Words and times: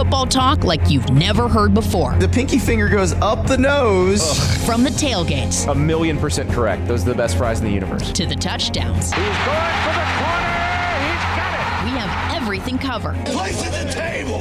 football 0.00 0.24
talk 0.24 0.64
like 0.64 0.88
you've 0.88 1.10
never 1.10 1.46
heard 1.46 1.74
before. 1.74 2.16
The 2.16 2.28
pinky 2.28 2.58
finger 2.58 2.88
goes 2.88 3.12
up 3.20 3.46
the 3.46 3.58
nose. 3.58 4.22
From 4.64 4.82
the 4.82 4.88
tailgates 4.88 5.70
A 5.70 5.74
million 5.74 6.16
percent 6.16 6.50
correct. 6.50 6.88
Those 6.88 7.02
are 7.02 7.10
the 7.10 7.14
best 7.14 7.36
fries 7.36 7.60
in 7.60 7.66
the 7.66 7.70
universe. 7.70 8.10
to 8.12 8.24
the 8.24 8.34
touchdowns, 8.34 9.12
He's 9.12 9.12
going 9.12 9.26
for 9.26 9.92
the 9.92 10.08
corner. 10.16 10.56
He's 11.04 11.26
got 11.36 11.52
it. 11.52 11.84
we 11.84 11.90
have 11.98 12.34
everything 12.34 12.78
covered. 12.78 13.14
Place 13.26 13.62
at 13.62 13.86
the 13.86 13.92
table. 13.92 14.38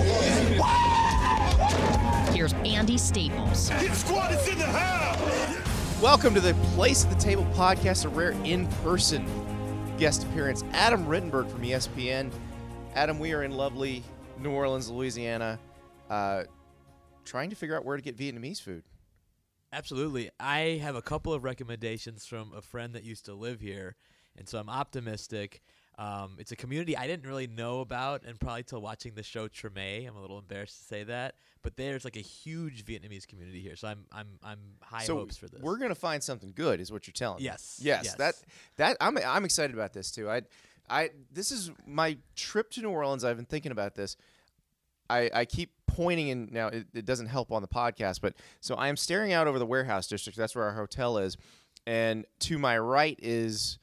Here's 2.33 2.54
Andy 2.64 2.97
Staples. 2.97 3.68
Hit 3.68 3.91
squad 3.91 4.32
is 4.32 4.47
in 4.47 4.60
the 4.60 4.65
house. 4.65 6.01
Welcome 6.01 6.33
to 6.36 6.39
the 6.39 6.54
Place 6.73 7.04
at 7.04 7.10
the 7.11 7.19
Table 7.19 7.46
podcast, 7.54 8.05
a 8.05 8.07
rare 8.07 8.32
in-person 8.46 9.25
guest 9.97 10.23
appearance. 10.23 10.64
Adam 10.71 11.05
Rittenberg 11.05 11.50
from 11.51 11.64
ESPN. 11.64 12.32
Adam, 12.96 13.19
we 13.19 13.33
are 13.33 13.43
in 13.43 13.51
lovely 13.51 14.05
New 14.42 14.52
Orleans, 14.52 14.89
Louisiana, 14.89 15.60
uh, 16.10 16.43
trying 17.25 17.50
to 17.50 17.56
figure 17.56 17.75
out 17.75 17.86
where 17.86 17.98
to 17.98 18.04
get 18.04 18.18
Vietnamese 18.18 18.62
food. 18.62 18.84
Absolutely. 19.71 20.32
I 20.39 20.79
have 20.82 20.96
a 20.96 21.02
couple 21.02 21.34
of 21.34 21.43
recommendations 21.43 22.25
from 22.25 22.54
a 22.56 22.62
friend 22.62 22.93
that 22.93 23.04
used 23.04 23.25
to 23.25 23.34
live 23.34 23.60
here, 23.62 23.96
and 24.38 24.48
so 24.48 24.57
I'm 24.60 24.70
optimistic. 24.70 25.62
Um, 26.00 26.38
it's 26.39 26.54
a 26.54 26.56
community 26.56 26.96
I 26.96 27.07
didn't 27.07 27.28
really 27.28 27.46
know 27.46 27.82
about, 27.82 28.24
and 28.24 28.39
probably 28.39 28.64
till 28.64 28.82
watching 28.82 29.14
the 29.15 29.21
show 29.21 29.50
Treme, 29.50 30.07
I'm 30.07 30.15
a 30.15 30.21
little 30.21 30.40
embarrassed 30.40 30.78
to 30.79 30.84
say 30.86 31.04
that. 31.04 31.36
But 31.62 31.76
there's 31.76 32.06
like 32.06 32.16
a 32.16 32.22
huge 32.22 32.86
Vietnamese 32.86 33.28
community 33.28 33.59
here, 33.59 33.76
so 33.76 33.90
I'm 33.90 34.06
I'm 34.12 34.28
I'm 34.42 34.59
high 34.81 35.03
so 35.03 35.17
hopes 35.17 35.36
for 35.36 35.48
this. 35.50 35.62
we're 35.62 35.78
gonna 35.78 35.94
find 35.95 36.23
something 36.23 36.53
good, 36.56 36.80
is 36.80 36.90
what 36.92 37.06
you're 37.06 37.12
telling 37.12 37.40
me. 37.40 37.44
Yes, 37.44 37.80
Yes. 37.84 38.06
yes. 38.06 38.16
That 38.16 38.36
that 38.78 38.98
I'm 39.02 39.17
I'm 39.17 39.44
excited 39.44 39.76
about 39.76 39.92
this 39.94 40.09
too. 40.09 40.30
I 40.30 40.44
I 40.89 41.11
this 41.32 41.52
is 41.52 41.72
my 41.86 42.18
trip 42.36 42.72
to 42.72 42.82
New 42.82 42.90
Orleans. 42.90 43.23
I've 43.23 43.36
been 43.38 43.45
thinking 43.45 43.72
about 43.72 43.95
this. 43.95 44.16
I, 45.09 45.30
I 45.34 45.46
keep 45.46 45.72
pointing 45.88 46.28
in 46.28 46.50
now 46.52 46.68
it, 46.68 46.86
it 46.94 47.06
doesn't 47.06 47.26
help 47.28 47.52
on 47.52 47.64
the 47.64 47.68
podcast 47.68 48.22
but 48.22 48.36
so 48.62 48.76
i 48.76 48.88
am 48.90 48.96
staring 48.96 49.34
out 49.34 49.48
over 49.48 49.58
the 49.58 49.66
warehouse 49.66 50.06
district 50.08 50.38
that's 50.38 50.54
where 50.56 50.66
our 50.66 50.76
hotel 50.76 51.18
is 51.18 51.36
and 51.88 52.26
to 52.40 52.59
my 52.59 52.78
right 52.78 53.18
is 53.20 53.80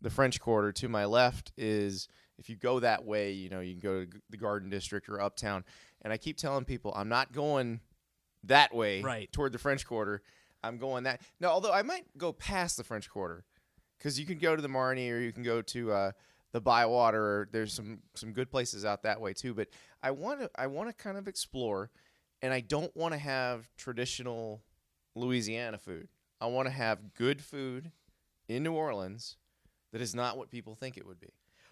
the 0.00 0.08
french 0.08 0.40
quarter 0.40 0.72
to 0.72 0.88
my 0.88 1.04
left 1.04 1.52
is 1.58 2.08
if 2.38 2.48
you 2.48 2.56
go 2.56 2.80
that 2.80 3.04
way 3.04 3.32
you 3.32 3.50
know 3.50 3.60
you 3.60 3.72
can 3.74 3.80
go 3.80 4.04
to 4.06 4.10
the 4.30 4.38
garden 4.38 4.70
district 4.70 5.06
or 5.10 5.20
uptown 5.20 5.62
and 6.00 6.14
i 6.14 6.16
keep 6.16 6.38
telling 6.38 6.64
people 6.64 6.94
i'm 6.96 7.10
not 7.10 7.30
going 7.30 7.80
that 8.44 8.74
way 8.74 9.02
Right. 9.02 9.30
toward 9.30 9.52
the 9.52 9.58
french 9.58 9.86
quarter 9.86 10.22
i'm 10.64 10.78
going 10.78 11.04
that 11.04 11.20
no 11.40 11.50
although 11.50 11.72
i 11.74 11.82
might 11.82 12.06
go 12.16 12.32
past 12.32 12.78
the 12.78 12.84
french 12.84 13.10
quarter 13.10 13.44
because 13.98 14.18
you 14.18 14.24
can 14.24 14.38
go 14.38 14.56
to 14.56 14.62
the 14.62 14.68
Marigny 14.68 15.12
or 15.12 15.18
you 15.18 15.30
can 15.30 15.42
go 15.42 15.60
to 15.60 15.92
uh, 15.92 16.12
the 16.52 16.60
Bywater. 16.60 17.48
There's 17.52 17.72
some 17.72 18.00
some 18.14 18.32
good 18.32 18.50
places 18.50 18.84
out 18.84 19.02
that 19.02 19.20
way 19.20 19.32
too. 19.32 19.54
But 19.54 19.68
I 20.02 20.10
want 20.10 20.40
to 20.40 20.50
I 20.56 20.66
want 20.66 20.88
to 20.88 20.94
kind 20.94 21.16
of 21.16 21.28
explore, 21.28 21.90
and 22.42 22.52
I 22.52 22.60
don't 22.60 22.94
want 22.96 23.12
to 23.12 23.18
have 23.18 23.68
traditional 23.76 24.62
Louisiana 25.14 25.78
food. 25.78 26.08
I 26.40 26.46
want 26.46 26.66
to 26.66 26.72
have 26.72 27.14
good 27.14 27.42
food 27.42 27.92
in 28.48 28.62
New 28.62 28.72
Orleans 28.72 29.36
that 29.92 30.00
is 30.00 30.14
not 30.14 30.36
what 30.36 30.50
people 30.50 30.74
think 30.74 30.96
it 30.96 31.06
would 31.06 31.20
be. 31.20 31.28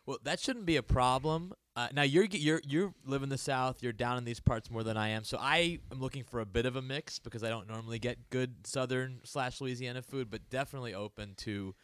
Well, 0.07 0.19
that 0.25 0.41
shouldn't 0.41 0.65
be 0.65 0.77
a 0.77 0.83
problem. 0.83 1.53
Uh, 1.77 1.89
now 1.93 2.03
you're 2.03 2.25
you're 2.25 2.63
you 2.67 2.95
live 3.05 3.23
in 3.23 3.29
the 3.29 3.39
South. 3.39 3.83
You're 3.83 3.93
down 3.93 4.17
in 4.17 4.25
these 4.25 4.41
parts 4.41 4.71
more 4.71 4.83
than 4.83 4.97
I 4.97 5.09
am, 5.09 5.23
so 5.23 5.37
I 5.39 5.81
am 5.93 6.01
looking 6.01 6.25
for 6.25 6.41
a 6.41 6.47
bit 6.47 6.65
of 6.65 6.77
a 6.77 6.83
mix 6.83 7.19
because 7.19 7.45
I 7.45 7.51
don't 7.51 7.69
normally 7.69 7.99
get 7.99 8.31
good 8.31 8.67
Southern 8.67 9.21
slash 9.25 9.61
Louisiana 9.61 10.03
food, 10.03 10.31
but 10.31 10.49
definitely 10.49 10.95
open 10.95 11.35
to 11.39 11.75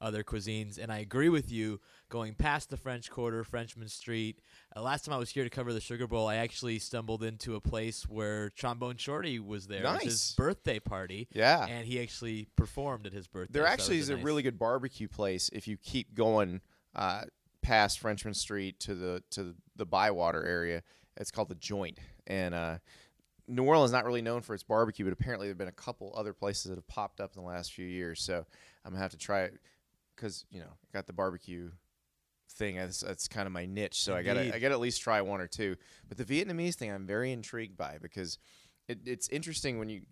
other 0.00 0.22
cuisines. 0.22 0.78
And 0.78 0.90
I 0.92 0.98
agree 0.98 1.28
with 1.28 1.50
you. 1.50 1.80
Going 2.08 2.34
past 2.34 2.70
the 2.70 2.76
French 2.76 3.10
Quarter, 3.10 3.44
Frenchmen 3.44 3.88
Street. 3.88 4.40
Uh, 4.74 4.82
last 4.82 5.04
time 5.04 5.14
I 5.14 5.18
was 5.18 5.30
here 5.30 5.44
to 5.44 5.50
cover 5.50 5.72
the 5.72 5.80
Sugar 5.80 6.06
Bowl, 6.08 6.26
I 6.26 6.36
actually 6.36 6.78
stumbled 6.80 7.22
into 7.22 7.54
a 7.54 7.60
place 7.60 8.02
where 8.08 8.50
Trombone 8.50 8.96
Shorty 8.96 9.38
was 9.38 9.68
there. 9.68 9.80
It 9.80 9.84
was 9.84 9.92
Nice. 9.92 10.02
his 10.04 10.34
birthday 10.36 10.80
party. 10.80 11.28
Yeah. 11.32 11.66
and 11.66 11.86
he 11.86 12.00
actually 12.00 12.48
performed 12.56 13.06
at 13.06 13.12
his 13.12 13.28
birthday. 13.28 13.52
There 13.52 13.62
so 13.66 13.68
actually 13.72 13.98
is 13.98 14.08
a 14.08 14.16
nice- 14.16 14.24
really 14.24 14.42
good 14.42 14.58
barbecue 14.58 15.06
place 15.06 15.50
if 15.52 15.68
you 15.68 15.76
keep 15.76 16.14
going 16.14 16.60
uh, 16.96 17.22
past 17.62 18.00
Frenchmen 18.00 18.34
Street 18.34 18.80
to 18.80 18.94
the 18.96 19.22
to 19.30 19.54
the 19.76 19.86
Bywater 19.86 20.44
area. 20.44 20.82
It's 21.16 21.30
called 21.30 21.48
the 21.48 21.54
Joint, 21.56 21.98
and 22.26 22.54
uh, 22.54 22.78
New 23.46 23.64
Orleans 23.64 23.90
is 23.90 23.92
not 23.92 24.04
really 24.04 24.22
known 24.22 24.42
for 24.42 24.54
its 24.54 24.62
barbecue, 24.62 25.04
but 25.04 25.12
apparently 25.12 25.46
there've 25.46 25.58
been 25.58 25.68
a 25.68 25.72
couple 25.72 26.12
other 26.16 26.32
places 26.32 26.64
that 26.70 26.76
have 26.76 26.88
popped 26.88 27.20
up 27.20 27.32
in 27.36 27.42
the 27.42 27.46
last 27.48 27.72
few 27.72 27.86
years. 27.86 28.20
So 28.22 28.44
I'm 28.84 28.90
gonna 28.92 29.02
have 29.02 29.10
to 29.12 29.18
try 29.18 29.42
it 29.42 29.54
because 30.20 30.44
you 30.50 30.60
know 30.60 30.66
I 30.66 30.92
got 30.92 31.06
the 31.06 31.12
barbecue 31.12 31.70
thing. 32.52 32.76
That's, 32.76 33.00
that's 33.00 33.28
kind 33.28 33.46
of 33.46 33.52
my 33.52 33.64
niche. 33.64 34.02
So 34.02 34.14
I 34.14 34.22
gotta 34.22 34.54
I 34.54 34.58
got 34.58 34.68
to 34.68 34.74
at 34.74 34.80
least 34.80 35.00
try 35.00 35.20
one 35.20 35.40
or 35.40 35.46
two. 35.46 35.76
But 36.08 36.18
the 36.18 36.24
Vietnamese 36.24 36.74
thing, 36.74 36.90
I'm 36.90 37.06
very 37.06 37.32
intrigued 37.32 37.76
by 37.76 37.98
because 38.00 38.38
it, 38.88 38.98
it's 39.06 39.28
interesting 39.28 39.78
when 39.78 39.88
you 39.88 40.02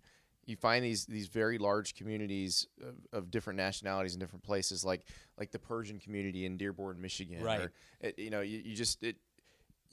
you 0.45 0.55
find 0.55 0.83
these 0.83 1.05
these 1.05 1.27
very 1.27 1.57
large 1.57 1.95
communities 1.95 2.67
of, 2.81 2.95
of 3.13 3.31
different 3.31 3.57
nationalities 3.57 4.13
in 4.13 4.19
different 4.19 4.43
places, 4.43 4.83
like 4.83 5.05
like 5.37 5.51
the 5.51 5.59
Persian 5.59 5.99
community 5.99 6.45
in 6.45 6.57
Dearborn, 6.57 6.99
Michigan. 7.01 7.43
Right. 7.43 7.61
Or, 7.61 7.71
it, 8.01 8.17
you 8.17 8.29
know, 8.29 8.41
you, 8.41 8.61
you 8.63 8.75
just 8.75 9.03
it 9.03 9.17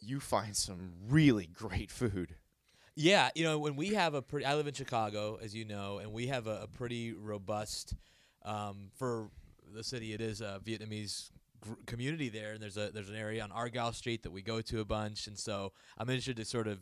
you 0.01 0.21
find 0.21 0.57
some 0.57 0.93
really 1.09 1.47
great 1.47 1.91
food. 1.91 2.37
Yeah, 2.99 3.29
you 3.35 3.45
know, 3.45 3.59
when 3.59 3.77
we 3.77 3.89
have 3.89 4.15
a 4.15 4.23
pretty, 4.23 4.47
I 4.47 4.55
live 4.55 4.67
in 4.67 4.73
Chicago, 4.73 5.39
as 5.43 5.55
you 5.55 5.67
know, 5.67 5.99
and 5.99 6.15
we 6.15 6.29
have 6.29 6.47
a, 6.47 6.63
a 6.63 6.67
pretty 6.67 7.13
robust, 7.13 7.93
um, 8.43 8.89
for 8.97 9.29
the 9.75 9.85
city, 9.85 10.13
it 10.13 10.21
is 10.21 10.41
a 10.41 10.61
Vietnamese 10.65 11.31
gr- 11.61 11.75
community 11.87 12.29
there, 12.29 12.53
and 12.53 12.63
there's 12.63 12.77
a 12.77 12.91
there's 12.93 13.09
an 13.11 13.17
area 13.17 13.43
on 13.43 13.53
Argyle 13.53 13.93
Street 13.93 14.23
that 14.23 14.31
we 14.31 14.43
go 14.43 14.61
to 14.63 14.81
a 14.81 14.85
bunch, 14.85 15.27
and 15.27 15.39
so 15.39 15.73
I'm 15.99 16.09
interested 16.09 16.37
to 16.37 16.45
sort 16.45 16.67
of 16.69 16.81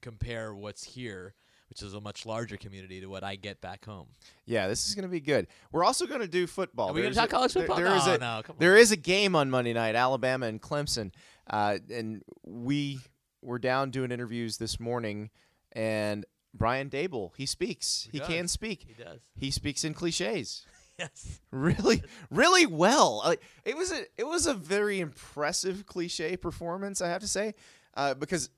compare 0.00 0.54
what's 0.54 0.84
here, 0.84 1.34
which 1.68 1.82
is 1.82 1.94
a 1.94 2.00
much 2.00 2.26
larger 2.26 2.56
community, 2.56 3.00
to 3.00 3.06
what 3.06 3.24
I 3.24 3.36
get 3.36 3.60
back 3.60 3.84
home. 3.86 4.08
Yeah, 4.46 4.68
this 4.68 4.86
is 4.88 4.94
going 4.94 5.04
to 5.04 5.08
be 5.10 5.20
good. 5.20 5.46
We're 5.72 5.84
also 5.84 6.06
going 6.06 6.20
to 6.20 6.28
do 6.28 6.46
football. 6.46 6.90
Are 6.90 6.92
we 6.92 7.02
gonna 7.02 7.14
talk 7.14 7.28
a- 7.30 7.32
college 7.32 7.54
there- 7.54 7.62
football? 7.62 7.76
there 7.76 7.94
is 7.96 8.06
No, 8.06 8.14
a, 8.14 8.18
no, 8.18 8.42
there 8.58 8.76
is 8.76 8.92
a 8.92 8.96
game 8.96 9.34
on 9.34 9.50
Monday 9.50 9.72
night, 9.72 9.94
Alabama 9.94 10.46
and 10.46 10.60
Clemson, 10.60 11.12
uh, 11.48 11.78
and 11.90 12.22
we 12.44 13.00
were 13.42 13.58
down 13.58 13.90
doing 13.90 14.10
interviews 14.10 14.58
this 14.58 14.78
morning, 14.80 15.30
and 15.72 16.24
Brian 16.56 16.88
Daboll, 16.88 17.32
he 17.36 17.46
speaks. 17.46 18.08
He, 18.12 18.18
does. 18.20 18.28
can 18.28 18.46
speak. 18.48 18.84
He 18.86 18.94
does. 19.02 19.20
He 19.34 19.50
speaks 19.50 19.84
in 19.84 19.92
cliches. 19.92 20.64
Yes. 20.98 21.40
really 21.50 22.02
really 22.30 22.66
well. 22.66 23.20
Like, 23.24 23.42
it 23.64 23.76
was 23.76 23.90
a 23.90 24.04
it 24.16 24.26
was 24.26 24.46
a 24.46 24.54
very 24.54 25.00
impressive 25.00 25.86
cliche 25.86 26.36
performance 26.36 27.00
i 27.00 27.08
have 27.08 27.20
to 27.20 27.28
say 27.28 27.54
uh, 27.96 28.14
because 28.14 28.48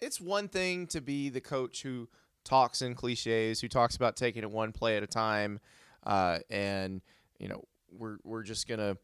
it's 0.00 0.20
one 0.20 0.46
thing 0.48 0.86
to 0.88 1.00
be 1.00 1.30
the 1.30 1.40
coach 1.40 1.82
who 1.82 2.08
talks 2.44 2.80
in 2.80 2.94
cliches 2.94 3.60
who 3.60 3.68
talks 3.68 3.96
about 3.96 4.16
taking 4.16 4.42
it 4.42 4.50
one 4.50 4.70
play 4.70 4.96
at 4.96 5.02
a 5.02 5.06
time 5.06 5.58
uh, 6.04 6.38
and 6.48 7.00
you 7.40 7.48
know 7.48 7.64
we're 7.90 8.18
we're 8.24 8.42
just 8.42 8.68
gonna 8.68 8.96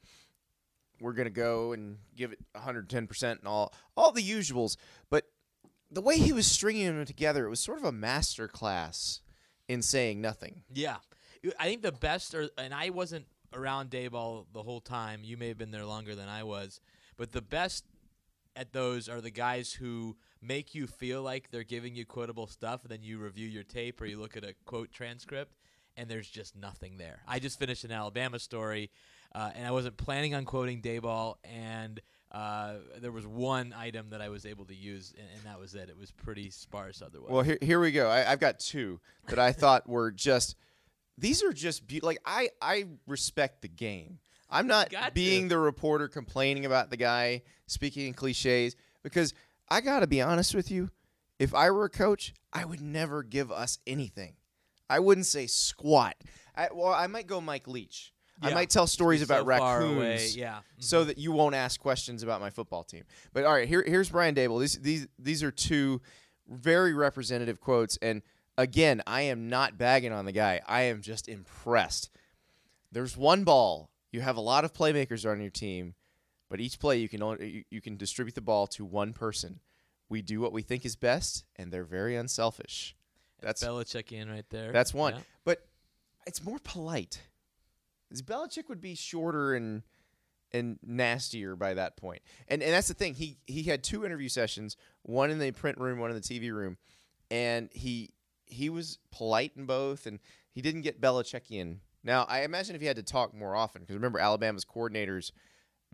we're 1.00 1.12
gonna 1.12 1.30
go 1.30 1.72
and 1.72 1.98
give 2.16 2.32
it 2.32 2.38
110% 2.56 3.22
and 3.22 3.40
all 3.46 3.72
all 3.96 4.12
the 4.12 4.22
usuals. 4.22 4.76
But 5.10 5.24
the 5.90 6.00
way 6.00 6.18
he 6.18 6.32
was 6.32 6.46
stringing 6.46 6.86
them 6.86 7.04
together 7.04 7.46
it 7.46 7.50
was 7.50 7.60
sort 7.60 7.78
of 7.78 7.84
a 7.84 7.92
master 7.92 8.48
class 8.48 9.20
in 9.68 9.82
saying 9.82 10.20
nothing. 10.20 10.62
Yeah, 10.72 10.96
I 11.58 11.66
think 11.66 11.82
the 11.82 11.92
best, 11.92 12.34
are, 12.34 12.48
and 12.58 12.72
I 12.72 12.90
wasn't 12.90 13.26
around 13.52 13.90
Daboll 13.90 14.46
the 14.52 14.62
whole 14.62 14.80
time. 14.80 15.20
You 15.22 15.36
may 15.36 15.48
have 15.48 15.58
been 15.58 15.70
there 15.70 15.84
longer 15.84 16.14
than 16.14 16.28
I 16.28 16.42
was, 16.42 16.80
but 17.16 17.32
the 17.32 17.42
best 17.42 17.84
at 18.56 18.72
those 18.72 19.08
are 19.08 19.20
the 19.20 19.30
guys 19.30 19.72
who 19.72 20.16
make 20.40 20.74
you 20.74 20.86
feel 20.86 21.22
like 21.22 21.50
they're 21.50 21.64
giving 21.64 21.94
you 21.94 22.04
quotable 22.04 22.46
stuff, 22.46 22.82
and 22.82 22.90
then 22.90 23.02
you 23.02 23.18
review 23.18 23.48
your 23.48 23.62
tape 23.64 24.00
or 24.00 24.06
you 24.06 24.18
look 24.18 24.36
at 24.36 24.44
a 24.44 24.54
quote 24.64 24.92
transcript, 24.92 25.54
and 25.96 26.08
there's 26.08 26.28
just 26.28 26.56
nothing 26.56 26.96
there. 26.98 27.20
I 27.26 27.38
just 27.38 27.58
finished 27.58 27.84
an 27.84 27.92
Alabama 27.92 28.38
story, 28.38 28.90
uh, 29.34 29.50
and 29.54 29.66
I 29.66 29.70
wasn't 29.70 29.96
planning 29.96 30.34
on 30.34 30.44
quoting 30.44 30.82
Daboll, 30.82 31.36
and 31.44 32.00
uh, 32.30 32.74
there 33.00 33.12
was 33.12 33.26
one 33.26 33.72
item 33.76 34.10
that 34.10 34.20
I 34.20 34.28
was 34.28 34.44
able 34.46 34.64
to 34.66 34.74
use, 34.74 35.14
and, 35.16 35.26
and 35.36 35.44
that 35.44 35.58
was 35.58 35.74
it. 35.74 35.88
It 35.88 35.98
was 35.98 36.10
pretty 36.10 36.50
sparse 36.50 37.02
otherwise. 37.02 37.30
Well, 37.30 37.42
here, 37.42 37.58
here 37.60 37.80
we 37.80 37.92
go. 37.92 38.08
I, 38.08 38.30
I've 38.30 38.40
got 38.40 38.58
two 38.58 39.00
that 39.28 39.38
I 39.38 39.52
thought 39.52 39.88
were 39.88 40.10
just. 40.10 40.56
These 41.18 41.42
are 41.42 41.52
just 41.52 41.86
be- 41.86 42.00
like 42.00 42.18
I 42.24 42.50
I 42.60 42.86
respect 43.06 43.62
the 43.62 43.68
game. 43.68 44.18
I'm 44.50 44.66
not 44.66 44.90
Got 44.90 45.06
to. 45.06 45.12
being 45.12 45.48
the 45.48 45.58
reporter 45.58 46.08
complaining 46.08 46.64
about 46.64 46.90
the 46.90 46.96
guy 46.96 47.42
speaking 47.66 48.06
in 48.06 48.14
cliches 48.14 48.76
because 49.02 49.34
I 49.68 49.80
got 49.80 50.00
to 50.00 50.06
be 50.06 50.20
honest 50.20 50.54
with 50.54 50.70
you. 50.70 50.90
If 51.38 51.54
I 51.54 51.70
were 51.70 51.84
a 51.84 51.90
coach, 51.90 52.34
I 52.52 52.64
would 52.64 52.80
never 52.80 53.22
give 53.22 53.50
us 53.50 53.78
anything. 53.86 54.34
I 54.88 55.00
wouldn't 55.00 55.26
say 55.26 55.46
squat. 55.46 56.14
I, 56.54 56.68
well, 56.72 56.92
I 56.92 57.06
might 57.08 57.26
go 57.26 57.40
Mike 57.40 57.66
Leach. 57.66 58.12
I 58.42 58.52
might 58.52 58.68
tell 58.68 58.86
stories 58.86 59.22
about 59.22 59.46
so 59.46 59.58
far 59.58 59.80
raccoons 59.80 60.36
yeah. 60.36 60.58
so 60.78 60.98
mm-hmm. 60.98 61.08
that 61.08 61.18
you 61.18 61.32
won't 61.32 61.54
ask 61.54 61.80
questions 61.80 62.22
about 62.22 62.40
my 62.40 62.50
football 62.50 62.82
team. 62.82 63.04
But 63.32 63.44
all 63.44 63.52
right, 63.52 63.66
here, 63.66 63.82
here's 63.86 64.10
Brian 64.10 64.34
Daboll. 64.34 64.60
These 64.60 64.80
these 64.80 65.06
these 65.18 65.42
are 65.42 65.50
two 65.50 66.02
very 66.48 66.92
representative 66.92 67.60
quotes, 67.60 67.96
and 68.02 68.22
again, 68.56 69.02
I 69.06 69.22
am 69.22 69.48
not 69.48 69.78
bagging 69.78 70.12
on 70.12 70.24
the 70.24 70.32
guy. 70.32 70.60
I 70.66 70.82
am 70.82 71.00
just 71.00 71.28
impressed. 71.28 72.10
There's 72.92 73.16
one 73.16 73.44
ball. 73.44 73.90
You 74.12 74.20
have 74.20 74.36
a 74.36 74.40
lot 74.40 74.64
of 74.64 74.72
playmakers 74.72 75.28
on 75.28 75.40
your 75.40 75.50
team, 75.50 75.94
but 76.48 76.60
each 76.60 76.78
play 76.78 76.98
you 76.98 77.08
can 77.08 77.22
only, 77.22 77.66
you, 77.70 77.80
can 77.80 77.96
distribute 77.96 78.34
the 78.34 78.40
ball 78.40 78.66
to 78.68 78.84
one 78.84 79.12
person. 79.12 79.60
we 80.08 80.22
do 80.22 80.40
what 80.40 80.52
we 80.52 80.62
think 80.62 80.84
is 80.84 80.94
best, 80.94 81.44
and 81.56 81.72
they're 81.72 81.84
very 81.84 82.14
unselfish. 82.14 82.94
That's 83.40 83.64
Belichick 83.64 84.12
in 84.12 84.30
right 84.30 84.48
there. 84.50 84.70
that's 84.72 84.94
one. 84.94 85.14
Yeah. 85.14 85.20
But 85.44 85.66
it's 86.26 86.44
more 86.44 86.58
polite. 86.62 87.20
Belichick 88.14 88.68
would 88.68 88.80
be 88.80 88.94
shorter 88.94 89.54
and 89.54 89.82
and 90.52 90.78
nastier 90.86 91.56
by 91.56 91.74
that 91.74 91.96
point. 91.96 92.22
And 92.46 92.62
and 92.62 92.72
that's 92.72 92.86
the 92.86 92.94
thing. 92.94 93.14
He 93.14 93.38
he 93.46 93.64
had 93.64 93.82
two 93.82 94.06
interview 94.06 94.28
sessions, 94.28 94.76
one 95.02 95.30
in 95.30 95.40
the 95.40 95.50
print 95.50 95.78
room, 95.78 95.98
one 95.98 96.10
in 96.10 96.16
the 96.16 96.22
TV 96.22 96.52
room, 96.52 96.78
and 97.30 97.68
he 97.72 98.10
he 98.46 98.70
was 98.70 98.98
polite 99.10 99.52
in 99.56 99.66
both, 99.66 100.06
and 100.06 100.18
he 100.52 100.62
didn't 100.62 100.82
get 100.82 101.00
Belichickian. 101.00 101.78
Now 102.02 102.24
I 102.28 102.42
imagine 102.42 102.74
if 102.74 102.80
he 102.80 102.86
had 102.86 102.96
to 102.96 103.02
talk 103.02 103.34
more 103.34 103.54
often, 103.54 103.82
because 103.82 103.94
remember 103.94 104.18
Alabama's 104.18 104.64
coordinators 104.64 105.32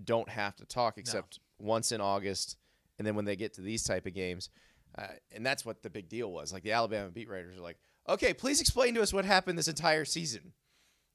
don't 0.02 0.28
have 0.28 0.56
to 0.56 0.64
talk 0.64 0.98
except 0.98 1.38
once 1.58 1.92
in 1.92 2.00
August, 2.00 2.56
and 2.98 3.06
then 3.06 3.14
when 3.14 3.24
they 3.24 3.36
get 3.36 3.54
to 3.54 3.60
these 3.60 3.84
type 3.84 4.06
of 4.06 4.14
games, 4.14 4.50
uh, 4.98 5.06
and 5.34 5.44
that's 5.44 5.64
what 5.64 5.82
the 5.82 5.90
big 5.90 6.08
deal 6.08 6.30
was. 6.30 6.52
Like 6.52 6.62
the 6.62 6.72
Alabama 6.72 7.10
beat 7.10 7.28
writers 7.28 7.56
are 7.56 7.62
like, 7.62 7.78
okay, 8.08 8.34
please 8.34 8.60
explain 8.60 8.94
to 8.94 9.02
us 9.02 9.12
what 9.12 9.24
happened 9.24 9.58
this 9.58 9.68
entire 9.68 10.04
season. 10.04 10.52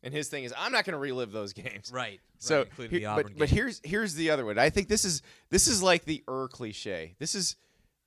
And 0.03 0.13
his 0.13 0.27
thing 0.27 0.43
is, 0.43 0.53
I'm 0.57 0.71
not 0.71 0.85
going 0.85 0.93
to 0.93 0.99
relive 0.99 1.31
those 1.31 1.51
games. 1.53 1.91
Right. 1.91 2.21
So, 2.37 2.59
right, 2.59 2.67
including 2.67 2.91
here- 2.91 2.99
the 2.99 3.05
Auburn 3.07 3.23
but 3.33 3.39
but 3.39 3.49
here's 3.49 3.81
here's 3.83 4.13
the 4.13 4.29
other 4.29 4.45
one. 4.45 4.59
I 4.59 4.69
think 4.69 4.87
this 4.87 5.03
is 5.03 5.21
this 5.49 5.67
is 5.67 5.81
like 5.81 6.05
the 6.05 6.23
er 6.29 6.47
cliche. 6.51 7.15
This 7.19 7.35
is 7.35 7.55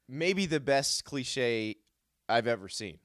maybe 0.08 0.46
the 0.46 0.60
best 0.60 1.04
cliche 1.04 1.76
I've 2.28 2.46
ever 2.46 2.68
seen. 2.68 2.98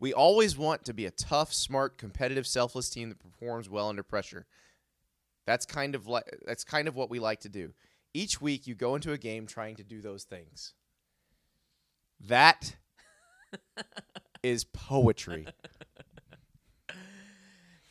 We 0.00 0.14
always 0.14 0.56
want 0.56 0.84
to 0.86 0.94
be 0.94 1.04
a 1.04 1.10
tough, 1.10 1.52
smart, 1.52 1.98
competitive, 1.98 2.46
selfless 2.46 2.88
team 2.88 3.10
that 3.10 3.18
performs 3.18 3.68
well 3.68 3.88
under 3.88 4.02
pressure. 4.02 4.46
That's 5.46 5.66
kind 5.66 5.94
of 5.94 6.06
like 6.06 6.24
that's 6.46 6.64
kind 6.64 6.88
of 6.88 6.96
what 6.96 7.10
we 7.10 7.18
like 7.18 7.40
to 7.40 7.48
do. 7.48 7.74
Each 8.14 8.40
week 8.40 8.66
you 8.66 8.74
go 8.74 8.94
into 8.94 9.12
a 9.12 9.18
game 9.18 9.46
trying 9.46 9.76
to 9.76 9.84
do 9.84 10.00
those 10.00 10.24
things. 10.24 10.72
That 12.18 12.76
is 14.42 14.64
poetry. 14.64 15.46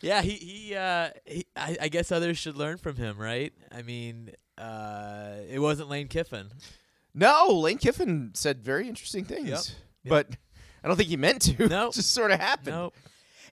Yeah, 0.01 0.21
he 0.21 0.31
he. 0.31 0.75
Uh, 0.75 1.09
he 1.25 1.45
I, 1.55 1.77
I 1.81 1.87
guess 1.89 2.11
others 2.11 2.37
should 2.37 2.55
learn 2.55 2.77
from 2.77 2.95
him, 2.95 3.17
right? 3.17 3.53
I 3.71 3.81
mean, 3.81 4.31
uh, 4.57 5.35
it 5.49 5.59
wasn't 5.59 5.89
Lane 5.89 6.07
Kiffin. 6.07 6.51
No, 7.13 7.47
Lane 7.49 7.77
Kiffin 7.77 8.31
said 8.33 8.63
very 8.63 8.87
interesting 8.87 9.25
things. 9.25 9.49
Yep. 9.49 9.59
But 10.05 10.27
I 10.83 10.87
don't 10.87 10.97
think 10.97 11.09
he 11.09 11.17
meant 11.17 11.41
to. 11.43 11.67
No. 11.67 11.87
it 11.89 11.93
just 11.93 12.13
sort 12.13 12.31
of 12.31 12.39
happened. 12.39 12.75
No. 12.75 12.93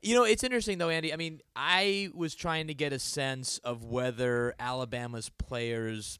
You 0.02 0.16
know, 0.16 0.24
it's 0.24 0.44
interesting 0.44 0.78
though, 0.78 0.90
Andy. 0.90 1.12
I 1.12 1.16
mean, 1.16 1.42
I 1.56 2.10
was 2.14 2.36
trying 2.36 2.68
to 2.68 2.74
get 2.74 2.94
a 2.94 3.00
sense 3.00 3.58
of 3.60 3.84
whether 3.84 4.54
Alabama's 4.60 5.30
players. 5.30 6.20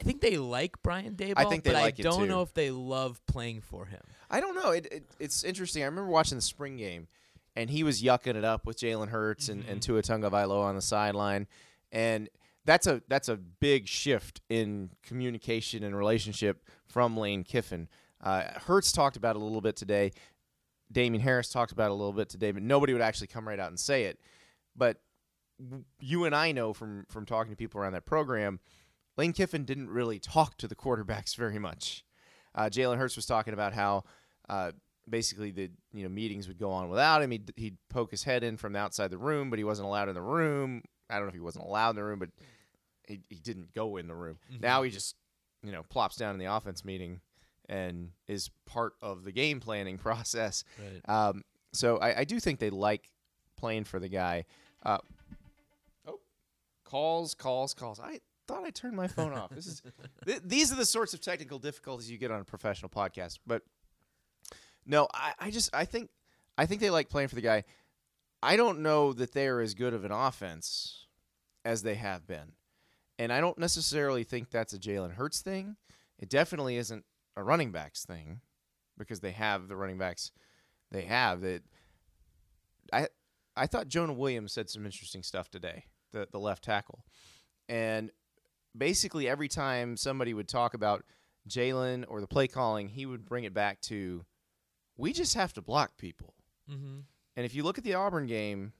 I 0.00 0.02
think 0.02 0.20
they 0.20 0.36
like 0.36 0.82
Brian 0.82 1.14
Daboll, 1.14 1.48
think 1.48 1.62
they 1.62 1.70
but 1.70 1.82
like 1.82 2.00
I 2.00 2.02
don't 2.02 2.28
know 2.28 2.42
if 2.42 2.52
they 2.54 2.72
love 2.72 3.24
playing 3.26 3.60
for 3.60 3.86
him. 3.86 4.00
I 4.28 4.40
don't 4.40 4.56
know. 4.56 4.70
It, 4.70 4.86
it 4.90 5.04
it's 5.20 5.44
interesting. 5.44 5.82
I 5.82 5.86
remember 5.86 6.10
watching 6.10 6.38
the 6.38 6.42
spring 6.42 6.76
game, 6.76 7.06
and 7.54 7.70
he 7.70 7.84
was 7.84 8.02
yucking 8.02 8.34
it 8.34 8.44
up 8.44 8.66
with 8.66 8.78
Jalen 8.78 9.08
Hurts 9.08 9.48
and, 9.48 9.60
and 9.60 9.80
mm-hmm. 9.80 9.92
Tua 9.92 10.02
Tagovailoa 10.02 10.64
on 10.64 10.74
the 10.74 10.82
sideline, 10.82 11.46
and 11.92 12.28
that's 12.64 12.88
a 12.88 13.00
that's 13.06 13.28
a 13.28 13.36
big 13.36 13.86
shift 13.86 14.40
in 14.48 14.90
communication 15.04 15.84
and 15.84 15.96
relationship 15.96 16.68
from 16.88 17.16
Lane 17.16 17.44
Kiffin. 17.44 17.88
Uh, 18.26 18.42
Hurts 18.66 18.90
talked 18.90 19.16
about 19.16 19.36
it 19.36 19.40
a 19.40 19.44
little 19.44 19.60
bit 19.60 19.76
today. 19.76 20.10
Damien 20.90 21.22
Harris 21.22 21.48
talked 21.48 21.70
about 21.70 21.86
it 21.86 21.90
a 21.92 21.94
little 21.94 22.12
bit 22.12 22.28
today, 22.28 22.50
but 22.50 22.60
nobody 22.60 22.92
would 22.92 23.00
actually 23.00 23.28
come 23.28 23.46
right 23.46 23.60
out 23.60 23.68
and 23.68 23.78
say 23.78 24.04
it. 24.04 24.18
But 24.74 24.96
you 26.00 26.24
and 26.24 26.34
I 26.34 26.50
know 26.50 26.72
from 26.72 27.06
from 27.08 27.24
talking 27.24 27.52
to 27.52 27.56
people 27.56 27.80
around 27.80 27.92
that 27.92 28.04
program, 28.04 28.58
Lane 29.16 29.32
Kiffin 29.32 29.64
didn't 29.64 29.90
really 29.90 30.18
talk 30.18 30.56
to 30.58 30.66
the 30.66 30.74
quarterbacks 30.74 31.36
very 31.36 31.60
much. 31.60 32.04
Uh, 32.52 32.64
Jalen 32.64 32.98
Hurts 32.98 33.14
was 33.14 33.26
talking 33.26 33.54
about 33.54 33.74
how 33.74 34.02
uh, 34.48 34.72
basically 35.08 35.52
the 35.52 35.70
you 35.92 36.02
know 36.02 36.08
meetings 36.08 36.48
would 36.48 36.58
go 36.58 36.72
on 36.72 36.88
without 36.88 37.22
him. 37.22 37.30
He'd, 37.30 37.52
he'd 37.54 37.76
poke 37.90 38.10
his 38.10 38.24
head 38.24 38.42
in 38.42 38.56
from 38.56 38.72
the 38.72 38.80
outside 38.80 39.12
the 39.12 39.18
room, 39.18 39.50
but 39.50 39.60
he 39.60 39.64
wasn't 39.64 39.86
allowed 39.86 40.08
in 40.08 40.16
the 40.16 40.20
room. 40.20 40.82
I 41.08 41.14
don't 41.14 41.26
know 41.26 41.28
if 41.28 41.34
he 41.34 41.40
wasn't 41.40 41.66
allowed 41.66 41.90
in 41.90 41.96
the 41.96 42.04
room, 42.04 42.18
but 42.18 42.30
he, 43.06 43.20
he 43.30 43.36
didn't 43.36 43.72
go 43.72 43.98
in 43.98 44.08
the 44.08 44.16
room. 44.16 44.38
Now 44.60 44.82
he 44.82 44.90
just 44.90 45.14
you 45.62 45.70
know 45.70 45.84
plops 45.84 46.16
down 46.16 46.34
in 46.34 46.40
the 46.40 46.52
offense 46.52 46.84
meeting 46.84 47.20
and 47.68 48.10
is 48.26 48.50
part 48.66 48.94
of 49.02 49.24
the 49.24 49.32
game 49.32 49.60
planning 49.60 49.98
process. 50.06 50.64
Right. 50.78 51.14
Um, 51.14 51.42
so 51.72 51.98
I, 51.98 52.20
I 52.20 52.24
do 52.24 52.40
think 52.40 52.58
they 52.58 52.70
like 52.70 53.10
playing 53.56 53.84
for 53.84 53.98
the 53.98 54.08
guy. 54.08 54.44
Uh, 54.82 54.98
oh, 56.06 56.20
calls, 56.84 57.34
calls, 57.34 57.74
calls. 57.74 58.00
I 58.00 58.20
thought 58.46 58.64
I 58.64 58.70
turned 58.70 58.96
my 58.96 59.08
phone 59.08 59.32
off. 59.32 59.50
This 59.50 59.66
is 59.66 59.82
th- 60.26 60.42
these 60.44 60.72
are 60.72 60.76
the 60.76 60.86
sorts 60.86 61.14
of 61.14 61.20
technical 61.20 61.58
difficulties 61.58 62.10
you 62.10 62.18
get 62.18 62.30
on 62.30 62.40
a 62.40 62.44
professional 62.44 62.88
podcast. 62.88 63.38
But 63.46 63.62
no, 64.84 65.08
I, 65.12 65.32
I 65.38 65.50
just 65.50 65.74
I 65.74 65.84
think 65.84 66.10
I 66.56 66.66
think 66.66 66.80
they 66.80 66.90
like 66.90 67.08
playing 67.08 67.28
for 67.28 67.34
the 67.34 67.40
guy. 67.40 67.64
I 68.42 68.56
don't 68.56 68.80
know 68.80 69.12
that 69.12 69.32
they 69.32 69.48
are 69.48 69.60
as 69.60 69.74
good 69.74 69.94
of 69.94 70.04
an 70.04 70.12
offense 70.12 71.06
as 71.64 71.82
they 71.82 71.96
have 71.96 72.26
been, 72.26 72.52
and 73.18 73.32
I 73.32 73.40
don't 73.40 73.58
necessarily 73.58 74.24
think 74.24 74.50
that's 74.50 74.72
a 74.72 74.78
Jalen 74.78 75.14
Hurts 75.14 75.40
thing. 75.40 75.76
It 76.18 76.28
definitely 76.28 76.76
isn't 76.76 77.04
a 77.36 77.42
running 77.42 77.72
backs 77.72 78.04
thing 78.04 78.40
because 78.98 79.20
they 79.20 79.32
have 79.32 79.68
the 79.68 79.76
running 79.76 79.98
backs 79.98 80.32
they 80.90 81.02
have. 81.02 81.40
That 81.40 81.62
I 82.92 83.08
I 83.56 83.66
thought 83.66 83.88
Jonah 83.88 84.12
Williams 84.12 84.52
said 84.52 84.70
some 84.70 84.84
interesting 84.84 85.22
stuff 85.22 85.50
today, 85.50 85.84
the 86.12 86.28
the 86.30 86.40
left 86.40 86.64
tackle, 86.64 87.04
and 87.68 88.10
basically 88.76 89.28
every 89.28 89.48
time 89.48 89.96
somebody 89.96 90.34
would 90.34 90.48
talk 90.48 90.74
about 90.74 91.04
Jalen 91.48 92.04
or 92.08 92.20
the 92.20 92.26
play 92.26 92.48
calling, 92.48 92.88
he 92.88 93.06
would 93.06 93.24
bring 93.24 93.44
it 93.44 93.54
back 93.54 93.80
to 93.82 94.24
we 94.96 95.12
just 95.12 95.34
have 95.34 95.52
to 95.54 95.62
block 95.62 95.96
people. 95.98 96.34
Mm-hmm. 96.70 97.00
And 97.36 97.46
if 97.46 97.54
you 97.54 97.62
look 97.62 97.78
at 97.78 97.84
the 97.84 97.94
Auburn 97.94 98.26
game, 98.26 98.72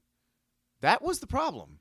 that 0.81 1.03
was 1.03 1.21
the 1.21 1.27
problem. 1.27 1.81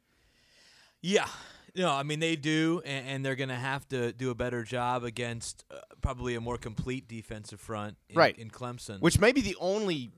Yeah. 1.01 1.27
No, 1.75 1.92
I 1.92 2.04
mean 2.04 2.19
they 2.19 2.36
do, 2.36 2.81
and, 2.86 3.07
and 3.07 3.25
they're 3.25 3.36
going 3.36 3.50
to 3.50 3.56
have 3.56 3.88
to 3.89 4.12
do 4.13 4.30
a 4.30 4.36
better 4.36 4.63
job 4.63 5.04
against 5.04 5.66
uh, 5.72 5.77
probably 6.01 6.36
a 6.36 6.42
more 6.42 6.57
complete 6.57 7.07
defensive 7.07 7.60
front 7.60 7.98
in, 8.10 8.16
Right. 8.16 8.38
in 8.38 8.50
Clemson. 8.50 9.01
Which 9.01 9.19
may 9.19 9.31
be 9.31 9.42
the 9.42 9.56
only 9.60 10.12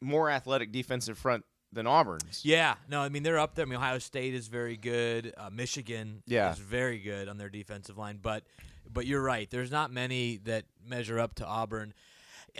more 0.00 0.30
athletic 0.30 0.72
defensive 0.72 1.18
front 1.18 1.44
than 1.72 1.86
Auburn's. 1.86 2.44
yeah, 2.44 2.74
no, 2.88 3.00
I 3.00 3.08
mean 3.08 3.22
they're 3.22 3.38
up 3.38 3.54
there. 3.54 3.64
I 3.64 3.68
mean 3.68 3.76
Ohio 3.78 3.98
State 3.98 4.34
is 4.34 4.48
very 4.48 4.76
good. 4.76 5.32
Uh, 5.36 5.50
Michigan 5.50 6.22
Yeah. 6.26 6.50
is 6.52 6.58
very 6.58 6.98
good 6.98 7.28
on 7.28 7.38
their 7.38 7.48
defensive 7.50 7.96
line, 7.96 8.18
but 8.20 8.44
but 8.92 9.06
you're 9.06 9.22
right. 9.22 9.48
There's 9.48 9.70
not 9.70 9.92
many 9.92 10.38
that 10.46 10.64
measure 10.84 11.20
up 11.20 11.34
to 11.36 11.46
Auburn. 11.46 11.94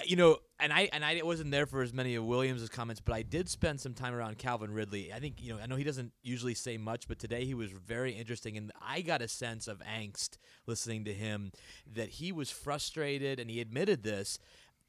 You 0.05 0.17
know, 0.17 0.39
and 0.59 0.73
I 0.73 0.89
and 0.93 1.05
I 1.05 1.21
wasn't 1.23 1.51
there 1.51 1.67
for 1.67 1.83
as 1.83 1.93
many 1.93 2.15
of 2.15 2.25
Williams' 2.25 2.69
comments, 2.69 3.01
but 3.01 3.15
I 3.15 3.23
did 3.23 3.49
spend 3.49 3.81
some 3.81 3.95
time 3.95 4.15
around 4.15 4.39
Calvin 4.39 4.73
Ridley. 4.73 5.13
I 5.13 5.19
think 5.21 5.43
you 5.43 5.53
know 5.53 5.61
I 5.63 5.67
know 5.67 5.77
he 5.77 5.85
doesn't 5.85 6.13
usually 6.23 6.55
say 6.55 6.77
much, 6.77 7.09
but 7.09 7.19
today 7.19 7.45
he 7.45 7.55
was 7.55 7.71
very 7.71 8.13
interesting, 8.13 8.57
and 8.57 8.73
I 8.81 9.01
got 9.01 9.23
a 9.23 9.29
sense 9.29 9.69
of 9.69 9.81
angst 9.81 10.39
listening 10.67 11.05
to 11.05 11.13
him 11.13 11.53
that 11.93 12.11
he 12.11 12.33
was 12.33 12.51
frustrated, 12.51 13.41
and 13.41 13.51
he 13.51 13.61
admitted 13.61 14.03
this 14.03 14.39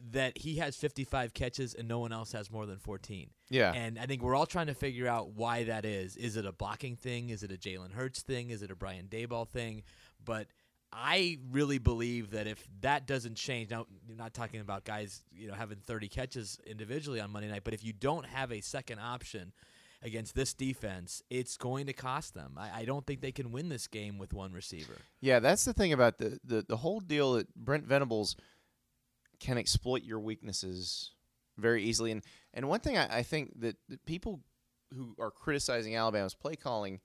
that 0.09 0.37
he 0.39 0.55
has 0.55 0.75
55 0.75 1.33
catches 1.33 1.73
and 1.73 1.87
no 1.87 1.99
one 1.99 2.11
else 2.11 2.31
has 2.31 2.49
more 2.49 2.65
than 2.65 2.79
14. 2.79 3.29
Yeah. 3.49 3.71
And 3.73 3.99
I 3.99 4.05
think 4.05 4.21
we're 4.21 4.35
all 4.35 4.45
trying 4.45 4.67
to 4.67 4.73
figure 4.73 5.07
out 5.07 5.33
why 5.33 5.65
that 5.65 5.85
is. 5.85 6.17
Is 6.17 6.37
it 6.37 6.45
a 6.45 6.51
blocking 6.51 6.95
thing? 6.95 7.29
Is 7.29 7.43
it 7.43 7.51
a 7.51 7.55
Jalen 7.55 7.93
Hurts 7.93 8.21
thing? 8.21 8.49
Is 8.49 8.63
it 8.63 8.71
a 8.71 8.75
Brian 8.75 9.07
Daboll 9.07 9.47
thing? 9.47 9.83
But 10.23 10.47
I 10.93 11.39
really 11.51 11.77
believe 11.77 12.31
that 12.31 12.47
if 12.47 12.67
that 12.81 13.07
doesn't 13.07 13.35
change, 13.35 13.69
now 13.69 13.85
you're 14.07 14.17
not 14.17 14.33
talking 14.33 14.59
about 14.59 14.83
guys, 14.83 15.23
you 15.33 15.47
know, 15.47 15.53
having 15.53 15.77
30 15.77 16.09
catches 16.09 16.59
individually 16.65 17.21
on 17.21 17.31
Monday 17.31 17.49
night, 17.49 17.61
but 17.63 17.73
if 17.73 17.83
you 17.83 17.93
don't 17.93 18.25
have 18.25 18.51
a 18.51 18.61
second 18.61 18.99
option 18.99 19.53
against 20.03 20.35
this 20.35 20.53
defense, 20.53 21.21
it's 21.29 21.57
going 21.57 21.85
to 21.85 21.93
cost 21.93 22.33
them. 22.33 22.57
I, 22.57 22.81
I 22.81 22.85
don't 22.85 23.05
think 23.05 23.21
they 23.21 23.31
can 23.31 23.51
win 23.51 23.69
this 23.69 23.87
game 23.87 24.17
with 24.17 24.33
one 24.33 24.51
receiver. 24.51 24.95
Yeah, 25.21 25.39
that's 25.39 25.63
the 25.63 25.73
thing 25.73 25.93
about 25.93 26.17
the, 26.17 26.39
the, 26.43 26.65
the 26.67 26.77
whole 26.77 26.99
deal 26.99 27.33
that 27.33 27.53
Brent 27.55 27.85
Venables 27.85 28.35
can 29.39 29.57
exploit 29.57 30.03
your 30.03 30.19
weaknesses 30.19 31.11
very 31.57 31.83
easily. 31.83 32.11
And 32.11 32.23
and 32.53 32.67
one 32.67 32.79
thing 32.79 32.97
I, 32.97 33.19
I 33.19 33.23
think 33.23 33.59
that, 33.61 33.75
that 33.89 34.05
people 34.05 34.41
who 34.93 35.15
are 35.19 35.31
criticizing 35.31 35.95
Alabama's 35.95 36.33
play 36.33 36.55
calling 36.55 36.99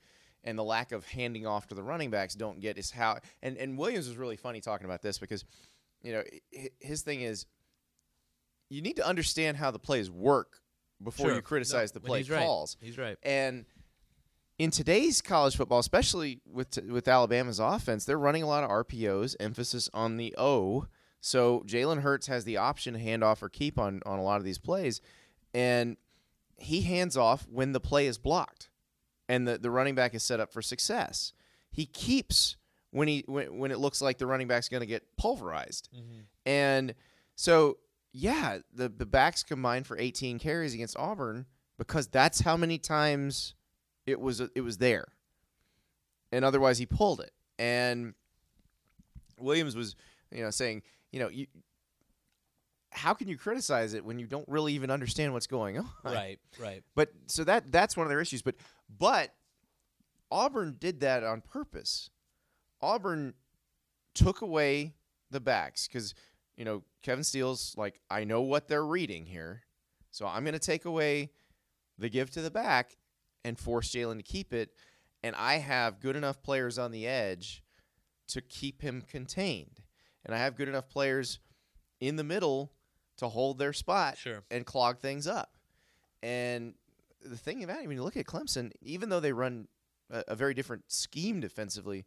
and 0.46 0.56
the 0.58 0.64
lack 0.64 0.92
of 0.92 1.04
handing 1.06 1.46
off 1.46 1.66
to 1.66 1.74
the 1.74 1.82
running 1.82 2.10
backs 2.10 2.34
don't 2.34 2.60
get 2.60 2.78
is 2.78 2.90
how 2.90 3.18
and, 3.42 3.56
and 3.58 3.76
Williams 3.76 4.08
was 4.08 4.16
really 4.16 4.36
funny 4.36 4.60
talking 4.62 4.84
about 4.86 5.02
this 5.02 5.18
because 5.18 5.44
you 6.02 6.12
know 6.12 6.22
his 6.80 7.02
thing 7.02 7.20
is 7.20 7.44
you 8.70 8.80
need 8.82 8.96
to 8.96 9.06
understand 9.06 9.56
how 9.58 9.70
the 9.70 9.78
plays 9.78 10.10
work 10.10 10.60
before 11.02 11.26
Sure. 11.26 11.36
you 11.36 11.42
criticize 11.42 11.94
No, 11.94 12.00
the 12.00 12.06
play 12.06 12.18
he's 12.20 12.30
right. 12.30 12.42
calls. 12.42 12.76
He's 12.80 12.96
right. 12.98 13.18
And 13.22 13.66
in 14.58 14.70
today's 14.70 15.20
college 15.20 15.54
football, 15.56 15.78
especially 15.80 16.40
with 16.50 16.78
with 16.88 17.06
Alabama's 17.08 17.58
offense, 17.58 18.04
they're 18.06 18.18
running 18.18 18.42
a 18.42 18.46
lot 18.46 18.64
of 18.64 18.70
RPOs, 18.70 19.36
emphasis 19.38 19.90
on 19.92 20.16
the 20.16 20.34
O. 20.38 20.86
So 21.20 21.62
Jalen 21.66 22.00
Hurts 22.02 22.28
has 22.28 22.44
the 22.44 22.56
option 22.56 22.94
to 22.94 23.00
hand 23.00 23.22
off 23.22 23.42
or 23.42 23.48
keep 23.48 23.78
on 23.78 24.00
on 24.06 24.18
a 24.18 24.22
lot 24.22 24.38
of 24.38 24.44
these 24.44 24.58
plays, 24.58 25.00
and 25.52 25.96
he 26.56 26.80
hands 26.82 27.16
off 27.18 27.46
when 27.50 27.72
the 27.72 27.80
play 27.80 28.06
is 28.06 28.16
blocked, 28.16 28.70
and 29.28 29.46
the 29.46 29.58
the 29.58 29.70
running 29.70 29.94
back 29.94 30.14
is 30.14 30.22
set 30.22 30.40
up 30.40 30.52
for 30.52 30.62
success. 30.62 31.32
He 31.70 31.86
keeps 31.86 32.56
when 32.90 33.08
he 33.08 33.24
when, 33.26 33.58
when 33.58 33.70
it 33.70 33.78
looks 33.78 34.00
like 34.00 34.18
the 34.18 34.26
running 34.26 34.48
back's 34.48 34.68
going 34.68 34.80
to 34.80 34.86
get 34.86 35.16
pulverized. 35.16 35.88
Mm-hmm. 35.94 36.20
And 36.44 36.94
so 37.34 37.78
yeah, 38.12 38.58
the 38.72 38.88
the 38.88 39.06
backs 39.06 39.42
combined 39.42 39.86
for 39.86 39.98
18 39.98 40.38
carries 40.38 40.74
against 40.74 40.96
Auburn 40.96 41.46
because 41.78 42.06
that's 42.08 42.40
how 42.40 42.56
many 42.56 42.78
times 42.78 43.54
it 44.06 44.20
was 44.20 44.40
it 44.40 44.62
was 44.62 44.78
there. 44.78 45.06
And 46.32 46.44
otherwise 46.44 46.78
he 46.78 46.86
pulled 46.86 47.20
it. 47.20 47.32
And 47.58 48.14
Williams 49.38 49.76
was, 49.76 49.96
you 50.30 50.42
know, 50.42 50.50
saying, 50.50 50.82
you 51.12 51.20
know, 51.20 51.28
you 51.28 51.46
how 52.96 53.12
can 53.12 53.28
you 53.28 53.36
criticize 53.36 53.92
it 53.92 54.04
when 54.04 54.18
you 54.18 54.26
don't 54.26 54.48
really 54.48 54.72
even 54.72 54.90
understand 54.90 55.34
what's 55.34 55.46
going 55.46 55.78
on? 55.78 55.86
Right, 56.02 56.38
right. 56.58 56.82
But 56.94 57.10
so 57.26 57.44
that 57.44 57.70
that's 57.70 57.96
one 57.96 58.06
of 58.06 58.10
their 58.10 58.20
issues. 58.20 58.42
But 58.42 58.56
but 58.98 59.32
Auburn 60.30 60.76
did 60.80 61.00
that 61.00 61.22
on 61.22 61.42
purpose. 61.42 62.10
Auburn 62.80 63.34
took 64.14 64.40
away 64.40 64.94
the 65.30 65.40
backs 65.40 65.86
because 65.86 66.14
you 66.56 66.64
know 66.64 66.82
Kevin 67.02 67.22
Steele's 67.22 67.74
like 67.76 68.00
I 68.10 68.24
know 68.24 68.40
what 68.40 68.66
they're 68.66 68.86
reading 68.86 69.26
here, 69.26 69.62
so 70.10 70.26
I'm 70.26 70.42
going 70.42 70.54
to 70.54 70.58
take 70.58 70.86
away 70.86 71.30
the 71.98 72.08
give 72.08 72.30
to 72.30 72.42
the 72.42 72.50
back 72.50 72.96
and 73.44 73.58
force 73.58 73.90
Jalen 73.90 74.16
to 74.16 74.22
keep 74.22 74.52
it, 74.54 74.70
and 75.22 75.36
I 75.36 75.56
have 75.56 76.00
good 76.00 76.16
enough 76.16 76.42
players 76.42 76.78
on 76.78 76.92
the 76.92 77.06
edge 77.06 77.62
to 78.28 78.40
keep 78.40 78.80
him 78.80 79.02
contained, 79.02 79.82
and 80.24 80.34
I 80.34 80.38
have 80.38 80.56
good 80.56 80.68
enough 80.68 80.88
players 80.88 81.40
in 82.00 82.16
the 82.16 82.24
middle 82.24 82.72
to 83.18 83.28
hold 83.28 83.58
their 83.58 83.72
spot 83.72 84.18
Sure. 84.18 84.42
and 84.50 84.64
clog 84.66 84.98
things 84.98 85.26
up. 85.26 85.50
And 86.22 86.74
the 87.24 87.36
thing 87.36 87.64
about 87.64 87.82
it, 87.82 87.88
when 87.88 87.96
you 87.96 88.02
look 88.02 88.16
at 88.16 88.26
Clemson, 88.26 88.72
even 88.82 89.08
though 89.08 89.20
they 89.20 89.32
run 89.32 89.68
a, 90.10 90.24
a 90.28 90.34
very 90.36 90.54
different 90.54 90.84
scheme 90.88 91.40
defensively, 91.40 92.04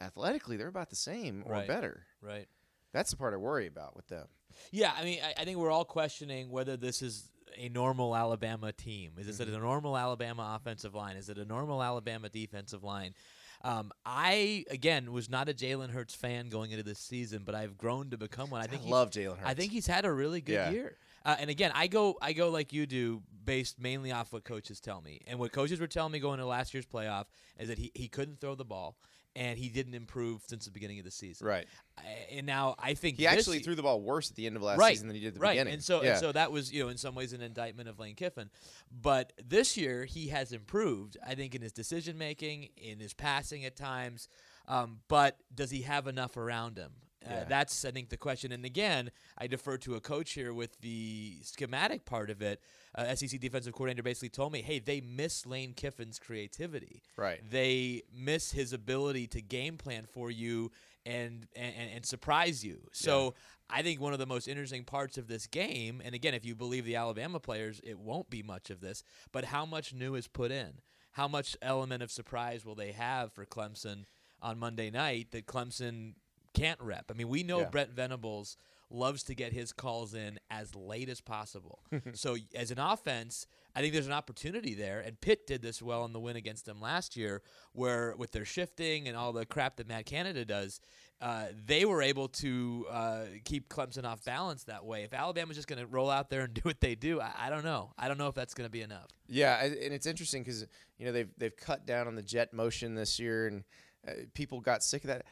athletically 0.00 0.56
they're 0.56 0.68
about 0.68 0.90
the 0.90 0.96
same 0.96 1.42
or 1.46 1.52
Right. 1.52 1.68
better. 1.68 2.04
Right. 2.20 2.48
That's 2.92 3.10
the 3.10 3.16
part 3.16 3.34
I 3.34 3.38
worry 3.38 3.66
about 3.66 3.96
with 3.96 4.06
them. 4.08 4.26
Yeah, 4.70 4.92
I 4.96 5.04
mean, 5.04 5.18
I, 5.24 5.42
I 5.42 5.44
think 5.44 5.58
we're 5.58 5.70
all 5.70 5.84
questioning 5.84 6.50
whether 6.50 6.76
this 6.76 7.02
is 7.02 7.28
a 7.56 7.68
normal 7.68 8.14
Alabama 8.14 8.72
team. 8.72 9.12
Is 9.18 9.26
this 9.26 9.38
Mm-hmm. 9.44 9.54
a 9.54 9.58
normal 9.58 9.96
Alabama 9.96 10.54
offensive 10.60 10.94
line? 10.94 11.16
Is 11.16 11.28
it 11.28 11.38
a 11.38 11.44
normal 11.44 11.82
Alabama 11.82 12.28
defensive 12.28 12.82
line? 12.84 13.14
Um, 13.64 13.92
I 14.04 14.64
again 14.70 15.10
was 15.10 15.30
not 15.30 15.48
a 15.48 15.54
Jalen 15.54 15.90
Hurts 15.90 16.14
fan 16.14 16.50
going 16.50 16.70
into 16.70 16.84
this 16.84 16.98
season, 16.98 17.42
but 17.46 17.54
I've 17.54 17.78
grown 17.78 18.10
to 18.10 18.18
become 18.18 18.50
one. 18.50 18.60
I 18.60 18.66
think 18.66 18.82
he's- 18.82 18.92
love 18.92 19.10
Jalen 19.10 19.38
Hurts. 19.38 19.42
I 19.48 19.54
think 19.54 19.72
he's 19.72 19.86
had 19.86 20.04
a 20.04 20.12
really 20.12 20.40
good 20.42 20.52
Yeah. 20.52 20.70
year. 20.70 20.96
Uh, 21.24 21.36
and 21.38 21.48
again, 21.48 21.72
I 21.74 21.86
go 21.86 22.18
I 22.20 22.34
go 22.34 22.50
like 22.50 22.74
you 22.74 22.84
do, 22.86 23.22
based 23.44 23.78
mainly 23.78 24.12
off 24.12 24.32
what 24.34 24.44
coaches 24.44 24.80
tell 24.80 25.00
me. 25.00 25.22
And 25.26 25.38
what 25.38 25.52
coaches 25.52 25.80
were 25.80 25.86
telling 25.86 26.12
me 26.12 26.18
going 26.18 26.34
into 26.34 26.46
last 26.46 26.74
year's 26.74 26.84
playoff 26.86 27.24
is 27.58 27.68
that 27.68 27.78
he, 27.78 27.90
he 27.94 28.06
couldn't 28.08 28.40
throw 28.40 28.54
the 28.54 28.64
ball 28.66 28.98
and 29.36 29.58
he 29.58 29.68
didn't 29.68 29.94
improve 29.94 30.42
since 30.46 30.64
the 30.64 30.70
beginning 30.70 30.98
of 30.98 31.04
the 31.04 31.10
season. 31.10 31.46
right. 31.46 31.66
I- 31.98 32.02
And 32.32 32.46
now 32.46 32.74
I 32.78 32.94
think 32.94 33.16
He 33.18 33.26
actually 33.26 33.60
threw 33.60 33.74
the 33.74 33.82
ball 33.82 34.00
worse 34.00 34.30
at 34.30 34.36
the 34.36 34.46
end 34.46 34.56
of 34.56 34.62
last 34.62 34.78
right, 34.78 34.92
season 34.92 35.08
than 35.08 35.14
he 35.14 35.20
did 35.20 35.28
at 35.28 35.34
the 35.34 35.40
right. 35.40 35.52
beginning. 35.52 35.74
And 35.74 35.82
so 35.82 36.02
yeah. 36.02 36.10
and 36.12 36.20
so 36.20 36.32
that 36.32 36.50
was, 36.52 36.72
you 36.72 36.82
know, 36.82 36.88
in 36.88 36.96
some 36.96 37.14
ways 37.14 37.32
an 37.32 37.40
indictment 37.42 37.88
of 37.88 37.98
Lane 37.98 38.14
Kiffin. 38.14 38.50
But 38.90 39.32
this 39.44 39.76
year 39.76 40.04
he 40.04 40.28
has 40.28 40.52
improved, 40.52 41.16
I 41.26 41.34
think, 41.34 41.54
in 41.54 41.62
his 41.62 41.72
decision 41.72 42.18
making, 42.18 42.68
in 42.76 42.98
his 43.00 43.14
passing 43.14 43.64
at 43.64 43.76
times. 43.76 44.28
Um, 44.66 45.00
but 45.08 45.38
does 45.54 45.70
he 45.70 45.82
have 45.82 46.06
enough 46.06 46.36
around 46.36 46.78
him? 46.78 46.92
Uh, 47.26 47.30
Yeah. 47.30 47.44
that's, 47.44 47.84
I 47.84 47.90
think, 47.90 48.08
the 48.10 48.16
question. 48.16 48.52
And 48.52 48.64
again, 48.64 49.10
I 49.38 49.46
defer 49.46 49.76
to 49.78 49.94
a 49.94 50.00
coach 50.00 50.32
here 50.32 50.52
with 50.52 50.80
the 50.80 51.38
schematic 51.42 52.04
part 52.04 52.30
of 52.30 52.42
it. 52.42 52.60
Uh, 52.94 53.14
SEC 53.14 53.38
defensive 53.40 53.72
coordinator 53.72 54.02
basically 54.02 54.28
told 54.28 54.52
me, 54.52 54.62
"Hey, 54.62 54.78
they 54.78 55.00
miss 55.00 55.46
Lane 55.46 55.74
Kiffin's 55.74 56.18
creativity. 56.18 57.02
Right. 57.16 57.40
They 57.48 58.02
miss 58.12 58.52
his 58.52 58.72
ability 58.72 59.26
to 59.28 59.40
game 59.42 59.76
plan 59.78 60.06
for 60.06 60.30
you 60.30 60.70
and 61.06 61.46
and, 61.56 61.90
and 61.94 62.06
surprise 62.06 62.64
you. 62.64 62.88
So 62.92 63.34
I 63.68 63.82
think 63.82 64.00
one 64.00 64.12
of 64.12 64.18
the 64.18 64.26
most 64.26 64.46
interesting 64.46 64.84
parts 64.84 65.18
of 65.18 65.26
this 65.26 65.46
game, 65.46 66.00
and 66.04 66.14
again, 66.14 66.34
if 66.34 66.44
you 66.44 66.54
believe 66.54 66.84
the 66.84 66.96
Alabama 66.96 67.40
players, 67.40 67.80
it 67.82 67.98
won't 67.98 68.30
be 68.30 68.42
much 68.42 68.70
of 68.70 68.80
this, 68.80 69.02
but 69.32 69.46
how 69.46 69.64
much 69.66 69.92
new 69.92 70.14
is 70.14 70.28
put 70.28 70.50
in? 70.50 70.80
How 71.12 71.28
much 71.28 71.56
element 71.62 72.02
of 72.02 72.10
surprise 72.10 72.64
will 72.64 72.74
they 72.74 72.92
have 72.92 73.32
for 73.32 73.44
Clemson 73.46 74.04
on 74.42 74.58
Monday 74.58 74.90
night 74.90 75.30
that 75.30 75.46
Clemson 75.46 76.14
can't 76.54 76.80
rep? 76.80 77.10
I 77.10 77.14
mean, 77.14 77.28
we 77.28 77.42
know 77.42 77.60
Yeah. 77.60 77.70
Brent 77.70 77.90
Venables 77.90 78.56
loves 78.90 79.24
to 79.24 79.34
get 79.34 79.52
his 79.52 79.72
calls 79.72 80.14
in 80.14 80.38
as 80.50 80.74
late 80.74 81.08
as 81.08 81.20
possible. 81.20 81.80
so 82.14 82.36
as 82.54 82.70
an 82.70 82.78
offense, 82.78 83.46
I 83.74 83.80
think 83.80 83.92
there's 83.92 84.06
an 84.06 84.12
opportunity 84.12 84.74
there, 84.74 85.00
and 85.00 85.20
Pitt 85.20 85.46
did 85.46 85.62
this 85.62 85.82
well 85.82 86.04
in 86.04 86.12
the 86.12 86.20
win 86.20 86.36
against 86.36 86.64
them 86.64 86.80
last 86.80 87.16
year, 87.16 87.42
where 87.72 88.14
with 88.16 88.30
their 88.30 88.44
shifting 88.44 89.08
and 89.08 89.16
all 89.16 89.32
the 89.32 89.46
crap 89.46 89.76
that 89.76 89.88
Matt 89.88 90.06
Canada 90.06 90.44
does, 90.44 90.80
uh, 91.20 91.46
they 91.66 91.84
were 91.84 92.02
able 92.02 92.28
to 92.28 92.86
uh, 92.90 93.22
keep 93.44 93.68
Clemson 93.68 94.04
off 94.04 94.24
balance 94.24 94.64
that 94.64 94.84
way. 94.84 95.02
If 95.02 95.14
Alabama's 95.14 95.56
just 95.56 95.66
going 95.66 95.80
to 95.80 95.86
roll 95.86 96.10
out 96.10 96.30
there 96.30 96.42
and 96.42 96.54
do 96.54 96.60
what 96.62 96.80
they 96.80 96.94
do, 96.94 97.20
I, 97.20 97.32
I 97.46 97.50
don't 97.50 97.64
know. 97.64 97.92
I 97.98 98.06
don't 98.06 98.18
know 98.18 98.28
if 98.28 98.34
that's 98.34 98.54
going 98.54 98.66
to 98.66 98.70
be 98.72 98.82
enough. 98.82 99.08
Yeah, 99.26 99.64
and 99.64 99.74
and 99.74 99.92
it's 99.94 100.06
interesting 100.06 100.42
because 100.42 100.66
you 100.98 101.06
know 101.06 101.12
they've 101.12 101.30
they've 101.38 101.56
cut 101.56 101.86
down 101.86 102.06
on 102.06 102.14
the 102.14 102.22
jet 102.22 102.52
motion 102.52 102.94
this 102.94 103.18
year, 103.18 103.46
and 103.48 103.64
uh, 104.06 104.12
people 104.34 104.60
got 104.60 104.84
sick 104.84 105.02
of 105.04 105.08
that. 105.08 105.24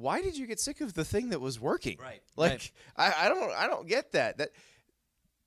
Why 0.00 0.22
did 0.22 0.36
you 0.36 0.46
get 0.46 0.60
sick 0.60 0.80
of 0.80 0.94
the 0.94 1.04
thing 1.04 1.30
that 1.30 1.40
was 1.40 1.60
working? 1.60 1.98
Right, 2.00 2.22
Like 2.36 2.50
right. 2.50 2.72
I, 2.96 3.26
I 3.26 3.28
don't 3.28 3.52
I 3.52 3.66
don't 3.66 3.86
get 3.88 4.12
that. 4.12 4.38
That 4.38 4.50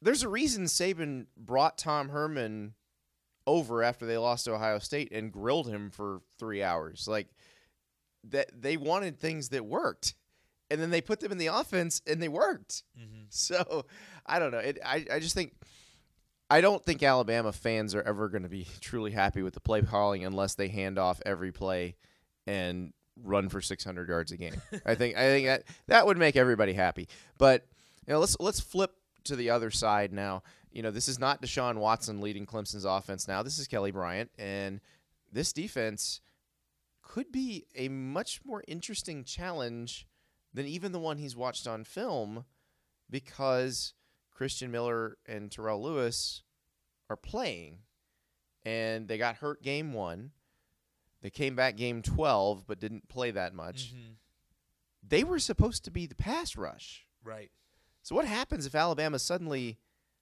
there's 0.01 0.24
a 0.24 0.29
reason 0.29 0.65
Saban 0.65 1.27
brought 1.38 1.77
Tom 1.77 2.10
Herman 2.10 2.74
over 3.45 3.83
after 3.83 4.05
they 4.05 4.17
lost 4.17 4.45
to 4.45 4.53
Ohio 4.53 4.79
State 4.79 5.12
and 5.12 5.31
grilled 5.31 5.67
him 5.67 5.89
for 5.89 6.22
three 6.39 6.63
hours. 6.63 7.07
Like 7.07 7.27
that 8.29 8.50
they 8.62 8.77
wanted 8.77 9.19
things 9.19 9.50
that 9.50 9.65
worked. 9.65 10.15
And 10.69 10.81
then 10.81 10.89
they 10.89 11.01
put 11.01 11.19
them 11.19 11.31
in 11.31 11.38
the 11.38 11.48
offense 11.48 12.01
and 12.07 12.22
they 12.22 12.29
worked. 12.29 12.83
Mm-hmm. 12.98 13.10
So 13.29 13.86
I 14.27 14.38
don't 14.38 14.51
know. 14.51 14.60
It, 14.60 14.77
I, 14.86 15.05
I 15.12 15.19
just 15.19 15.33
think 15.33 15.53
I 16.50 16.62
don't 16.62 16.83
think 16.86 17.01
Alabama 17.01 17.51
fans 17.51 17.95
are 17.95 18.03
ever 18.03 18.29
going 18.29 18.43
to 18.43 18.50
be 18.50 18.67
truly 18.79 19.12
happy 19.12 19.41
with 19.41 19.55
the 19.55 19.60
play 19.60 19.81
calling 19.81 20.24
unless 20.24 20.53
they 20.55 20.67
hand 20.67 21.00
off 21.00 21.19
every 21.25 21.51
play 21.51 21.95
and 22.45 22.93
run 23.22 23.50
for 23.50 23.62
600 23.62 24.10
yards 24.10 24.32
a 24.32 24.38
game. 24.38 24.62
I 24.86 24.96
think 24.96 25.17
I 25.17 25.25
think 25.27 25.48
that 25.48 25.63
that 25.88 26.05
would 26.05 26.17
make 26.17 26.36
everybody 26.36 26.74
happy. 26.74 27.08
But 27.38 27.65
you 28.08 28.13
know, 28.13 28.20
let's 28.20 28.38
let's 28.39 28.60
flip 28.60 28.96
to 29.25 29.36
the 29.36 29.50
other 29.50 29.72
side 29.72 30.12
now. 30.13 30.43
You 30.72 30.82
know, 30.82 30.91
this 30.91 31.08
is 31.08 31.20
not 31.20 31.41
Deshaun 31.41 31.77
Watson 31.77 32.22
leading 32.22 32.46
Clemson's 32.46 32.86
offense 32.86 33.27
now. 33.27 33.43
This 33.43 33.60
is 33.60 33.67
Kelly 33.67 33.91
Bryant 33.91 34.32
and 34.38 34.82
this 35.32 35.53
defense 35.53 36.22
could 37.01 37.32
be 37.32 37.65
a 37.75 37.89
much 37.89 38.41
more 38.46 38.63
interesting 38.67 39.24
challenge 39.24 40.08
than 40.53 40.65
even 40.65 40.91
the 40.91 41.00
one 41.00 41.17
he's 41.17 41.36
watched 41.36 41.67
on 41.67 41.84
film 41.84 42.46
because 43.10 43.93
Christian 44.32 44.72
Miller 44.72 45.17
and 45.27 45.51
Terrell 45.51 45.82
Lewis 45.82 46.43
are 47.10 47.17
playing 47.17 47.79
and 48.63 49.08
they 49.08 49.17
got 49.17 49.38
hurt 49.38 49.62
game 49.62 49.93
1. 49.93 50.32
They 51.24 51.30
came 51.30 51.56
back 51.56 51.77
game 51.77 52.03
12 52.03 52.68
but 52.68 52.80
didn't 52.80 53.08
play 53.08 53.32
that 53.32 53.56
much. 53.56 53.94
They 55.01 55.24
were 55.24 55.39
supposed 55.39 55.84
to 55.86 55.92
be 55.92 56.06
the 56.06 56.15
pass 56.15 56.56
rush. 56.56 57.06
Right. 57.24 57.50
So 58.03 58.13
what 58.15 58.25
happens 58.25 58.65
if 58.65 58.75
Alabama's 58.75 59.24
suddenly 59.24 59.80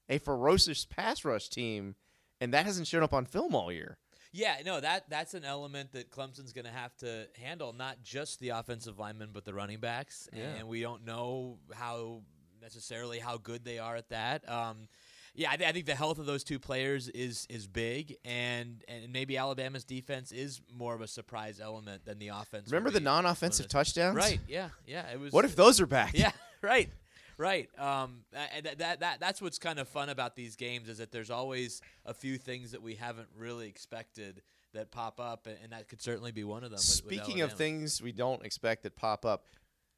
a 0.08 0.20
ferocious 0.20 0.86
pass 0.86 1.25
rush 1.25 1.50
team 1.50 1.96
and 2.39 2.53
that 2.53 2.65
hasn't 2.65 2.88
shown 2.88 3.03
up 3.03 3.13
on 3.13 3.25
film 3.25 3.55
all 3.55 3.72
year? 3.72 3.98
Yeah, 4.31 4.55
no, 4.65 4.79
that 4.79 5.10
that's 5.10 5.34
an 5.34 5.43
element 5.43 5.91
that 5.91 6.10
Clemson's 6.10 6.53
going 6.53 6.65
to 6.65 6.72
have 6.72 6.96
to 6.98 7.27
handle, 7.38 7.74
not 7.74 8.01
just 8.01 8.39
the 8.39 8.50
offensive 8.50 8.98
linemen, 8.98 9.31
but 9.34 9.43
the 9.43 9.53
running 9.53 9.79
backs. 9.79 10.29
Yeah. 10.31 10.53
And 10.58 10.70
we 10.70 10.81
don't 10.81 11.05
know 11.05 11.58
how 11.74 12.22
necessarily 12.62 13.20
how 13.20 13.38
good 13.38 13.65
they 13.65 13.79
are 13.79 13.96
at 13.96 14.10
that. 14.10 14.48
Um, 14.50 14.88
yeah, 15.33 15.51
I, 15.51 15.55
th- 15.57 15.69
I 15.69 15.71
think 15.73 15.85
the 15.85 15.95
health 15.95 16.19
of 16.19 16.25
those 16.25 16.43
two 16.43 16.59
players 16.59 17.07
is 17.09 17.47
is 17.50 17.67
big, 17.67 18.17
and 18.25 18.83
and 18.88 19.11
maybe 19.13 19.38
Alabama's 19.38 19.83
defense 19.83 20.31
is 20.31 20.61
more 20.73 20.93
of 20.93 21.01
a 21.01 21.07
surprise 21.07 21.59
element 21.59 22.05
than 22.05 22.19
the 22.19 22.29
offense. 22.29 22.69
Remember 22.71 22.89
the 22.91 23.00
non-offensive 23.00 23.67
touchdowns? 23.69 24.15
Right. 24.17 24.39
Yeah. 24.47 24.69
Yeah. 24.85 25.09
It 25.11 25.19
was. 25.19 25.31
What 25.33 25.45
if 25.45 25.55
those 25.55 25.79
are 25.79 25.85
back? 25.88 26.11
Yeah, 26.13 26.31
right, 26.61 26.89
right. 27.38 27.69
Um, 27.79 28.25
that, 28.33 28.77
that 28.79 29.00
that 29.00 29.19
that's 29.19 29.41
what's 29.41 29.57
kind 29.59 29.79
of 29.79 29.88
fun 29.88 30.09
about 30.09 30.35
these 30.35 30.55
games 30.55 30.89
is 30.89 30.97
that 30.97 31.11
there's 31.11 31.31
always 31.31 31.81
a 32.05 32.13
few 32.13 32.38
things 32.38 32.71
that 32.71 32.81
we 32.81 32.95
haven't 32.95 33.29
really 33.38 33.67
expected 33.67 34.41
that 34.73 34.89
pop 34.91 35.19
up, 35.19 35.47
and, 35.47 35.57
and 35.63 35.71
that 35.73 35.88
could 35.89 36.01
certainly 36.01 36.31
be 36.31 36.43
one 36.45 36.63
of 36.63 36.69
them. 36.71 36.77
with- 36.77 37.03
with 37.05 37.13
Speaking 37.13 37.41
of 37.41 37.53
things 37.53 38.01
we 38.01 38.11
don't 38.11 38.45
expect 38.45 38.83
that 38.83 38.95
pop 38.95 39.25
up, 39.25 39.45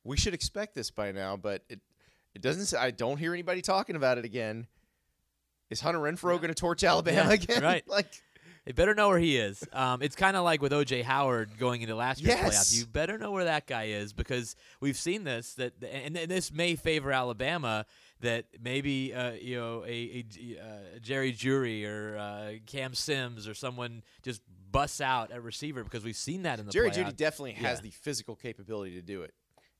we 0.04 0.18
should 0.18 0.34
expect 0.34 0.74
this 0.75 0.90
by 0.92 1.12
now, 1.12 1.38
but 1.38 1.63
it 1.70 1.80
it 2.36 2.42
doesn't. 2.42 2.80
I 2.80 2.92
don't 2.92 3.18
hear 3.18 3.34
anybody 3.34 3.62
talking 3.62 3.96
about 3.96 4.18
it 4.18 4.25
again. 4.25 4.68
Is 5.74 5.82
Hunter 5.82 6.00
Renfrow 6.00 6.38
going 6.38 6.48
to 6.50 6.53
torch 6.53 6.84
Alabama 6.84 7.30
Yeah, 7.30 7.34
again? 7.34 7.62
right. 7.63 7.84
like, 7.88 8.08
they 8.65 8.72
better 8.72 8.96
know 8.96 9.10
where 9.10 9.20
he 9.20 9.36
is. 9.38 9.62
Um, 9.74 10.01
it's 10.01 10.15
kind 10.15 10.38
of 10.38 10.44
like 10.46 10.62
with 10.62 10.72
OJ 10.72 11.03
Howard 11.03 11.58
going 11.60 11.82
into 11.82 11.96
last 11.96 12.22
year's 12.22 12.39
Yes. 12.39 12.74
playoff. 12.74 12.80
You 12.80 12.86
better 12.86 13.18
know 13.18 13.32
where 13.32 13.44
that 13.46 13.68
guy 13.68 13.86
is 13.88 14.13
because 14.13 14.56
we've 14.80 14.96
seen 14.96 15.25
this 15.25 15.56
that, 15.56 15.74
and 15.84 16.15
and 16.15 16.32
this 16.32 16.50
may 16.53 16.75
favor 16.77 17.12
Alabama. 17.12 17.86
that 18.22 18.46
maybe 18.63 19.13
uh, 19.13 19.32
you 19.32 19.58
know 19.58 19.84
a, 19.86 20.24
a 20.24 20.58
uh, 20.62 21.00
Jerry 21.01 21.34
Jeudy 21.34 21.86
or 21.86 22.15
uh, 22.18 22.51
Cam 22.65 22.94
Sims 22.94 23.50
or 23.50 23.53
someone 23.53 24.01
just 24.22 24.42
busts 24.72 25.01
out 25.01 25.32
at 25.32 25.44
receiver 25.44 25.84
because 25.84 26.06
we've 26.06 26.15
seen 26.15 26.44
that 26.44 26.58
in 26.58 26.65
the 26.65 26.72
Jerry 26.72 26.89
playoffs. 26.89 26.94
Jeudy 27.10 27.15
definitely 27.18 27.51
has 27.53 27.82
the 27.82 27.89
physical 27.89 28.38
capability 28.38 28.96
to 28.96 29.01
do 29.01 29.24
it 29.24 29.34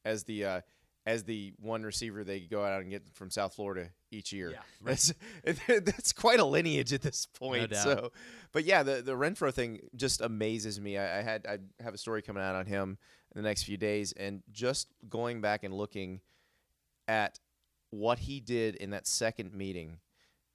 as 0.04 0.26
the 0.26 0.44
uh, 0.44 0.62
as 1.06 1.24
the 1.24 1.54
one 1.60 1.84
receiver 1.84 2.24
they 2.24 2.40
go 2.40 2.64
out 2.64 2.82
and 2.82 2.90
get 2.90 3.04
from 3.14 3.30
South 3.30 3.54
Florida 3.54 3.90
each 4.12 4.32
year. 4.32 4.52
Yeah, 4.52 4.58
right. 4.82 5.14
That's 5.44 5.64
that's 5.68 6.14
quite 6.14 6.40
a 6.40 6.46
lineage 6.46 6.94
at 6.94 7.02
this 7.02 7.26
point. 7.26 7.72
doubt. 7.72 7.84
So, 7.84 8.12
but 8.52 8.64
yeah, 8.64 8.84
the 8.84 9.02
the 9.02 9.14
Renfrow 9.14 9.54
thing 9.54 9.82
just 9.96 10.22
amazes 10.22 10.80
me. 10.80 10.98
I, 10.98 11.20
I 11.20 11.22
had 11.22 11.46
I 11.46 11.84
have 11.84 11.94
a 11.94 11.98
story 11.98 12.22
coming 12.22 12.44
out 12.44 12.56
on 12.56 12.66
him 12.66 12.98
in 13.36 13.42
the 13.42 13.48
next 13.48 13.64
few 13.64 13.78
days, 13.78 14.14
and 14.14 14.44
just 14.52 14.88
going 15.10 15.42
back 15.42 15.64
and 15.64 15.74
looking 15.74 16.22
at 17.08 17.40
what 17.90 18.20
he 18.20 18.40
did 18.40 18.76
in 18.76 18.92
that 18.92 19.08
second 19.08 19.54
meeting. 19.54 20.00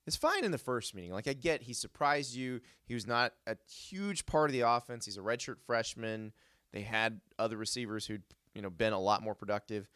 It's 0.07 0.17
fine 0.17 0.43
in 0.43 0.53
the 0.53 0.59
first 0.59 0.95
meeting. 0.95 1.13
Like 1.13 1.29
I 1.29 1.35
get, 1.35 1.63
he 1.63 1.75
surprised 1.75 2.35
you. 2.35 2.61
He 2.87 2.95
was 2.95 3.07
not 3.07 3.35
a 3.47 3.59
huge 3.71 4.25
part 4.25 4.49
of 4.49 4.55
the 4.55 4.63
offense. 4.63 5.05
He's 5.05 5.19
a 5.19 5.21
redshirt 5.21 5.61
freshman. 5.67 6.33
They 6.73 6.81
had 6.81 7.21
other 7.39 7.59
receivers 7.59 8.07
who'd 8.07 8.23
you 8.55 8.63
know 8.63 8.71
been 8.71 8.95
a 8.95 9.01
lot 9.01 9.23
more 9.23 9.35
productive. 9.35 9.87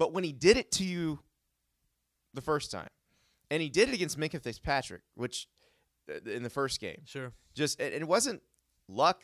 But 0.00 0.14
when 0.14 0.24
he 0.24 0.32
did 0.32 0.56
it 0.56 0.72
to 0.72 0.84
you 0.84 1.18
the 2.32 2.40
first 2.40 2.70
time, 2.70 2.88
and 3.50 3.60
he 3.60 3.68
did 3.68 3.90
it 3.90 3.94
against 3.94 4.18
Minkah 4.18 4.42
Fitzpatrick, 4.42 5.02
which 5.14 5.46
uh, 6.08 6.28
in 6.30 6.42
the 6.42 6.48
first 6.48 6.80
game, 6.80 7.02
Sure. 7.04 7.32
just 7.54 7.78
and 7.78 7.92
it 7.92 8.08
wasn't 8.08 8.40
luck, 8.88 9.22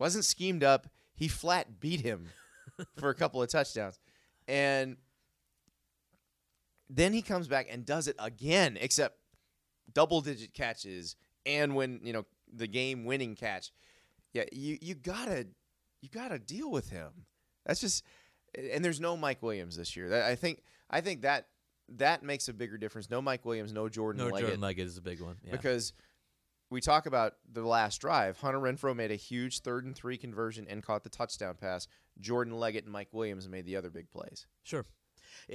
wasn't 0.00 0.24
schemed 0.24 0.64
up. 0.64 0.88
He 1.14 1.28
flat 1.28 1.78
beat 1.78 2.00
him 2.00 2.26
for 2.98 3.10
a 3.10 3.14
couple 3.14 3.40
of 3.40 3.48
touchdowns, 3.48 4.00
and 4.48 4.96
then 6.90 7.12
he 7.12 7.22
comes 7.22 7.46
back 7.46 7.68
and 7.70 7.86
does 7.86 8.08
it 8.08 8.16
again, 8.18 8.76
except 8.80 9.18
double 9.94 10.20
digit 10.20 10.52
catches 10.52 11.14
and 11.46 11.76
when 11.76 12.00
you 12.02 12.12
know 12.12 12.24
the 12.52 12.66
game 12.66 13.04
winning 13.04 13.36
catch. 13.36 13.70
Yeah, 14.32 14.44
you 14.50 14.78
you 14.80 14.96
gotta 14.96 15.46
you 16.00 16.08
gotta 16.08 16.40
deal 16.40 16.72
with 16.72 16.90
him. 16.90 17.26
That's 17.64 17.80
just 17.80 18.02
and 18.54 18.84
there's 18.84 19.00
no 19.00 19.16
Mike 19.16 19.42
Williams 19.42 19.76
this 19.76 19.96
year. 19.96 20.22
I 20.24 20.34
think 20.34 20.62
I 20.90 21.00
think 21.00 21.22
that 21.22 21.48
that 21.88 22.22
makes 22.22 22.48
a 22.48 22.52
bigger 22.52 22.78
difference. 22.78 23.10
No 23.10 23.20
Mike 23.20 23.44
Williams, 23.44 23.72
no 23.72 23.88
Jordan 23.88 24.18
No, 24.20 24.26
Leggett 24.26 24.40
Jordan 24.40 24.60
Leggett 24.60 24.86
is 24.86 24.98
a 24.98 25.02
big 25.02 25.20
one. 25.20 25.36
Yeah. 25.44 25.52
because 25.52 25.92
we 26.70 26.80
talk 26.80 27.06
about 27.06 27.34
the 27.50 27.62
last 27.62 28.00
drive. 28.00 28.38
Hunter 28.38 28.58
Renfrow 28.58 28.96
made 28.96 29.10
a 29.10 29.16
huge 29.16 29.60
third 29.60 29.84
and 29.84 29.94
three 29.94 30.16
conversion 30.16 30.66
and 30.68 30.82
caught 30.82 31.02
the 31.04 31.10
touchdown 31.10 31.54
pass. 31.60 31.86
Jordan 32.18 32.54
Leggett 32.54 32.84
and 32.84 32.92
Mike 32.92 33.08
Williams 33.12 33.48
made 33.48 33.66
the 33.66 33.76
other 33.76 33.90
big 33.90 34.10
plays. 34.10 34.46
Sure. 34.62 34.86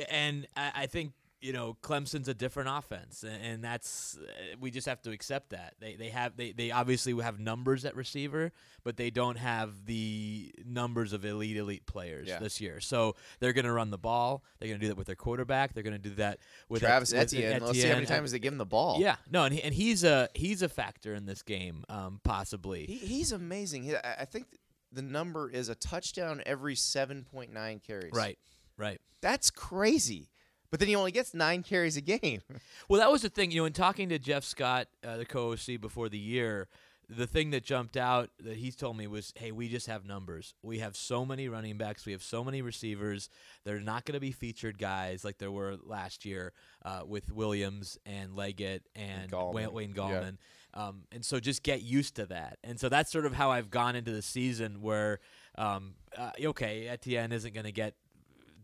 And 0.10 0.48
I, 0.56 0.72
I 0.76 0.86
think 0.86 1.14
you 1.42 1.54
know 1.54 1.78
Clemson's 1.82 2.28
a 2.28 2.34
different 2.34 2.70
offense, 2.70 3.24
and 3.24 3.64
that's 3.64 4.18
uh, 4.18 4.56
we 4.60 4.72
just 4.72 4.88
have 4.88 5.02
to 5.04 5.12
accept 5.12 5.52
that 5.52 5.76
they 5.80 5.96
they 5.96 6.10
have 6.10 6.36
they, 6.36 6.52
they 6.52 6.72
obviously 6.72 7.14
have 7.22 7.40
numbers 7.40 7.86
at 7.86 7.96
receiver, 7.96 8.52
but 8.84 8.98
they 8.98 9.10
don't 9.10 9.38
have 9.38 9.86
the 9.86 10.52
numbers 10.66 11.14
of 11.14 11.24
elite 11.26 11.58
elite 11.58 11.86
players 11.86 12.28
Yeah. 12.28 12.40
this 12.40 12.60
year. 12.60 12.80
So 12.80 13.16
they're 13.40 13.54
going 13.54 13.66
to 13.66 13.72
run 13.72 13.92
the 13.92 13.98
ball. 13.98 14.44
They're 14.60 14.68
going 14.70 14.80
to 14.80 14.84
do 14.84 14.90
that 14.90 14.98
with 14.98 15.08
their 15.08 15.16
quarterback. 15.16 15.74
They're 15.74 15.84
going 15.84 16.02
to 16.02 16.10
do 16.10 16.16
that 16.16 16.40
with 16.70 16.82
Travis 16.82 17.12
with 17.12 17.22
Etienne. 17.22 17.62
Let's 17.62 17.80
see 17.80 17.88
how 17.88 17.96
many 17.96 18.08
times 18.08 18.32
they 18.32 18.40
give 18.40 18.54
him 18.54 18.58
the 18.58 18.66
ball. 18.66 18.98
Yeah, 19.00 19.18
no, 19.30 19.44
and 19.44 19.54
he, 19.54 19.62
and 19.62 19.74
he's 19.74 20.04
a 20.04 20.30
he's 20.34 20.62
a 20.62 20.70
factor 20.70 21.14
in 21.14 21.26
this 21.26 21.44
game, 21.44 21.84
um, 21.90 22.20
possibly. 22.24 22.86
He, 22.86 22.98
he's 22.98 23.32
amazing. 23.32 23.84
He, 23.84 23.96
I 23.96 24.16
I 24.22 24.26
think 24.26 24.46
the 24.92 25.02
number 25.02 25.50
is 25.50 25.70
a 25.70 25.76
touchdown 25.76 26.42
every 26.46 26.74
7.9 26.74 27.84
carries. 27.84 28.14
Right, 28.14 28.40
right. 28.78 29.00
That's 29.22 29.50
crazy. 29.50 30.30
But 30.70 30.80
then 30.80 30.90
he 30.90 30.96
only 30.96 31.12
gets 31.12 31.34
nine 31.34 31.64
carries 31.64 31.98
a 31.98 32.02
game. 32.02 32.42
Well, 32.90 33.00
that 33.02 33.12
was 33.12 33.22
the 33.22 33.30
thing. 33.30 33.52
You 33.52 33.62
know, 33.62 33.66
in 33.66 33.74
talking 33.74 34.10
to 34.10 34.20
Jeff 34.20 34.44
Scott, 34.44 34.88
uh, 35.06 35.18
the 35.18 35.26
co-OC 35.26 35.80
before 35.82 36.08
the 36.10 36.18
year, 36.18 36.68
the 37.10 37.28
thing 37.28 37.52
that 37.52 37.64
jumped 37.64 37.96
out 37.98 38.30
that 38.40 38.58
he 38.58 38.72
told 38.72 38.96
me 38.98 39.08
was, 39.08 39.34
"Hey, 39.36 39.52
we 39.52 39.68
just 39.70 39.88
have 39.88 40.06
numbers. 40.06 40.54
We 40.62 40.80
have 40.80 40.96
so 40.96 41.26
many 41.26 41.48
running 41.50 41.78
backs. 41.78 42.06
We 42.06 42.12
have 42.14 42.24
so 42.24 42.44
many 42.44 42.62
receivers. 42.62 43.30
They're 43.66 43.80
not 43.80 44.06
going 44.06 44.14
to 44.14 44.20
be 44.22 44.32
featured 44.32 44.78
guys 44.78 45.24
like 45.26 45.38
there 45.38 45.52
were 45.52 45.76
last 45.84 46.26
year 46.26 46.54
uh, 46.86 47.02
with 47.06 47.32
Williams 47.32 47.98
and 48.06 48.36
Leggett 48.36 48.84
and 48.96 49.32
Gallman. 49.32 49.54
Wayne, 49.54 49.74
Wayne 49.74 49.90
Yeah. 49.96 50.02
Gallman." 50.02 50.38
Um, 50.74 51.04
and 51.12 51.26
so 51.26 51.40
just 51.40 51.64
get 51.64 51.82
used 51.82 52.16
to 52.18 52.26
that. 52.28 52.60
And 52.64 52.80
so 52.80 52.88
that's 52.90 53.12
sort 53.12 53.26
of 53.26 53.34
how 53.34 53.52
I've 53.52 53.70
gone 53.70 53.96
into 53.96 54.12
the 54.12 54.22
season 54.22 54.82
where, 54.82 55.20
um, 55.58 55.96
uh, 56.16 56.32
okay, 56.40 56.88
Etienne 56.88 57.32
isn't 57.32 57.54
going 57.54 57.66
to 57.66 57.72
get 57.72 57.96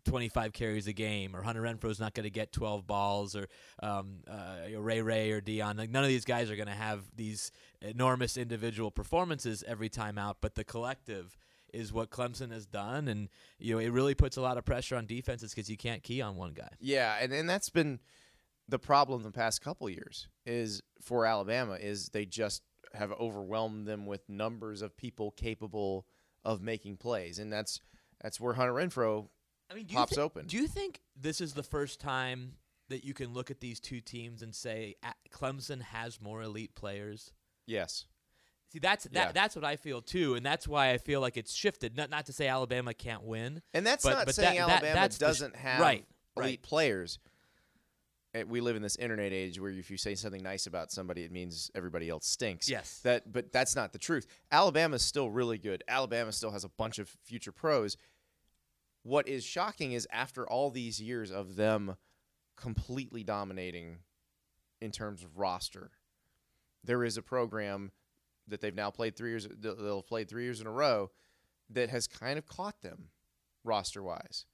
25 0.06 0.54
carries 0.54 0.88
a 0.88 0.94
game, 0.94 1.36
or 1.36 1.42
Hunter 1.42 1.62
Renfrow's 1.62 2.00
not 2.00 2.14
going 2.14 2.26
to 2.26 2.30
get 2.30 2.52
12 2.52 2.86
balls, 2.86 3.36
or 3.36 3.48
um, 3.82 4.20
uh, 4.28 4.78
Ray 4.78 5.02
Ray 5.02 5.32
or 5.32 5.42
Deon. 5.42 5.78
Like 5.78 5.90
none 5.90 6.04
of 6.04 6.10
these 6.10 6.26
guys 6.26 6.50
are 6.52 6.56
going 6.56 6.68
to 6.68 6.74
have 6.74 7.04
these 7.16 7.52
enormous 7.82 8.38
individual 8.38 8.92
performances 8.92 9.64
every 9.68 9.90
time 9.90 10.18
out, 10.18 10.38
but 10.42 10.56
the 10.56 10.64
collective 10.64 11.38
is 11.74 11.92
what 11.92 12.12
Clemson 12.12 12.52
has 12.52 12.66
done, 12.66 13.08
and 13.08 13.30
you 13.60 13.74
know 13.74 13.80
it 13.80 13.90
really 13.90 14.16
puts 14.16 14.38
a 14.38 14.42
lot 14.42 14.58
of 14.58 14.66
pressure 14.66 14.96
on 14.96 15.06
defenses 15.06 15.54
because 15.54 15.70
you 15.70 15.78
can't 15.78 16.04
key 16.04 16.22
on 16.22 16.36
one 16.36 16.54
guy. 16.54 16.70
Yeah, 16.80 17.18
and, 17.20 17.34
and 17.34 17.50
that's 17.50 17.70
been 17.70 18.00
the 18.70 18.80
problem 18.80 19.24
the 19.24 19.32
past 19.32 19.62
couple 19.62 19.90
years 19.90 20.28
is 20.46 20.82
for 21.02 21.26
Alabama 21.26 21.74
is 21.74 22.10
they 22.10 22.26
just 22.26 22.62
have 22.94 23.12
overwhelmed 23.14 23.88
them 23.88 24.06
with 24.06 24.30
numbers 24.30 24.82
of 24.82 24.96
people 24.96 25.32
capable 25.32 26.06
of 26.46 26.62
making 26.62 26.98
plays, 26.98 27.40
and 27.40 27.52
that's 27.52 27.82
that's 28.22 28.40
where 28.40 28.54
Hunter 28.54 28.74
Renfrow 28.74 29.28
I 29.72 29.76
mean, 29.76 29.86
do 29.86 29.96
pops 29.96 30.12
you 30.12 30.16
thi- 30.18 30.22
open. 30.22 30.46
Do 30.48 30.58
you 30.58 30.68
think 30.68 31.02
this 31.16 31.42
is 31.42 31.54
the 31.54 31.64
first 31.64 32.00
time 32.00 32.54
that 32.90 33.04
you 33.04 33.14
can 33.14 33.34
look 33.34 33.50
at 33.50 33.60
these 33.60 33.80
two 33.80 34.02
teams 34.02 34.42
and 34.42 34.54
say 34.54 34.96
"Ah, 35.04 35.14
Clemson 35.32 35.82
has 35.82 36.22
more 36.22 36.42
elite 36.42 36.76
players? 36.76 37.32
yes, 37.66 38.06
See, 38.72 38.80
that's 38.80 39.04
that, 39.06 39.14
Yeah. 39.14 39.32
that's 39.32 39.56
what 39.56 39.64
I 39.64 39.76
feel 39.76 40.02
too, 40.02 40.34
and 40.34 40.44
that's 40.44 40.68
why 40.68 40.90
I 40.94 40.98
feel 40.98 41.22
like 41.22 41.38
it's 41.38 41.54
shifted. 41.54 41.96
Not 41.96 42.10
not 42.10 42.26
to 42.26 42.34
say 42.34 42.48
Alabama 42.48 42.94
can't 42.96 43.22
win, 43.24 43.62
and 43.74 43.86
that's 43.86 44.04
But- 44.04 44.14
not 44.14 44.26
but 44.26 44.34
saying 44.36 44.58
that- 44.58 44.68
that- 44.68 44.72
Alabama 44.84 44.96
that's 44.96 45.18
the 45.18 45.26
sh- 45.26 45.28
doesn't 45.28 45.56
have 45.58 45.80
right, 45.80 46.06
elite 46.36 46.60
right. 46.60 46.62
players. 46.64 47.20
Uh, 48.36 48.44
We 48.48 48.62
live 48.62 48.76
in 48.76 48.82
this 48.82 48.96
internet 48.96 49.32
age 49.32 49.60
where 49.60 49.70
if 49.70 49.92
you 49.92 49.98
say 49.98 50.16
something 50.16 50.42
nice 50.42 50.66
about 50.66 50.92
somebody, 50.92 51.24
it 51.24 51.32
means 51.32 51.70
everybody 51.76 52.10
else 52.10 52.26
stinks. 52.26 52.68
Yes. 52.68 52.98
That, 53.04 53.32
but 53.32 53.52
that's 53.52 53.76
not 53.76 53.94
the 53.94 54.00
truth. 54.00 54.26
Alabama's 54.52 55.06
still 55.06 55.30
really 55.30 55.60
good. 55.60 55.84
Alabama 55.88 56.32
still 56.32 56.50
has 56.50 56.64
a 56.64 56.70
bunch 56.70 56.98
of 56.98 57.08
future 57.10 57.52
pros. 57.52 57.96
What 59.04 59.28
is 59.28 59.44
shocking 59.44 59.92
is 59.92 60.08
after 60.12 60.48
all 60.48 60.70
these 60.70 61.02
years 61.02 61.32
of 61.32 61.56
them 61.56 61.98
completely 62.56 63.24
dominating 63.24 64.00
in 64.82 64.92
terms 64.92 65.24
of 65.24 65.38
roster, 65.38 65.92
there 66.84 67.04
is 67.04 67.18
a 67.18 67.22
program 67.22 67.92
that 68.48 68.62
they've 68.62 68.76
now 68.76 68.90
played 68.90 69.16
three 69.16 69.30
years. 69.30 69.48
they'll- 69.48 69.98
have 69.98 70.08
played 70.08 70.28
three 70.30 70.44
years 70.44 70.60
in 70.62 70.68
a 70.68 70.72
row 70.72 71.12
that 71.70 71.90
has 71.90 72.08
kind 72.08 72.38
of 72.38 72.46
caught 72.46 72.82
them 72.82 73.10
roster 73.64 74.04
wise. 74.04 74.46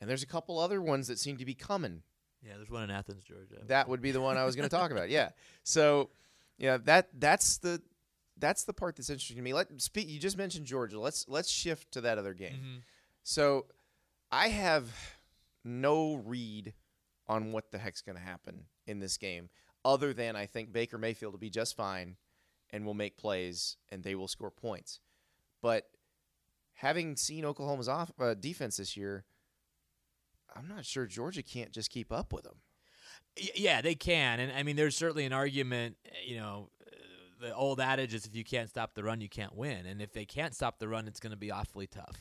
And 0.00 0.10
there's 0.10 0.22
a 0.22 0.26
couple 0.26 0.58
other 0.58 0.82
ones 0.82 1.06
that 1.06 1.18
seem 1.18 1.36
to 1.36 1.44
be 1.44 1.54
coming. 1.54 2.02
Yeah, 2.44 2.56
there's 2.56 2.70
one 2.70 2.82
in 2.82 2.90
Athens, 2.90 3.22
Georgia. 3.22 3.62
That 3.66 3.88
would 3.88 4.02
be 4.02 4.10
the 4.10 4.20
one 4.20 4.36
I 4.36 4.44
was 4.44 4.56
going 4.56 4.68
to 4.68 4.76
talk 4.76 4.90
about. 4.90 5.10
Yeah. 5.10 5.30
So, 5.62 6.10
yeah, 6.58 6.78
that 6.78 7.08
that's 7.14 7.58
the 7.58 7.80
that's 8.36 8.64
the 8.64 8.72
part 8.72 8.96
that's 8.96 9.10
interesting 9.10 9.36
to 9.36 9.42
me. 9.42 9.54
Let 9.54 9.80
speak. 9.80 10.08
You 10.08 10.18
just 10.18 10.36
mentioned 10.36 10.66
Georgia. 10.66 10.98
Let's 10.98 11.28
let's 11.28 11.48
shift 11.48 11.92
to 11.92 12.00
that 12.00 12.18
other 12.18 12.34
game. 12.34 12.54
Mm-hmm. 12.54 12.76
So, 13.22 13.66
I 14.30 14.48
have 14.48 14.90
no 15.64 16.16
read 16.16 16.74
on 17.28 17.52
what 17.52 17.70
the 17.70 17.78
heck's 17.78 18.02
going 18.02 18.16
to 18.16 18.22
happen 18.22 18.64
in 18.86 18.98
this 18.98 19.16
game, 19.16 19.48
other 19.84 20.12
than 20.12 20.36
I 20.36 20.46
think 20.46 20.72
Baker 20.72 20.98
Mayfield 20.98 21.32
will 21.32 21.38
be 21.38 21.50
just 21.50 21.76
fine, 21.76 22.16
and 22.70 22.86
will 22.86 22.94
make 22.94 23.16
plays 23.16 23.76
and 23.90 24.02
they 24.02 24.14
will 24.14 24.28
score 24.28 24.50
points. 24.50 25.00
But 25.60 25.84
having 26.74 27.16
seen 27.16 27.44
Oklahoma's 27.44 27.88
off 27.88 28.10
uh, 28.18 28.34
defense 28.34 28.78
this 28.78 28.96
year, 28.96 29.24
I'm 30.56 30.66
not 30.68 30.84
sure 30.84 31.06
Georgia 31.06 31.42
can't 31.42 31.70
just 31.70 31.90
keep 31.90 32.10
up 32.10 32.32
with 32.32 32.44
them. 32.44 32.56
Yeah, 33.54 33.80
they 33.80 33.94
can, 33.94 34.40
and 34.40 34.52
I 34.52 34.62
mean, 34.62 34.76
there's 34.76 34.96
certainly 34.96 35.24
an 35.24 35.32
argument. 35.32 35.96
uh, 36.06 36.10
You 36.26 36.36
know, 36.36 36.70
the 37.40 37.54
old 37.54 37.80
adage 37.80 38.14
is 38.14 38.26
if 38.26 38.34
you 38.34 38.44
can't 38.44 38.68
stop 38.68 38.94
the 38.94 39.04
run, 39.04 39.20
you 39.20 39.28
can't 39.28 39.54
win, 39.54 39.86
and 39.86 40.02
if 40.02 40.12
they 40.12 40.24
can't 40.24 40.54
stop 40.54 40.78
the 40.78 40.88
run, 40.88 41.06
it's 41.06 41.20
going 41.20 41.30
to 41.30 41.38
be 41.38 41.50
awfully 41.50 41.86
tough. 41.86 42.16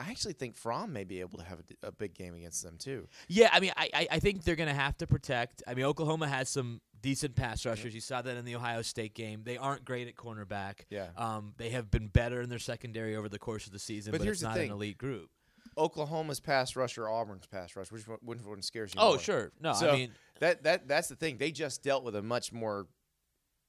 I 0.00 0.10
actually 0.10 0.32
think 0.32 0.56
Fromm 0.56 0.92
may 0.92 1.04
be 1.04 1.20
able 1.20 1.38
to 1.38 1.44
have 1.44 1.60
a, 1.82 1.88
a 1.88 1.92
big 1.92 2.14
game 2.14 2.34
against 2.34 2.62
them 2.62 2.76
too. 2.78 3.06
Yeah, 3.28 3.50
I 3.52 3.60
mean, 3.60 3.72
I 3.76 3.90
I, 3.92 4.08
I 4.12 4.18
think 4.18 4.44
they're 4.44 4.56
going 4.56 4.68
to 4.68 4.74
have 4.74 4.96
to 4.98 5.06
protect. 5.06 5.62
I 5.68 5.74
mean, 5.74 5.84
Oklahoma 5.84 6.26
has 6.26 6.48
some 6.48 6.80
decent 7.02 7.34
pass 7.36 7.64
rushers. 7.66 7.94
You 7.94 8.00
saw 8.00 8.22
that 8.22 8.36
in 8.36 8.44
the 8.44 8.56
Ohio 8.56 8.82
State 8.82 9.14
game. 9.14 9.42
They 9.44 9.56
aren't 9.56 9.84
great 9.84 10.08
at 10.08 10.16
cornerback. 10.16 10.86
Yeah. 10.88 11.08
Um, 11.16 11.54
they 11.58 11.70
have 11.70 11.90
been 11.90 12.08
better 12.08 12.40
in 12.40 12.48
their 12.48 12.58
secondary 12.58 13.14
over 13.16 13.28
the 13.28 13.38
course 13.38 13.66
of 13.66 13.72
the 13.72 13.78
season, 13.78 14.12
But 14.12 14.20
but, 14.20 14.28
it's 14.28 14.42
not 14.42 14.58
an 14.58 14.70
elite 14.70 14.98
group. 14.98 15.30
Oklahoma's 15.76 16.40
pass 16.40 16.74
rush 16.76 16.98
or 16.98 17.08
Auburn's 17.08 17.46
pass 17.46 17.76
rush, 17.76 17.92
which 17.92 18.08
one, 18.08 18.18
which 18.22 18.40
one 18.40 18.62
scares 18.62 18.94
you? 18.94 19.00
Oh, 19.00 19.10
more? 19.10 19.18
sure. 19.18 19.52
No, 19.60 19.72
So 19.72 19.90
I 19.90 19.96
mean, 19.96 20.12
that 20.40 20.62
that 20.64 20.88
that's 20.88 21.08
the 21.08 21.16
thing. 21.16 21.36
They 21.38 21.52
just 21.52 21.82
dealt 21.82 22.04
with 22.04 22.16
a 22.16 22.22
much 22.22 22.52
more, 22.52 22.86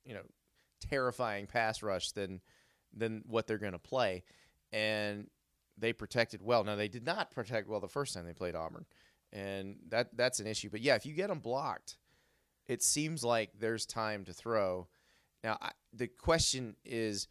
you 0.05 0.13
know, 0.13 0.23
terrifying 0.89 1.47
pass 1.47 1.83
rush 1.83 2.11
than 2.11 2.41
than 2.95 3.23
what 3.27 3.47
they're 3.47 3.57
going 3.57 3.73
to 3.73 3.79
play, 3.79 4.23
and 4.71 5.27
they 5.81 5.91
protected 5.91 6.41
well. 6.41 6.63
Now 6.63 6.75
they 6.75 6.87
did 6.87 7.05
not 7.05 7.31
protect 7.31 7.67
well 7.67 7.79
the 7.79 7.89
first 7.89 8.13
time 8.13 8.25
they 8.25 8.33
played 8.33 8.55
Auburn, 8.55 8.85
and 9.33 9.75
that 9.89 10.15
that's 10.15 10.39
an 10.39 10.47
issue. 10.47 10.69
But 10.69 10.81
yeah, 10.81 10.95
if 10.95 11.05
you 11.05 11.13
get 11.13 11.27
them 11.27 11.39
blocked, 11.39 11.97
it 12.67 12.81
seems 12.81 13.23
like 13.23 13.49
there's 13.59 13.85
time 13.85 14.23
to 14.25 14.33
throw. 14.33 14.87
Now 15.43 15.57
I, 15.61 15.71
the 15.91 16.07
question 16.07 16.75
is, 16.85 17.27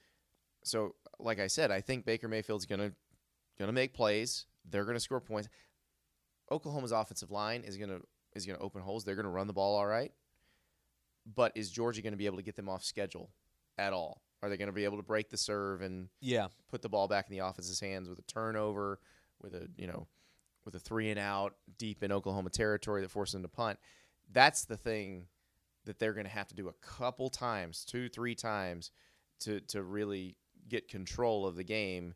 so 0.65 0.97
like 1.19 1.39
I 1.41 1.47
said, 1.47 1.71
I 1.71 1.81
think 1.81 2.05
Baker 2.05 2.29
Mayfield's 2.29 2.67
gonna 2.67 2.93
gonna 3.59 3.73
make 3.73 3.95
plays. 3.95 4.47
They're 4.69 4.85
gonna 4.85 5.01
score 5.01 5.21
points. 5.21 5.49
Oklahoma's 6.51 6.93
offensive 6.93 7.31
line 7.31 7.63
is 7.63 7.77
gonna 7.77 8.01
is 8.35 8.45
gonna 8.45 8.59
open 8.59 8.83
holes. 8.83 9.05
They're 9.05 9.17
gonna 9.17 9.31
run 9.31 9.47
the 9.47 9.53
ball 9.53 9.77
all 9.77 9.87
right. 9.87 10.13
But 11.33 11.53
is 11.55 11.71
Georgia 11.71 12.03
to 12.03 12.17
be 12.17 12.27
able 12.27 12.39
to 12.39 12.43
get 12.43 12.57
them 12.57 12.69
off 12.69 12.83
schedule 12.83 13.31
at 13.79 13.93
all? 13.93 14.23
Are 14.43 14.49
they 14.49 14.57
going 14.57 14.69
to 14.69 14.73
be 14.73 14.85
able 14.85 14.97
to 14.97 15.03
break 15.03 15.29
the 15.29 15.37
serve 15.37 15.83
and 15.83 16.09
Yeah. 16.21 16.49
put 16.71 16.83
the 16.83 16.89
ball 16.89 17.09
back 17.09 17.27
in 17.29 17.37
the 17.37 17.45
offense's 17.45 17.81
hands 17.81 18.09
with 18.09 18.19
a 18.19 18.23
turnover, 18.23 18.99
with 19.41 19.55
a 19.55 19.69
you 19.77 19.87
know, 19.87 20.07
with 20.65 20.75
a 20.75 20.79
three 20.81 21.11
and 21.11 21.19
out 21.19 21.55
deep 21.79 22.03
in 22.03 22.11
Oklahoma 22.13 22.51
territory 22.51 23.03
that 23.03 23.11
forces 23.11 23.33
them 23.35 23.43
to 23.43 23.49
punt? 23.49 23.79
That's 24.33 24.65
the 24.65 24.77
thing 24.77 25.27
that 25.85 25.99
they're 25.99 26.13
going 26.15 26.27
to 26.27 26.31
have 26.33 26.49
to 26.49 26.55
do 26.55 26.69
a 26.69 26.73
couple 26.75 27.31
times, 27.31 27.85
two, 27.85 28.09
three 28.09 28.35
times, 28.35 28.91
to 29.41 29.61
to 29.61 29.83
really 29.83 30.37
get 30.69 30.89
control 30.89 31.47
of 31.47 31.57
the 31.57 31.65
game. 31.65 32.15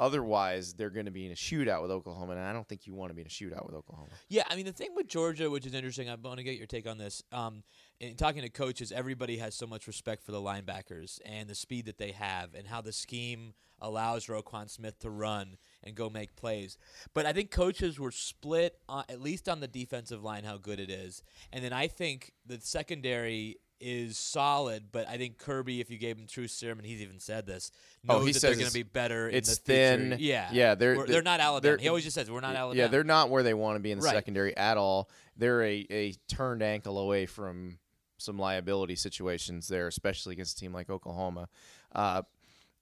Otherwise, 0.00 0.74
they're 0.74 0.90
going 0.90 1.06
to 1.06 1.12
be 1.12 1.24
in 1.24 1.30
a 1.30 1.36
shootout 1.36 1.80
with 1.80 1.90
Oklahoma, 1.92 2.32
and 2.32 2.40
I 2.40 2.52
don't 2.52 2.66
think 2.68 2.84
you 2.86 2.94
want 2.94 3.10
to 3.10 3.14
be 3.14 3.20
in 3.20 3.28
a 3.28 3.30
shootout 3.30 3.64
with 3.64 3.76
Oklahoma. 3.76 4.10
Yeah, 4.28 4.42
I 4.50 4.56
mean 4.56 4.64
the 4.66 4.72
thing 4.72 4.90
with 4.96 5.06
Georgia, 5.06 5.48
which 5.48 5.66
is 5.66 5.72
interesting, 5.74 6.10
I 6.10 6.16
want 6.16 6.38
to 6.38 6.42
get 6.42 6.56
your 6.58 6.66
take 6.66 6.88
on 6.88 6.98
this. 6.98 7.22
Um, 7.30 7.62
in 8.00 8.16
talking 8.16 8.42
to 8.42 8.48
coaches, 8.48 8.92
everybody 8.92 9.38
has 9.38 9.54
so 9.54 9.66
much 9.66 9.86
respect 9.86 10.22
for 10.24 10.32
the 10.32 10.40
linebackers 10.40 11.20
and 11.24 11.48
the 11.48 11.54
speed 11.54 11.86
that 11.86 11.98
they 11.98 12.10
have, 12.12 12.54
and 12.54 12.66
how 12.66 12.80
the 12.80 12.92
scheme 12.92 13.54
allows 13.80 14.26
Roquan 14.26 14.68
Smith 14.70 14.98
to 15.00 15.10
run 15.10 15.56
and 15.82 15.94
go 15.94 16.08
make 16.08 16.36
plays. 16.36 16.78
But 17.12 17.26
I 17.26 17.32
think 17.32 17.50
coaches 17.50 17.98
were 17.98 18.10
split, 18.12 18.78
on, 18.88 19.04
at 19.08 19.20
least 19.20 19.48
on 19.48 19.60
the 19.60 19.68
defensive 19.68 20.22
line, 20.22 20.44
how 20.44 20.56
good 20.58 20.80
it 20.80 20.90
is, 20.90 21.22
and 21.52 21.64
then 21.64 21.72
I 21.72 21.86
think 21.88 22.32
the 22.46 22.58
secondary 22.60 23.56
is 23.80 24.16
solid. 24.16 24.84
But 24.92 25.08
I 25.08 25.18
think 25.18 25.36
Kirby, 25.38 25.80
if 25.80 25.90
you 25.90 25.98
gave 25.98 26.16
him 26.16 26.26
true 26.26 26.46
serum, 26.48 26.78
and 26.78 26.86
he's 26.86 27.02
even 27.02 27.18
said 27.18 27.44
this, 27.46 27.70
knows 28.02 28.22
Oh, 28.22 28.24
he 28.24 28.32
that 28.32 28.40
they're 28.40 28.54
going 28.54 28.66
to 28.68 28.72
be 28.72 28.82
better. 28.84 29.28
in 29.28 29.34
it's 29.34 29.58
the 29.58 29.72
future. 29.72 29.98
thin. 30.10 30.16
Yeah, 30.20 30.48
Yeah, 30.52 30.74
they're- 30.74 30.94
they're- 30.96 31.06
they're 31.06 31.22
not 31.22 31.40
Alabama. 31.40 31.60
they're- 31.76 31.82
he 31.82 31.88
always 31.88 32.04
just 32.04 32.14
says 32.14 32.30
we're 32.30 32.40
not 32.40 32.54
Alabama. 32.56 32.78
Yeah, 32.80 32.86
they're 32.88 33.04
not 33.04 33.28
where 33.30 33.42
they 33.42 33.52
want 33.52 33.76
to 33.76 33.80
be 33.80 33.90
in 33.90 33.98
the 33.98 34.04
Right. 34.04 34.14
secondary 34.14 34.56
at 34.56 34.78
all. 34.78 35.10
They're 35.36 35.62
a, 35.62 35.86
a 35.90 36.12
turned 36.28 36.62
ankle 36.62 36.98
away 36.98 37.26
from 37.26 37.78
some 38.24 38.38
liability 38.38 38.96
situations 38.96 39.68
there, 39.68 39.86
especially 39.86 40.32
against 40.32 40.56
a 40.56 40.60
team 40.60 40.72
like 40.72 40.90
Oklahoma. 40.90 41.48
Uh, 41.94 42.22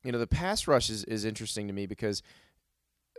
you 0.05 0.13
know, 0.13 0.19
the 0.19 0.27
pass 0.27 0.67
rush 0.67 0.91
is, 0.91 1.05
is 1.05 1.25
interesting 1.25 1.67
to 1.67 1.73
me 1.73 1.87
because 1.87 2.23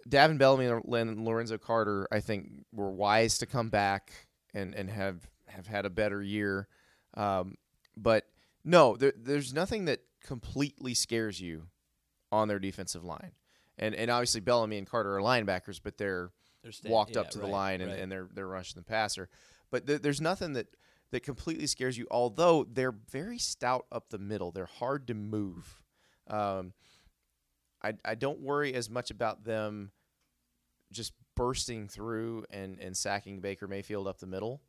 Davin 0.08 0.38
Bellamy 0.38 0.66
and 0.66 1.26
Lorenzo 1.26 1.58
Carter, 1.58 2.08
I 2.12 2.20
think, 2.20 2.66
were 2.72 2.92
wise 2.92 3.38
to 3.40 3.46
come 3.46 3.70
back 3.70 4.12
and, 4.54 4.74
and 4.74 4.90
have, 4.90 5.30
have 5.48 5.68
had 5.68 5.86
a 5.86 5.90
better 5.90 6.22
year. 6.22 6.68
Um, 7.16 7.56
but 7.96 8.26
no, 8.66 8.98
there, 8.98 9.14
there's 9.16 9.54
nothing 9.54 9.86
that 9.86 10.02
completely 10.24 10.94
scares 10.94 11.40
you 11.40 11.68
on 12.32 12.48
their 12.48 12.60
defensive 12.60 13.04
line. 13.04 13.32
And, 13.78 13.96
and 13.96 14.12
obviously 14.12 14.42
Bellamy 14.42 14.78
and 14.78 14.88
Carter 14.88 15.18
are 15.18 15.22
linebackers, 15.22 15.80
but 15.84 15.98
they're 15.98 16.32
They're 16.64 16.72
sta- 16.72 16.90
walked 16.90 17.16
yeah, 17.16 17.22
up 17.22 17.32
to 17.32 17.40
the 17.40 17.48
line 17.48 17.82
and, 17.82 17.92
right. 17.92 18.00
and 18.00 18.12
they're 18.12 18.30
they're 18.34 18.48
rushing 18.48 18.80
the 18.80 18.86
passer. 18.86 19.30
But 19.72 19.88
th- 19.88 20.02
there's 20.02 20.22
nothing 20.22 20.54
that 20.54 20.68
that 21.14 21.22
completely 21.22 21.68
scares 21.68 21.96
you. 21.96 22.08
Although 22.10 22.64
they're 22.64 22.92
very 23.12 23.38
stout 23.38 23.86
up 23.92 24.10
the 24.10 24.18
middle, 24.18 24.52
they're 24.52 24.66
hard 24.66 25.06
to 25.08 25.14
move. 25.14 25.82
Um, 26.28 26.74
I 27.84 27.94
I 28.04 28.16
don't 28.16 28.40
worry 28.42 28.74
as 28.74 28.90
much 28.90 29.12
about 29.12 29.44
them 29.44 29.92
just 30.92 31.14
bursting 31.36 31.88
through 31.88 32.46
and 32.50 32.80
and 32.80 32.98
sacking 32.98 33.42
Baker 33.42 33.68
Mayfield 33.68 34.08
up 34.08 34.18
the 34.18 34.26
middle, 34.28 34.60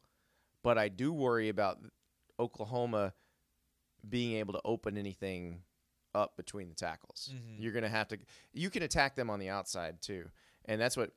but 0.63 0.77
I 0.77 0.89
do 0.89 1.13
worry 1.15 1.49
about 1.49 1.79
Oklahoma 2.39 3.15
being 4.07 4.37
able 4.37 4.53
to 4.53 4.61
open 4.67 4.99
anything 4.99 5.63
up 6.15 6.37
between 6.37 6.69
the 6.69 6.75
tackles. 6.75 7.31
Mhm. 7.33 7.57
You're 7.59 7.73
going 7.73 7.85
to 7.85 7.89
have 7.89 8.09
to 8.09 8.19
you 8.53 8.69
can 8.69 8.83
attack 8.83 9.15
them 9.17 9.31
on 9.31 9.39
the 9.39 9.49
outside 9.49 10.03
too. 10.03 10.31
And 10.67 10.79
that's 10.79 10.97
what 10.97 11.11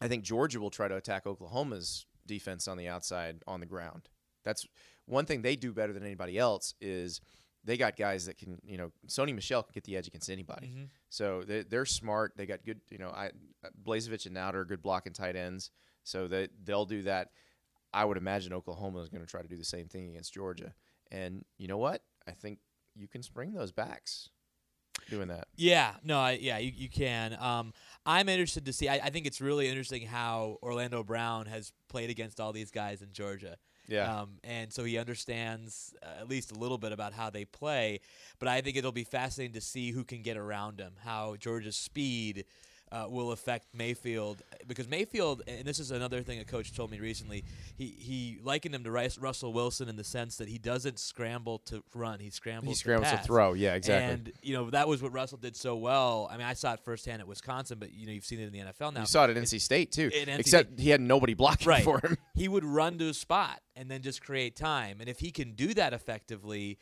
I 0.00 0.08
think 0.08 0.24
Georgia 0.24 0.60
will 0.60 0.70
try 0.70 0.88
to 0.88 0.96
attack 0.96 1.26
Oklahoma's 1.26 2.06
defense 2.26 2.68
on 2.68 2.76
the 2.76 2.88
outside 2.88 3.42
on 3.46 3.60
the 3.60 3.66
ground. 3.66 4.08
That's 4.44 4.66
one 5.06 5.26
thing 5.26 5.42
they 5.42 5.56
do 5.56 5.72
better 5.72 5.92
than 5.92 6.02
anybody 6.04 6.38
else 6.38 6.74
is 6.80 7.20
they 7.64 7.76
got 7.76 7.96
guys 7.96 8.26
that 8.26 8.36
can, 8.38 8.58
you 8.64 8.76
know, 8.76 8.90
Sony 9.06 9.34
Michel 9.34 9.62
can 9.62 9.72
get 9.72 9.84
the 9.84 9.96
edge 9.96 10.08
against 10.08 10.28
anybody. 10.28 10.66
Mhm. 10.68 10.88
So 11.10 11.42
they, 11.42 11.62
they're 11.62 11.84
smart. 11.86 12.32
They 12.36 12.46
got 12.46 12.64
good, 12.64 12.80
you 12.90 12.98
know, 12.98 13.10
I 13.10 13.30
Blazevich 13.84 14.26
and 14.26 14.36
Nauta 14.36 14.54
are 14.54 14.64
good 14.64 14.82
blocking 14.82 15.12
tight 15.12 15.36
ends. 15.36 15.70
So 16.02 16.26
they 16.26 16.48
they'll 16.64 16.86
do 16.86 17.02
that. 17.02 17.30
I 17.94 18.04
would 18.04 18.16
imagine 18.16 18.52
Oklahoma 18.52 19.00
is 19.00 19.10
going 19.10 19.20
to 19.20 19.30
try 19.30 19.42
to 19.42 19.48
do 19.48 19.56
the 19.56 19.64
same 19.64 19.86
thing 19.86 20.08
against 20.10 20.32
Georgia. 20.32 20.74
And 21.10 21.44
you 21.58 21.68
know 21.68 21.78
what? 21.78 22.02
I 22.26 22.32
think 22.32 22.58
you 22.94 23.06
can 23.06 23.22
spring 23.22 23.52
those 23.52 23.70
backs 23.70 24.30
doing 25.10 25.28
that. 25.28 25.48
Yeah, 25.56 25.92
no, 26.04 26.18
I, 26.18 26.32
yeah, 26.32 26.58
you, 26.58 26.72
you 26.74 26.88
can. 26.88 27.36
Um, 27.40 27.72
I'm 28.04 28.28
interested 28.28 28.64
to 28.66 28.72
see. 28.72 28.88
I, 28.88 28.94
I 28.94 29.10
think 29.10 29.26
it's 29.26 29.40
really 29.40 29.68
interesting 29.68 30.06
how 30.06 30.58
Orlando 30.62 31.02
Brown 31.02 31.46
has 31.46 31.72
played 31.88 32.10
against 32.10 32.40
all 32.40 32.52
these 32.52 32.70
guys 32.70 33.02
in 33.02 33.12
Georgia. 33.12 33.56
Yeah. 33.88 34.20
Um, 34.20 34.38
and 34.44 34.72
so 34.72 34.84
he 34.84 34.96
understands 34.96 35.94
uh, 36.02 36.20
at 36.20 36.28
least 36.28 36.52
a 36.52 36.58
little 36.58 36.78
bit 36.78 36.92
about 36.92 37.12
how 37.12 37.30
they 37.30 37.44
play. 37.44 38.00
But 38.38 38.48
I 38.48 38.60
think 38.60 38.76
it'll 38.76 38.92
be 38.92 39.04
fascinating 39.04 39.54
to 39.54 39.60
see 39.60 39.90
who 39.90 40.04
can 40.04 40.22
get 40.22 40.36
around 40.36 40.80
him, 40.80 40.94
how 41.04 41.36
Georgia's 41.36 41.76
speed 41.76 42.44
uh, 42.92 43.06
will 43.08 43.32
affect 43.32 43.66
Mayfield. 43.74 44.42
Because 44.68 44.86
Mayfield, 44.86 45.42
and 45.48 45.64
this 45.64 45.78
is 45.78 45.90
another 45.90 46.22
thing 46.22 46.38
a 46.38 46.44
coach 46.44 46.74
told 46.74 46.90
me 46.90 47.00
recently, 47.00 47.44
he, 47.74 47.86
he 47.86 48.38
likened 48.42 48.74
him 48.74 48.84
to 48.84 48.90
Rice, 48.90 49.18
Russell 49.18 49.52
Wilson 49.52 49.88
in 49.88 49.96
the 49.96 50.04
sense 50.04 50.36
that 50.36 50.48
he 50.48 50.58
doesn't 50.58 50.98
scramble 50.98 51.58
to 51.60 51.82
run, 51.94 52.20
he 52.20 52.28
scrambles, 52.30 52.76
he 52.76 52.80
scrambles 52.80 53.10
to 53.10 53.16
pass. 53.16 53.26
throw. 53.26 53.54
Yeah, 53.54 53.74
exactly. 53.74 54.12
And 54.12 54.32
you 54.42 54.54
know 54.54 54.70
that 54.70 54.86
was 54.86 55.02
what 55.02 55.12
Russell 55.12 55.38
did 55.38 55.56
so 55.56 55.74
well. 55.74 56.28
I 56.30 56.36
mean, 56.36 56.46
I 56.46 56.52
saw 56.52 56.74
it 56.74 56.80
firsthand 56.80 57.22
at 57.22 57.26
Wisconsin, 57.28 57.78
but 57.78 57.94
you 57.94 58.06
know 58.06 58.12
you've 58.12 58.26
seen 58.26 58.40
it 58.40 58.46
in 58.46 58.52
the 58.52 58.60
NFL 58.60 58.92
now. 58.92 59.00
you 59.00 59.06
saw 59.06 59.24
it 59.24 59.30
at 59.30 59.42
NC 59.42 59.60
State 59.60 59.90
too. 59.90 60.10
NC 60.10 60.38
Except 60.38 60.78
he 60.78 60.90
had 60.90 61.00
nobody 61.00 61.34
blocking 61.34 61.68
right 61.68 61.82
for 61.82 61.98
him. 62.00 62.18
He 62.34 62.48
would 62.48 62.64
run 62.64 62.98
to 62.98 63.08
a 63.08 63.14
spot 63.14 63.60
and 63.74 63.90
then 63.90 64.02
just 64.02 64.22
create 64.22 64.54
time. 64.54 64.98
And 65.00 65.08
if 65.08 65.18
he 65.20 65.30
can 65.30 65.52
do 65.52 65.72
that 65.74 65.92
effectively, 65.92 66.78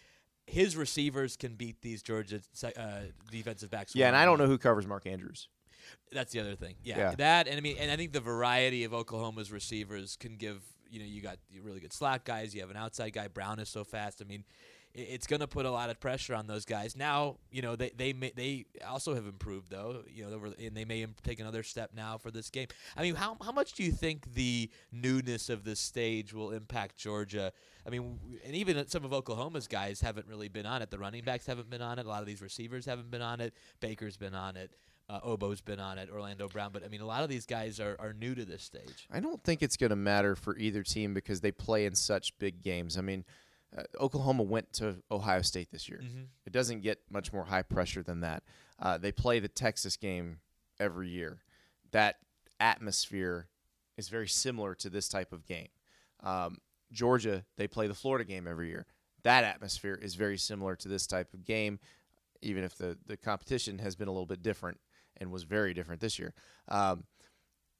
his 0.46 0.76
receivers 0.76 1.36
can 1.36 1.54
beat 1.54 1.80
these 1.82 2.02
Georgia 2.02 2.40
uh, 2.76 3.00
defensive 3.30 3.70
backs. 3.70 3.94
Yeah, 3.94 4.08
and 4.08 4.16
I 4.16 4.24
don't 4.24 4.38
know 4.38 4.46
who 4.46 4.58
covers 4.58 4.86
Mark 4.86 5.06
Andrews. 5.06 5.48
That's 6.12 6.32
the 6.32 6.40
other 6.40 6.56
thing. 6.56 6.74
Yeah, 6.82 6.98
Yeah. 6.98 7.14
that 7.16 7.48
and 7.48 7.56
I 7.56 7.60
mean, 7.60 7.76
and 7.78 7.90
I 7.90 7.96
think 7.96 8.12
the 8.12 8.20
variety 8.20 8.84
of 8.84 8.92
Oklahoma's 8.94 9.50
receivers 9.52 10.16
can 10.16 10.36
give. 10.36 10.62
You 10.90 10.98
know, 10.98 11.06
you 11.06 11.20
got 11.20 11.38
really 11.62 11.78
good 11.78 11.92
slot 11.92 12.24
guys. 12.24 12.52
You 12.52 12.62
have 12.62 12.70
an 12.70 12.76
outside 12.76 13.12
guy. 13.12 13.28
Brown 13.28 13.60
is 13.60 13.68
so 13.68 13.84
fast. 13.84 14.20
I 14.20 14.24
mean, 14.24 14.44
it's 14.92 15.28
going 15.28 15.38
to 15.38 15.46
put 15.46 15.66
a 15.66 15.70
lot 15.70 15.88
of 15.88 16.00
pressure 16.00 16.34
on 16.34 16.48
those 16.48 16.64
guys. 16.64 16.96
Now, 16.96 17.36
you 17.52 17.62
know, 17.62 17.76
they 17.76 17.90
they 17.90 18.12
may, 18.12 18.32
they 18.34 18.64
also 18.84 19.14
have 19.14 19.24
improved 19.24 19.70
though. 19.70 20.02
You 20.12 20.24
know, 20.24 20.30
they 20.30 20.36
were- 20.36 20.54
and 20.58 20.76
they 20.76 20.84
may 20.84 21.06
take 21.22 21.38
another 21.38 21.62
step 21.62 21.92
now 21.94 22.18
for 22.18 22.32
this 22.32 22.50
game. 22.50 22.66
I 22.96 23.02
mean, 23.02 23.14
how 23.14 23.36
how 23.40 23.52
much 23.52 23.74
do 23.74 23.84
you 23.84 23.92
think 23.92 24.34
the 24.34 24.68
newness 24.90 25.48
of 25.48 25.62
this 25.62 25.78
stage 25.78 26.32
will 26.34 26.50
impact 26.50 26.96
Georgia? 26.96 27.52
I 27.86 27.90
mean, 27.90 28.18
and 28.44 28.56
even 28.56 28.84
some 28.88 29.04
of 29.04 29.12
Oklahoma's 29.12 29.68
guys 29.68 30.00
haven't 30.00 30.26
really 30.26 30.48
been 30.48 30.66
on 30.66 30.82
it. 30.82 30.90
The 30.90 30.98
running 30.98 31.22
backs 31.22 31.46
haven't 31.46 31.70
been 31.70 31.82
on 31.82 32.00
it. 32.00 32.04
A 32.04 32.08
lot 32.08 32.20
of 32.20 32.26
these 32.26 32.42
receivers 32.42 32.84
haven't 32.84 33.12
been 33.12 33.22
on 33.22 33.40
it. 33.40 33.54
Baker's 33.78 34.16
been 34.16 34.34
on 34.34 34.56
it. 34.56 34.72
Uh, 35.10 35.20
Ogbo's 35.22 35.60
been 35.60 35.80
on 35.80 35.98
it. 35.98 36.08
Orlando 36.08 36.46
Brown. 36.46 36.70
But 36.72 36.84
I 36.84 36.88
mean, 36.88 37.00
a 37.00 37.06
lot 37.06 37.24
of 37.24 37.28
these 37.28 37.44
guys 37.44 37.80
are, 37.80 37.96
are 37.98 38.12
new 38.12 38.32
to 38.36 38.44
this 38.44 38.62
stage. 38.62 39.08
I 39.10 39.18
don't 39.18 39.42
think 39.42 39.60
it's 39.60 39.76
going 39.76 39.90
to 39.90 39.96
matter 39.96 40.36
for 40.36 40.56
either 40.56 40.84
team 40.84 41.14
because 41.14 41.40
they 41.40 41.50
play 41.50 41.84
in 41.84 41.96
such 41.96 42.38
big 42.38 42.62
games. 42.62 42.96
I 42.96 43.00
mean, 43.00 43.24
uh, 43.76 43.82
Oklahoma 44.00 44.44
went 44.44 44.72
to 44.74 44.96
Ohio 45.10 45.42
State 45.42 45.72
this 45.72 45.88
year. 45.88 46.00
Mhm. 46.00 46.26
It 46.46 46.52
doesn't 46.52 46.82
get 46.82 47.00
much 47.10 47.32
more 47.32 47.44
high 47.46 47.62
pressure 47.62 48.04
than 48.04 48.20
that. 48.20 48.44
Uh, 48.78 48.98
they 48.98 49.10
play 49.10 49.40
the 49.40 49.48
Texas 49.48 49.96
game 49.96 50.38
every 50.78 51.08
year. 51.08 51.42
That 51.90 52.20
atmosphere 52.60 53.48
is 53.96 54.08
very 54.08 54.28
similar 54.28 54.76
to 54.76 54.88
this 54.90 55.08
type 55.08 55.32
of 55.32 55.44
game. 55.44 55.68
Um, 56.20 56.58
Georgia, 56.92 57.44
they 57.56 57.66
play 57.66 57.88
the 57.88 57.94
Florida 57.94 58.24
game 58.24 58.46
every 58.46 58.68
year. 58.68 58.86
That 59.24 59.42
atmosphere 59.42 59.98
is 60.00 60.14
very 60.14 60.38
similar 60.38 60.76
to 60.76 60.88
this 60.88 61.06
type 61.06 61.34
of 61.34 61.44
game, 61.44 61.80
even 62.42 62.62
if 62.62 62.76
the, 62.76 62.96
the 63.06 63.16
competition 63.16 63.78
has 63.80 63.96
been 63.96 64.08
a 64.08 64.12
little 64.12 64.26
bit 64.26 64.42
different 64.42 64.80
and 65.20 65.30
was 65.30 65.44
very 65.44 65.74
different 65.74 66.00
this 66.00 66.18
year. 66.18 66.32
Um, 66.68 67.04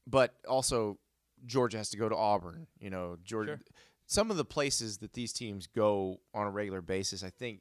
but 0.07 0.35
also, 0.49 0.99
Georgia 1.47 1.79
has 1.79 1.91
to 1.91 1.97
go 1.97 2.09
to 2.09 2.17
Auburn. 2.17 2.67
You 2.79 2.91
know, 2.91 3.17
Georgia. 3.25 3.57
Sure. 3.57 3.75
Some 4.07 4.31
of 4.31 4.37
the 4.37 4.45
places 4.45 4.99
that 4.99 5.13
these 5.13 5.33
teams 5.33 5.69
go 5.69 6.21
on 6.35 6.47
a 6.47 6.51
regular 6.51 6.83
basis, 6.83 7.23
I 7.23 7.31
think, 7.31 7.61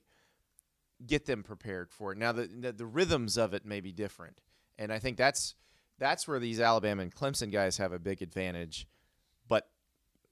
get 1.05 1.25
them 1.25 1.43
prepared 1.43 1.91
for 1.91 2.11
it. 2.11 2.17
Now, 2.17 2.31
the 2.31 2.47
the, 2.47 2.71
the 2.71 2.85
rhythms 2.85 3.37
of 3.37 3.53
it 3.53 3.65
may 3.65 3.81
be 3.81 3.91
different, 3.91 4.41
and 4.77 4.91
I 4.91 4.99
think 4.99 5.17
that's 5.17 5.55
that's 5.99 6.27
where 6.27 6.39
these 6.39 6.59
Alabama 6.59 7.03
and 7.03 7.13
Clemson 7.13 7.51
guys 7.51 7.77
have 7.77 7.91
a 7.91 7.99
big 7.99 8.21
advantage. 8.21 8.87
But 9.47 9.69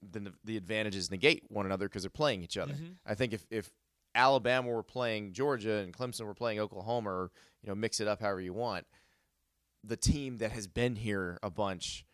the 0.02 0.32
the 0.44 0.56
advantages 0.56 1.10
negate 1.10 1.44
one 1.48 1.66
another 1.66 1.88
because 1.88 2.02
they're 2.02 2.10
playing 2.10 2.42
each 2.42 2.56
other. 2.56 2.74
Mhm. 2.74 2.96
I 3.06 3.14
think 3.14 3.32
if 3.32 3.46
if 3.50 3.70
Alabama 4.14 4.68
were 4.68 4.82
playing 4.82 5.32
Georgia 5.32 5.74
and 5.76 5.92
Clemson 5.92 6.24
were 6.26 6.34
playing 6.34 6.58
Oklahoma, 6.58 7.10
or 7.10 7.30
you 7.62 7.68
know, 7.68 7.74
mix 7.74 8.00
it 8.00 8.08
up 8.08 8.20
however 8.20 8.40
you 8.40 8.52
want, 8.52 8.86
the 9.84 9.96
team 9.96 10.38
that 10.38 10.52
has 10.52 10.66
been 10.66 10.96
here 10.96 11.38
a 11.42 11.50
bunch 11.50 12.04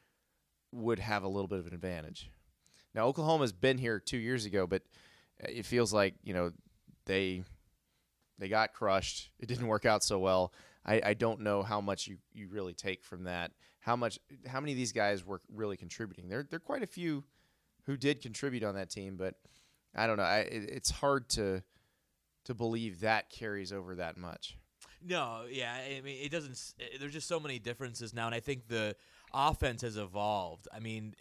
would 0.73 0.99
have 0.99 1.23
a 1.23 1.29
little 1.29 1.49
bit 1.49 1.59
of 1.59 1.67
an 1.67 1.75
advantage. 1.75 2.31
Now 2.95 3.07
Oklahoma's 3.07 3.53
been 3.53 3.79
here 3.79 3.99
two 3.99 4.19
years 4.19 4.45
ago, 4.45 4.67
but 4.67 4.83
uh, 5.43 5.47
it 5.49 5.67
feels 5.67 5.93
like 5.93 6.15
you 6.23 6.35
know 6.35 6.53
they 7.07 7.45
they 8.39 8.49
got 8.49 8.73
crushed. 8.73 9.31
It 9.39 9.47
didn't 9.47 9.67
work 9.67 9.85
out 9.85 10.03
so 10.03 10.19
well. 10.19 10.53
I, 10.85 11.01
I 11.05 11.15
don't 11.15 11.41
know 11.41 11.63
how 11.63 11.81
much 11.81 12.07
you, 12.07 12.19
you 12.33 12.49
really 12.49 12.75
take 12.75 13.03
from 13.05 13.25
that. 13.25 13.53
How 13.81 13.97
much 13.97 14.19
how 14.47 14.61
many 14.61 14.73
of 14.73 14.79
these 14.79 14.93
guys 14.93 15.25
were 15.25 15.41
really 15.53 15.77
contributing? 15.77 16.29
There 16.29 16.47
there 16.49 16.57
are 16.59 16.61
quite 16.61 16.83
a 16.83 16.87
few 16.87 17.25
who 17.87 17.97
did 17.97 18.23
contribute 18.23 18.65
on 18.65 18.75
that 18.75 18.91
team, 18.91 19.17
but 19.17 19.35
I 19.95 20.07
don't 20.07 20.17
know. 20.17 20.23
I, 20.23 20.39
it, 20.41 20.71
it's 20.71 20.91
hard 20.91 21.29
to 21.31 21.63
to 22.45 22.55
believe 22.55 23.01
that 23.01 23.31
carries 23.31 23.73
over 23.73 23.95
that 23.97 24.17
much. 24.17 24.57
No, 25.07 25.43
yeah, 25.51 25.73
I 25.75 26.01
mean 26.01 26.19
it 26.23 26.31
doesn't. 26.31 26.59
eh, 26.81 26.97
There's 26.99 27.13
just 27.13 27.29
so 27.29 27.39
many 27.39 27.59
differences 27.59 28.15
now, 28.15 28.27
and 28.27 28.35
I 28.35 28.41
think 28.41 28.69
the 28.69 28.97
offense 29.33 29.83
has 29.83 29.97
evolved. 29.97 30.69
I 30.73 30.79
mean, 30.79 31.15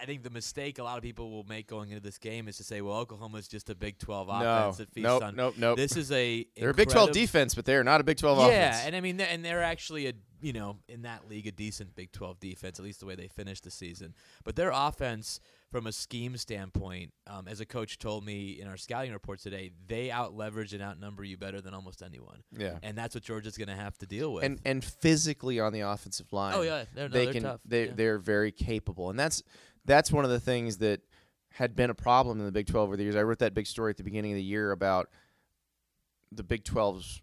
I- 0.00 0.06
think 0.06 0.22
the 0.22 0.30
mistake 0.30 0.78
a 0.78 0.82
lot 0.82 0.96
of 0.96 1.02
people 1.02 1.30
will 1.30 1.44
make 1.44 1.66
going 1.66 1.90
into 1.90 2.02
this 2.02 2.16
game 2.18 2.48
is 2.48 2.56
to 2.56 2.64
say, 2.64 2.80
"Well, 2.80 2.96
Oklahoma's 2.96 3.46
just 3.46 3.68
a 3.68 3.74
Big 3.74 3.98
12 3.98 4.28
offense 4.30 4.78
that 4.78 4.90
feasts 4.90 5.04
nope, 5.04 5.22
on." 5.22 5.36
nope, 5.36 5.54
nope. 5.58 5.76
This 5.76 5.96
is 5.96 6.10
a 6.10 6.46
They're 6.56 6.70
a 6.70 6.74
Big 6.74 6.88
Twelve 6.88 7.12
defense, 7.12 7.54
but 7.54 7.64
they're 7.66 7.84
not 7.84 8.00
a 8.00 8.04
Big 8.04 8.16
Twelve 8.16 8.38
Yeah, 8.38 8.46
offense. 8.46 8.76
Yeah, 8.80 8.86
and 8.86 8.96
I 8.96 9.00
mean, 9.00 9.18
they're- 9.18 9.28
and 9.30 9.44
they're 9.44 9.62
actually 9.62 10.06
a 10.08 10.14
you 10.40 10.52
know 10.52 10.78
in 10.88 11.02
that 11.02 11.28
league 11.28 11.46
a 11.46 11.52
decent 11.52 11.94
Big 11.94 12.10
12 12.12 12.38
defense, 12.40 12.78
at 12.78 12.84
least 12.84 13.00
the 13.00 13.06
way 13.06 13.14
they 13.16 13.28
finished 13.28 13.64
the 13.64 13.70
season. 13.70 14.14
But 14.44 14.56
their 14.56 14.70
offense, 14.72 15.40
from 15.70 15.86
a 15.86 15.92
scheme 15.92 16.36
standpoint, 16.36 17.12
um, 17.26 17.46
as 17.46 17.60
a 17.60 17.66
coach 17.66 17.98
told 17.98 18.24
me 18.24 18.58
in 18.60 18.66
our 18.68 18.76
scouting 18.78 19.12
report 19.12 19.38
today, 19.40 19.70
they 19.86 20.10
out 20.10 20.34
leverage 20.34 20.72
and 20.72 20.82
outnumber 20.82 21.24
you 21.24 21.36
better 21.36 21.60
than 21.60 21.74
almost 21.74 22.02
anyone. 22.02 22.42
Yeah. 22.56 22.78
and 22.82 22.96
that's 22.96 23.14
what 23.14 23.22
Georgia's 23.22 23.58
going 23.58 23.68
to 23.68 23.76
have 23.76 23.96
to 23.98 24.06
deal 24.06 24.32
with. 24.32 24.44
and 24.44 24.60
and 24.64 24.82
physically 24.82 25.60
on 25.60 25.72
the 25.72 25.80
offensive 25.80 26.32
line. 26.32 26.54
Oh, 26.56 26.62
yeah, 26.62 26.84
they're- 26.94 27.08
no, 27.08 27.12
they 27.12 27.24
they're 27.24 27.32
can 27.34 27.42
tough, 27.42 27.60
they 27.66 27.86
yeah. 27.86 27.92
they're 27.94 28.18
very 28.18 28.50
capable, 28.52 29.10
and 29.10 29.18
that's 29.18 29.42
that's 29.84 30.10
one 30.10 30.24
of 30.24 30.30
the 30.30 30.40
things 30.40 30.78
that 30.78 31.00
had 31.50 31.74
been 31.76 31.90
a 31.90 31.94
problem 31.94 32.38
in 32.40 32.46
the 32.46 32.52
Big 32.52 32.66
Twelve 32.66 32.88
over 32.88 32.96
the 32.96 33.02
years. 33.02 33.16
I 33.16 33.22
wrote 33.22 33.38
that 33.40 33.52
big 33.54 33.66
story 33.66 33.90
at 33.90 33.96
the 33.96 34.04
beginning 34.04 34.32
of 34.32 34.36
the 34.36 34.42
year 34.42 34.70
about 34.72 35.08
the 36.32 36.42
Big 36.42 36.62
12's 36.64 37.22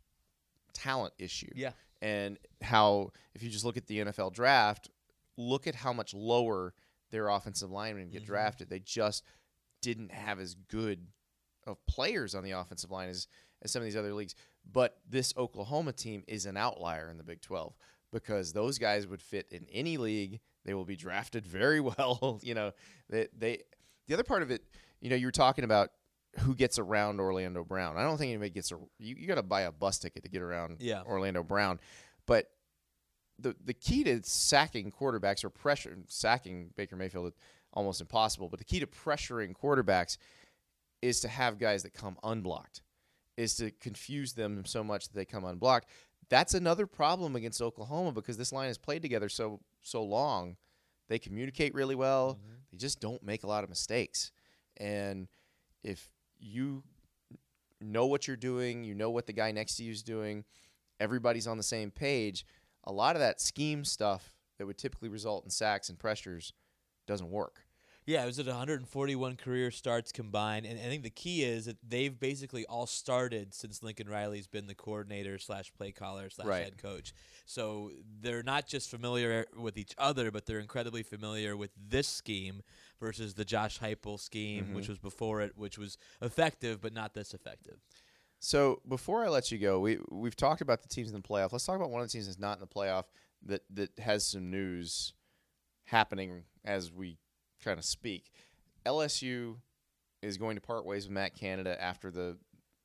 talent 0.74 1.14
issue. 1.20 1.52
Yeah. 1.56 1.72
and 2.02 2.38
how 2.62 3.12
if 3.34 3.42
you 3.44 3.50
just 3.50 3.64
look 3.66 3.78
at 3.78 3.88
the 3.88 4.00
NFL 4.00 4.34
draft, 4.34 4.90
look 5.38 5.68
at 5.68 5.76
how 5.76 5.94
much 5.94 6.14
lower 6.14 6.74
their 7.16 7.30
offensive 7.30 7.72
linemen 7.72 8.10
get 8.10 8.24
Mhm. 8.24 8.28
drafted. 8.28 8.70
They 8.70 8.80
just 8.80 9.24
didn't 9.82 10.12
have 10.12 10.38
as 10.40 10.54
good 10.56 11.08
of 11.66 11.84
players 11.88 12.36
on 12.36 12.44
the 12.44 12.52
offensive 12.52 12.92
line 12.92 13.08
as, 13.10 13.28
as 13.62 13.72
some 13.72 13.82
of 13.82 13.86
these 13.86 13.96
other 13.96 14.14
leagues. 14.14 14.36
But 14.70 15.00
this 15.08 15.34
Oklahoma 15.38 15.94
team 15.94 16.24
is 16.28 16.46
an 16.46 16.58
outlier 16.58 17.10
in 17.10 17.18
the 17.18 17.24
Big 17.24 17.42
12 17.42 17.74
because 18.12 18.52
those 18.54 18.78
guys 18.78 19.08
would 19.08 19.22
fit 19.22 19.48
in 19.52 19.66
any 19.72 19.96
league. 19.98 20.42
They 20.66 20.74
will 20.74 20.86
be 20.86 20.96
drafted 20.98 21.46
very 21.48 21.80
well. 21.80 22.40
you 22.44 22.54
know, 22.54 22.74
they, 23.10 23.28
they 23.36 23.64
the 24.08 24.14
other 24.14 24.24
part 24.24 24.42
of 24.44 24.52
it, 24.52 24.64
you 25.00 25.10
know, 25.10 25.16
you 25.16 25.28
were 25.28 25.32
talking 25.32 25.64
about 25.64 25.92
who 26.40 26.54
gets 26.54 26.78
around 26.78 27.20
Orlando 27.22 27.64
Brown. 27.64 27.96
I 27.98 28.04
don't 28.04 28.18
think 28.18 28.30
anybody 28.30 28.50
gets 28.50 28.72
a 28.72 28.76
you, 29.00 29.16
you 29.16 29.26
got 29.28 29.36
to 29.36 29.44
buy 29.44 29.62
a 29.62 29.72
bus 29.72 30.00
ticket 30.00 30.24
to 30.24 30.30
get 30.30 30.42
around 30.42 30.78
Yeah. 30.82 31.02
Orlando 31.04 31.44
Brown. 31.44 31.80
But 32.26 32.50
the 33.40 33.56
the 33.64 33.74
key 33.74 34.04
to 34.04 34.22
sacking 34.24 34.92
quarterbacks 34.92 35.44
or 35.44 35.50
pressure 35.50 35.98
sacking 36.08 36.72
Baker 36.76 36.96
Mayfield 36.96 37.28
is 37.28 37.34
almost 37.74 38.02
impossible. 38.02 38.50
But 38.50 38.60
the 38.60 38.66
key 38.66 38.80
to 38.80 38.88
pressuring 38.88 39.54
quarterbacks 39.54 40.18
is 41.02 41.20
to 41.22 41.28
have 41.28 41.60
guys 41.60 41.84
that 41.84 41.94
come 41.94 42.18
unblocked, 42.24 42.82
is 43.38 43.56
to 43.56 43.72
confuse 43.72 44.34
them 44.34 44.64
so 44.66 44.84
much 44.84 45.08
that 45.08 45.16
they 45.16 45.26
come 45.26 45.44
unblocked. 45.44 45.90
That's 46.30 46.54
another 46.54 46.88
problem 46.88 47.36
against 47.36 47.62
Oklahoma 47.62 48.12
because 48.12 48.38
this 48.38 48.52
line 48.52 48.68
has 48.68 48.78
played 48.78 49.02
together 49.02 49.30
so 49.30 49.60
so 49.82 50.04
long. 50.04 50.58
They 51.08 51.20
communicate 51.20 51.76
really 51.76 51.96
well. 51.96 52.34
Mm-hmm. 52.34 52.56
They 52.72 52.78
just 52.78 53.00
don't 53.00 53.22
make 53.22 53.44
a 53.44 53.48
lot 53.48 53.64
of 53.64 53.70
mistakes. 53.70 54.32
And 54.78 55.28
if 55.84 56.10
you 56.40 56.84
know 57.80 58.08
what 58.08 58.28
you're 58.28 58.38
doing, 58.38 58.84
you 58.84 58.96
know 58.96 59.12
what 59.12 59.28
the 59.28 59.34
guy 59.34 59.52
next 59.52 59.76
to 59.76 59.84
you 59.84 59.92
is 59.92 60.02
doing, 60.02 60.44
everybody's 61.00 61.48
on 61.48 61.58
the 61.58 61.64
same 61.64 61.92
page, 61.92 62.46
a 62.86 62.92
lot 62.92 63.16
of 63.16 63.20
that 63.20 63.42
scheme 63.42 63.84
stuff 63.86 64.36
that 64.58 64.66
would 64.66 64.78
typically 64.78 65.10
result 65.10 65.44
in 65.44 65.50
sacks 65.50 65.90
and 65.90 66.00
pressures 66.00 66.54
doesn't 67.08 67.30
work. 67.30 67.66
Yeah, 68.08 68.22
it 68.22 68.28
was 68.28 68.38
at 68.38 68.46
141 68.46 69.36
career 69.38 69.72
starts 69.72 70.12
combined, 70.12 70.68
and 70.68 70.78
I 70.80 70.84
think 70.84 71.02
the 71.02 71.10
key 71.10 71.44
is 71.44 71.66
that 71.66 71.78
they've 71.88 72.18
basically 72.18 72.64
all 72.68 72.86
started 72.86 73.52
since 73.56 73.82
Lincoln 73.82 74.08
Riley's 74.08 74.46
been 74.46 74.68
the 74.68 74.76
coordinator 74.76 75.40
slash 75.40 75.74
play 75.74 75.92
caller 75.92 76.30
slash 76.30 76.46
Right. 76.46 76.64
head 76.66 76.78
coach. 76.78 77.16
So 77.48 77.90
they're 78.22 78.44
not 78.44 78.68
just 78.68 78.92
familiar 78.92 79.48
with 79.58 79.76
each 79.76 79.96
other, 79.98 80.30
but 80.30 80.46
they're 80.46 80.60
incredibly 80.60 81.02
familiar 81.02 81.58
with 81.58 81.72
this 81.76 82.08
scheme 82.08 82.62
versus 83.00 83.34
the 83.34 83.46
Josh 83.46 83.80
Heupel 83.80 84.20
scheme, 84.20 84.66
mm-hmm. 84.66 84.76
which 84.76 84.88
was 84.88 85.00
before 85.00 85.42
it, 85.42 85.58
which 85.58 85.80
was 85.80 85.98
effective 86.22 86.82
but 86.82 86.94
not 86.94 87.16
this 87.16 87.34
effective. 87.34 87.80
So 88.40 88.82
before 88.88 89.26
I 89.26 89.30
let 89.30 89.52
you 89.52 89.58
go, 89.58 89.80
we 89.80 90.00
we've 90.12 90.36
talked 90.36 90.62
about 90.62 90.82
the 90.82 90.88
teams 90.88 91.10
in 91.10 91.16
the 91.16 91.28
playoff. 91.28 91.52
Let's 91.52 91.66
talk 91.66 91.76
about 91.76 91.90
one 91.90 92.02
of 92.02 92.08
the 92.08 92.12
teams 92.12 92.28
that's 92.28 92.40
not 92.40 92.58
in 92.58 92.62
the 92.62 92.68
playoff 92.68 93.06
that 93.46 93.62
that 93.72 93.98
has 94.00 94.26
some 94.26 94.52
news 94.52 95.14
happening 95.86 96.44
as 96.64 96.92
we 96.92 97.18
kind 97.64 97.78
of 97.80 97.86
speak. 97.86 98.32
LSU 98.86 99.58
is 100.22 100.38
going 100.38 100.56
to 100.56 100.62
part 100.62 100.86
ways 100.86 101.06
with 101.06 101.14
Matt 101.14 101.36
Canada 101.36 101.82
after 101.82 102.12
the 102.12 102.38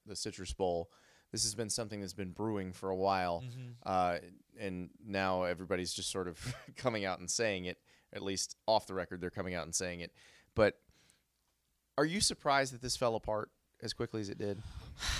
the 0.06 0.16
Citrus 0.16 0.52
Bowl. 0.52 0.90
This 1.32 1.44
has 1.44 1.54
been 1.54 1.70
something 1.70 2.00
that's 2.00 2.12
been 2.14 2.32
brewing 2.32 2.72
for 2.72 2.90
a 2.90 2.96
while, 2.96 3.44
uh, 3.86 4.18
and 4.58 4.90
now 5.06 5.44
everybody's 5.44 5.92
just 5.92 6.10
sort 6.10 6.26
of 6.26 6.54
coming 6.76 7.04
out 7.04 7.20
and 7.20 7.30
saying 7.30 7.66
it. 7.66 7.78
At 8.12 8.22
least 8.22 8.56
off 8.66 8.86
the 8.86 8.94
record, 8.94 9.20
they're 9.20 9.30
coming 9.30 9.54
out 9.54 9.64
and 9.64 9.74
saying 9.74 10.00
it. 10.00 10.12
But 10.56 10.80
are 11.96 12.04
you 12.04 12.20
surprised 12.20 12.74
that 12.74 12.82
this 12.82 12.96
fell 12.96 13.14
apart 13.14 13.50
as 13.82 13.92
quickly 13.92 14.20
as 14.20 14.28
it 14.28 14.38
did? 14.38 14.60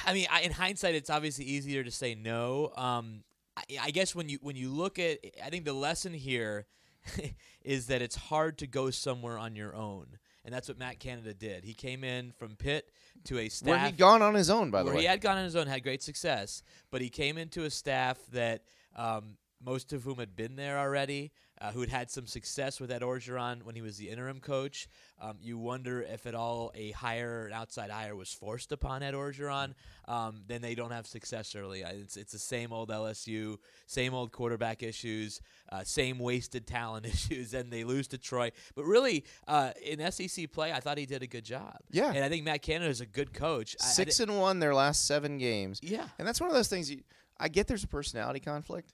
I 0.07 0.13
mean, 0.15 0.27
I, 0.31 0.43
in 0.43 0.53
hindsight, 0.53 0.95
it's 0.95 1.11
obviously 1.11 1.45
easier 1.45 1.83
to 1.83 1.91
say 1.91 2.15
no. 2.15 2.73
Um, 2.77 3.25
I, 3.57 3.63
I 3.83 3.91
guess 3.91 4.15
when 4.15 4.29
you 4.29 4.39
when 4.43 4.57
you 4.57 4.71
look 4.71 4.99
at, 4.99 5.19
I 5.45 5.51
think 5.51 5.65
the 5.65 5.73
lesson 5.73 6.13
here 6.13 6.67
is 7.65 7.87
that 7.87 8.03
it's 8.03 8.17
hard 8.17 8.59
to 8.59 8.67
go 8.67 8.91
somewhere 8.91 9.39
on 9.39 9.57
your 9.57 9.75
own, 9.75 10.07
and 10.45 10.55
that's 10.55 10.69
what 10.69 10.79
Matt 10.79 10.99
Canada 10.99 11.35
did. 11.35 11.65
He 11.65 11.75
came 11.75 12.05
in 12.05 12.33
from 12.33 12.57
Pitt 12.57 12.91
to 13.25 13.39
a 13.39 13.49
staff 13.49 13.69
Where 13.69 13.79
he'd 13.79 13.99
gone 13.99 14.23
on 14.23 14.35
his 14.35 14.51
own, 14.51 14.71
by 14.71 14.81
the 14.81 14.87
where 14.87 14.95
way. 14.95 15.01
he 15.03 15.07
had 15.07 15.21
gone 15.21 15.39
on 15.39 15.45
his 15.45 15.57
own, 15.57 15.67
had 15.67 15.83
great 15.83 16.03
success, 16.03 16.63
but 16.91 17.01
he 17.01 17.09
came 17.09 17.39
into 17.39 17.65
a 17.65 17.71
staff 17.71 18.19
that 18.33 18.63
um, 18.97 19.37
most 19.65 19.93
of 19.93 20.05
whom 20.05 20.19
had 20.19 20.35
been 20.37 20.57
there 20.57 20.79
already, 20.79 21.33
uh, 21.61 21.71
who 21.73 21.81
had 21.81 21.89
had 21.91 22.11
some 22.11 22.27
success 22.27 22.81
with 22.81 22.91
Ed 22.91 23.03
Orgeron 23.03 23.63
when 23.65 23.75
he 23.75 23.83
was 23.83 23.97
the 23.99 24.09
interim 24.09 24.41
coach. 24.41 24.89
Um, 25.21 25.37
you 25.43 25.59
wonder 25.59 26.01
if 26.03 26.27
at 26.27 26.35
all 26.35 26.73
a 26.75 26.93
hire, 26.93 27.47
an 27.47 27.53
outside 27.53 27.91
hire, 27.91 28.17
was 28.17 28.33
forced 28.33 28.73
upon 28.73 29.03
Ed 29.03 29.13
Orgeron. 29.15 29.75
Um, 30.09 30.43
then 30.49 30.63
they 30.63 30.75
don't 30.75 30.91
have 30.93 31.07
success 31.07 31.55
early. 31.55 31.83
It's 31.83 32.17
it's 32.17 32.33
the 32.33 32.39
same 32.39 32.73
old 32.73 32.89
LSU, 32.89 33.59
same 33.87 34.15
old 34.15 34.33
quarterback 34.33 34.83
issues, 34.83 35.41
uh, 35.71 35.85
same 35.85 36.19
wasted 36.19 36.67
talent 36.67 37.05
issues, 37.15 37.53
and 37.53 37.71
they 37.71 37.85
lose 37.85 38.09
to 38.09 38.19
Troy. 38.19 38.51
But 38.75 38.85
really, 38.85 39.25
uh, 39.47 39.73
in 39.85 40.11
SEC 40.11 40.51
play, 40.53 40.73
I 40.73 40.81
thought 40.81 40.97
he 40.97 41.07
did 41.07 41.23
a 41.23 41.27
good 41.27 41.45
job. 41.45 41.77
Yeah. 41.91 42.13
and 42.15 42.25
I 42.25 42.29
think 42.31 42.45
Matt 42.45 42.63
Canada 42.63 42.91
is 42.91 43.01
a 43.03 43.07
good 43.07 43.33
coach. 43.35 43.77
I- 43.81 43.85
I 43.85 43.89
Six 43.89 44.21
and 44.21 44.39
one 44.39 44.61
their 44.61 44.75
last 44.75 45.07
seven 45.07 45.37
games. 45.37 45.81
Yeah. 45.83 46.07
and 46.19 46.27
that's 46.27 46.41
one 46.41 46.49
of 46.49 46.55
those 46.57 46.69
things. 46.69 46.91
You, 46.91 47.03
I 47.39 47.49
get 47.49 47.67
there's 47.67 47.85
a 47.85 47.89
personality 47.89 48.41
conflict, 48.41 48.93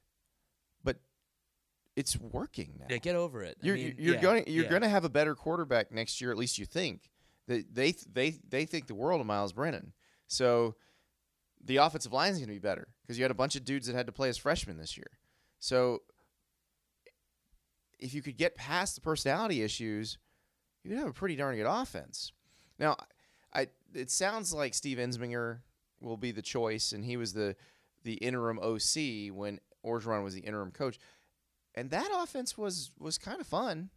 it's 1.97 2.19
working 2.21 2.75
now. 2.79 2.87
Yeah, 2.91 2.99
get 2.99 3.17
over 3.17 3.43
it. 3.43 3.57
I 3.63 3.67
you're 3.67 3.77
mean, 3.77 3.95
you're 3.99 4.15
yeah, 4.17 4.21
going 4.21 4.45
you're 4.47 4.65
yeah. 4.65 4.71
going 4.71 4.83
to 4.83 4.89
have 4.89 5.05
a 5.05 5.09
better 5.09 5.35
quarterback 5.35 5.91
next 5.91 6.21
year. 6.21 6.31
At 6.31 6.37
least 6.37 6.59
you 6.59 6.67
think. 6.67 7.11
They 7.49 7.63
they 7.63 7.95
they 8.13 8.35
they 8.49 8.67
think 8.67 8.87
the 8.87 8.95
world 8.95 9.21
of 9.21 9.27
Myles 9.27 9.53
Brennan. 9.53 9.93
So 10.29 10.77
the 11.65 11.79
offensive 11.79 12.13
line 12.13 12.33
is 12.33 12.39
going 12.39 12.49
to 12.49 12.55
be 12.55 12.59
better 12.59 12.89
because 13.03 13.19
you 13.19 13.25
had 13.25 13.31
a 13.31 13.35
bunch 13.35 13.57
of 13.57 13.65
dudes 13.65 13.87
that 13.87 13.97
had 13.97 14.07
to 14.07 14.13
play 14.13 14.29
as 14.29 14.37
freshmen 14.37 14.77
this 14.77 14.97
year. 14.97 15.11
So 15.59 16.03
if 17.99 18.15
you 18.15 18.23
could 18.23 18.37
get 18.37 18.55
past 18.55 18.95
the 18.95 19.01
personality 19.01 19.63
issues, 19.63 20.19
you'd 20.85 20.99
have 20.99 21.09
a 21.09 21.13
pretty 21.13 21.37
darn 21.37 21.57
good 21.57 21.67
offense. 21.67 22.33
Now, 22.79 22.97
I 23.55 23.69
it 23.95 24.11
sounds 24.11 24.53
like 24.53 24.75
Steve 24.75 24.99
Ensminger 24.99 25.61
will 26.01 26.19
be 26.19 26.31
the 26.31 26.43
choice, 26.43 26.93
and 26.93 27.05
he 27.05 27.17
was 27.17 27.33
the 27.33 27.57
the 28.05 28.15
interim 28.15 28.59
OC 28.59 29.35
when 29.35 29.61
Orgeron 29.85 30.23
was 30.23 30.35
the 30.35 30.41
interim 30.41 30.71
coach, 30.71 30.99
and 31.77 31.91
that 31.91 32.09
offense 32.13 32.57
was 32.57 32.91
was 32.99 33.19
kind 33.19 33.41
of 33.41 33.47
fun. 33.47 33.91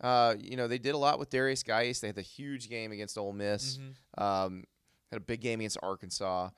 Uh, 0.00 0.34
you 0.38 0.56
know, 0.56 0.66
they 0.66 0.78
did 0.78 0.94
a 0.94 0.98
lot 0.98 1.18
with 1.18 1.30
Derrius 1.30 1.64
Guice. 1.64 2.00
They 2.00 2.08
had 2.08 2.16
the 2.16 2.22
huge 2.22 2.68
game 2.68 2.90
against 2.90 3.16
Ole 3.16 3.32
Miss. 3.32 3.78
Um, 4.18 4.64
had 5.10 5.18
a 5.18 5.24
big 5.24 5.40
game 5.40 5.60
against 5.60 5.78
Arkansas, 5.82 6.50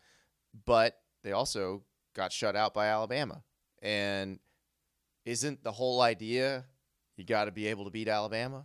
but 0.65 0.99
they 1.23 1.33
also 1.33 1.83
got 2.15 2.33
shut 2.33 2.57
out 2.57 2.73
by 2.73 2.87
Alabama. 2.87 3.43
And 3.83 4.39
isn't 5.27 5.63
the 5.63 5.73
whole 5.73 6.01
idea 6.01 6.65
you 7.17 7.25
got 7.25 7.45
to 7.45 7.51
be 7.51 7.67
able 7.67 7.85
to 7.85 7.91
beat 7.91 8.09
Alabama? 8.09 8.65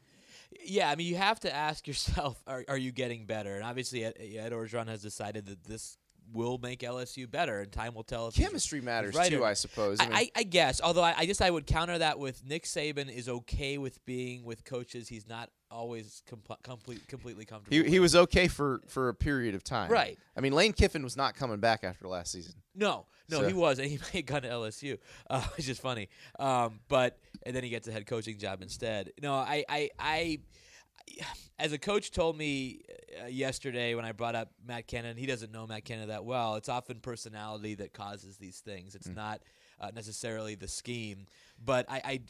Yeah, 0.66 0.90
I 0.90 0.96
mean, 0.96 1.08
you 1.08 1.16
have 1.16 1.40
to 1.42 1.54
ask 1.54 1.88
yourself: 1.88 2.42
Are, 2.48 2.64
are 2.68 2.78
you 2.78 2.92
getting 2.92 3.26
better? 3.26 3.56
And 3.56 3.64
obviously, 3.64 4.06
Ed, 4.06 4.16
Ed 4.20 4.52
Orgeron 4.52 4.88
has 4.88 5.02
decided 5.02 5.46
that 5.48 5.64
this 5.64 5.98
will 6.34 6.58
make 6.58 6.80
LSU 6.80 7.30
better, 7.30 7.62
and 7.62 7.72
time 7.72 7.94
will 7.94 8.04
tell. 8.04 8.28
If 8.28 8.36
Chemistry 8.36 8.82
matters 8.82 9.16
right 9.16 9.30
too, 9.32 9.42
or- 9.42 9.46
I 9.48 9.54
suppose. 9.54 9.98
I, 10.00 10.06
mean, 10.06 10.14
I, 10.16 10.32
I 10.36 10.44
guess. 10.44 10.82
Although 10.82 11.04
I, 11.04 11.16
I 11.18 11.26
guess 11.26 11.42
I 11.42 11.50
would 11.50 11.66
counter 11.66 11.98
that 11.98 12.20
with 12.20 12.46
Nick 12.46 12.64
Saban 12.64 13.10
is 13.14 13.30
okay 13.30 13.78
with 13.78 14.04
being 14.06 14.44
with 14.44 14.66
coaches 14.66 15.08
he's 15.08 15.28
not 15.28 15.50
always 15.72 16.24
compl- 16.30 16.62
complete, 16.64 17.08
completely 17.08 17.46
comfortable. 17.46 17.76
he, 17.76 17.82
with. 17.82 17.92
he 17.92 18.00
was 18.00 18.16
okay 18.16 18.48
for, 18.48 18.82
for 18.88 19.10
a 19.10 19.14
period 19.14 19.54
of 19.56 19.64
time. 19.64 19.92
Right. 19.92 20.18
I 20.36 20.42
mean, 20.42 20.54
Lane 20.54 20.74
Kiffin 20.74 21.04
was 21.04 21.16
not 21.16 21.36
coming 21.36 21.60
back 21.60 21.84
after 21.84 22.08
last 22.08 22.32
season. 22.32 22.56
No, 22.76 23.06
no, 23.30 23.42
So- 23.42 23.48
he 23.48 23.54
was, 23.54 23.80
and 23.80 23.88
he 23.88 23.98
may 23.98 24.20
have 24.20 24.26
gone 24.26 24.42
to 24.44 24.50
LSU, 24.50 24.98
uh, 25.30 25.42
which 25.58 25.70
is 25.70 25.80
funny. 25.80 26.10
Um, 26.40 26.80
but 26.88 27.20
and 27.44 27.56
then 27.56 27.64
he 27.64 27.70
gets 27.70 27.88
a 27.88 27.92
head 27.92 28.06
coaching 28.08 28.38
job 28.38 28.62
instead. 28.62 29.12
No, 29.22 29.34
I, 29.34 29.64
I, 29.70 29.90
I 30.00 30.40
as 31.58 31.74
a 31.74 31.78
coach 31.78 32.12
told 32.12 32.38
me 32.38 32.82
uh, 33.24 33.28
yesterday 33.28 33.96
when 33.96 34.06
I 34.06 34.12
brought 34.12 34.36
up 34.36 34.52
Matt 34.66 34.88
Canada, 34.88 35.20
he 35.20 35.26
doesn't 35.26 35.52
know 35.52 35.68
Matt 35.68 35.86
Canada 35.86 36.08
that 36.08 36.26
well. 36.26 36.56
It's 36.56 36.70
often 36.70 37.00
personality 37.00 37.76
that 37.76 37.94
causes 37.94 38.38
these 38.38 38.60
things. 38.60 38.96
It's 38.96 39.10
not 39.10 39.42
uh, 39.82 39.92
necessarily 39.94 40.56
the 40.56 40.68
scheme. 40.68 41.26
But 41.64 41.86
I, 41.90 42.02
I, 42.06 42.22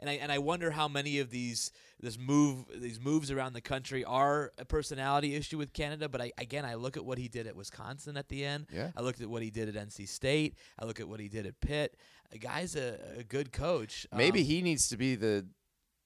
and 0.00 0.10
I 0.10 0.12
and 0.14 0.32
I 0.32 0.38
wonder 0.38 0.70
how 0.72 0.88
many 0.88 1.20
of 1.20 1.30
these 1.30 1.70
this 2.00 2.18
move 2.18 2.64
these 2.74 2.98
moves 3.00 3.30
around 3.30 3.52
the 3.52 3.60
country 3.60 4.04
are 4.04 4.50
a 4.58 4.64
personality 4.64 5.36
issue 5.36 5.58
with 5.58 5.72
Canada. 5.72 6.08
But 6.08 6.20
I 6.20 6.32
again 6.38 6.64
I 6.64 6.74
look 6.74 6.96
at 6.96 7.04
what 7.04 7.18
he 7.18 7.28
did 7.28 7.46
at 7.46 7.54
Wisconsin 7.54 8.16
at 8.16 8.28
the 8.28 8.44
end. 8.44 8.66
Yeah. 8.72 8.90
I 8.96 9.02
looked 9.02 9.20
at 9.20 9.28
what 9.28 9.42
he 9.42 9.50
did 9.50 9.74
at 9.74 9.88
NC 9.88 10.08
State. 10.08 10.56
I 10.78 10.84
look 10.84 10.98
at 10.98 11.08
what 11.08 11.20
he 11.20 11.28
did 11.28 11.46
at 11.46 11.60
Pitt. 11.60 11.96
A 12.32 12.38
guy's 12.38 12.74
a, 12.76 12.98
a 13.18 13.22
good 13.22 13.52
coach. 13.52 14.06
Maybe 14.16 14.40
Um, 14.40 14.46
he 14.46 14.62
needs 14.62 14.88
to 14.88 14.96
be 14.96 15.14
the 15.14 15.46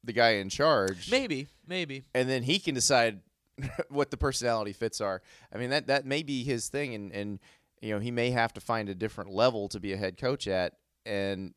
the 0.04 0.12
guy 0.12 0.30
in 0.32 0.48
charge. 0.48 1.10
maybe 1.10 1.48
maybe 1.66 2.04
and 2.14 2.28
then 2.28 2.42
he 2.42 2.58
can 2.58 2.74
decide 2.74 3.20
what 3.88 4.10
the 4.10 4.16
personality 4.16 4.72
fits 4.72 5.00
are. 5.00 5.22
I 5.52 5.58
mean 5.58 5.70
that 5.70 5.86
that 5.88 6.04
may 6.06 6.22
be 6.22 6.44
his 6.44 6.68
thing, 6.68 6.94
and 6.94 7.12
and 7.12 7.38
you 7.80 7.92
know 7.94 8.00
he 8.00 8.10
may 8.10 8.30
have 8.30 8.52
to 8.54 8.60
find 8.60 8.88
a 8.88 8.94
different 8.94 9.30
level 9.30 9.68
to 9.68 9.80
be 9.80 9.92
a 9.92 9.96
head 9.96 10.16
coach 10.18 10.46
at 10.46 10.74
and 11.04 11.54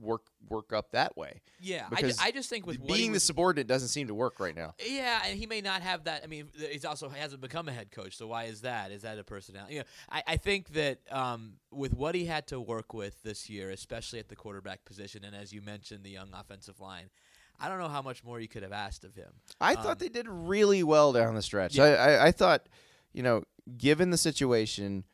work 0.00 0.22
work 0.48 0.72
up 0.72 0.92
that 0.92 1.16
way. 1.16 1.40
yeah. 1.60 1.86
I, 1.90 2.12
I 2.20 2.30
just 2.30 2.48
think 2.50 2.66
with 2.66 2.84
Being 2.86 3.10
the 3.10 3.16
was- 3.16 3.22
subordinate 3.24 3.66
doesn't 3.66 3.88
seem 3.88 4.06
to 4.08 4.14
work 4.14 4.38
right 4.38 4.54
now. 4.54 4.74
Yeah, 4.84 5.20
and 5.26 5.36
he 5.38 5.46
may 5.46 5.60
not 5.60 5.82
have 5.82 6.04
that. 6.04 6.22
I 6.22 6.26
mean, 6.28 6.48
he's 6.70 6.84
also 6.84 7.08
hasn't 7.08 7.40
become 7.40 7.68
a 7.68 7.72
head 7.72 7.90
coach, 7.90 8.16
so 8.16 8.26
why 8.28 8.44
is 8.44 8.60
that? 8.60 8.90
Is 8.92 9.02
that 9.02 9.18
a 9.18 9.24
personality? 9.24 9.74
You 9.74 9.80
know, 9.80 9.86
I, 10.10 10.22
I 10.26 10.36
think 10.36 10.68
that 10.74 10.98
um, 11.10 11.54
with 11.72 11.94
what 11.94 12.14
he 12.14 12.26
had 12.26 12.46
to 12.48 12.60
work 12.60 12.94
with 12.94 13.20
this 13.22 13.48
year, 13.50 13.70
especially 13.70 14.18
at 14.18 14.28
the 14.28 14.36
quarterback 14.36 14.84
position, 14.84 15.24
and 15.24 15.34
as 15.34 15.52
you 15.52 15.62
mentioned, 15.62 16.04
the 16.04 16.10
young 16.10 16.28
offensive 16.32 16.78
line, 16.78 17.10
I 17.58 17.68
don't 17.68 17.78
know 17.78 17.88
how 17.88 18.02
much 18.02 18.22
more 18.24 18.38
you 18.40 18.48
could 18.48 18.62
have 18.62 18.72
asked 18.72 19.04
of 19.04 19.14
him. 19.14 19.32
I 19.60 19.74
Um, 19.74 19.82
thought 19.82 19.98
they 19.98 20.08
did 20.08 20.26
really 20.28 20.82
well 20.82 21.12
down 21.12 21.34
the 21.34 21.42
stretch. 21.42 21.76
Yeah. 21.76 21.84
I, 21.84 21.88
I, 21.88 22.26
I 22.26 22.32
thought, 22.32 22.68
you 23.12 23.22
know, 23.22 23.44
given 23.78 24.10
the 24.10 24.18
situation, 24.18 25.04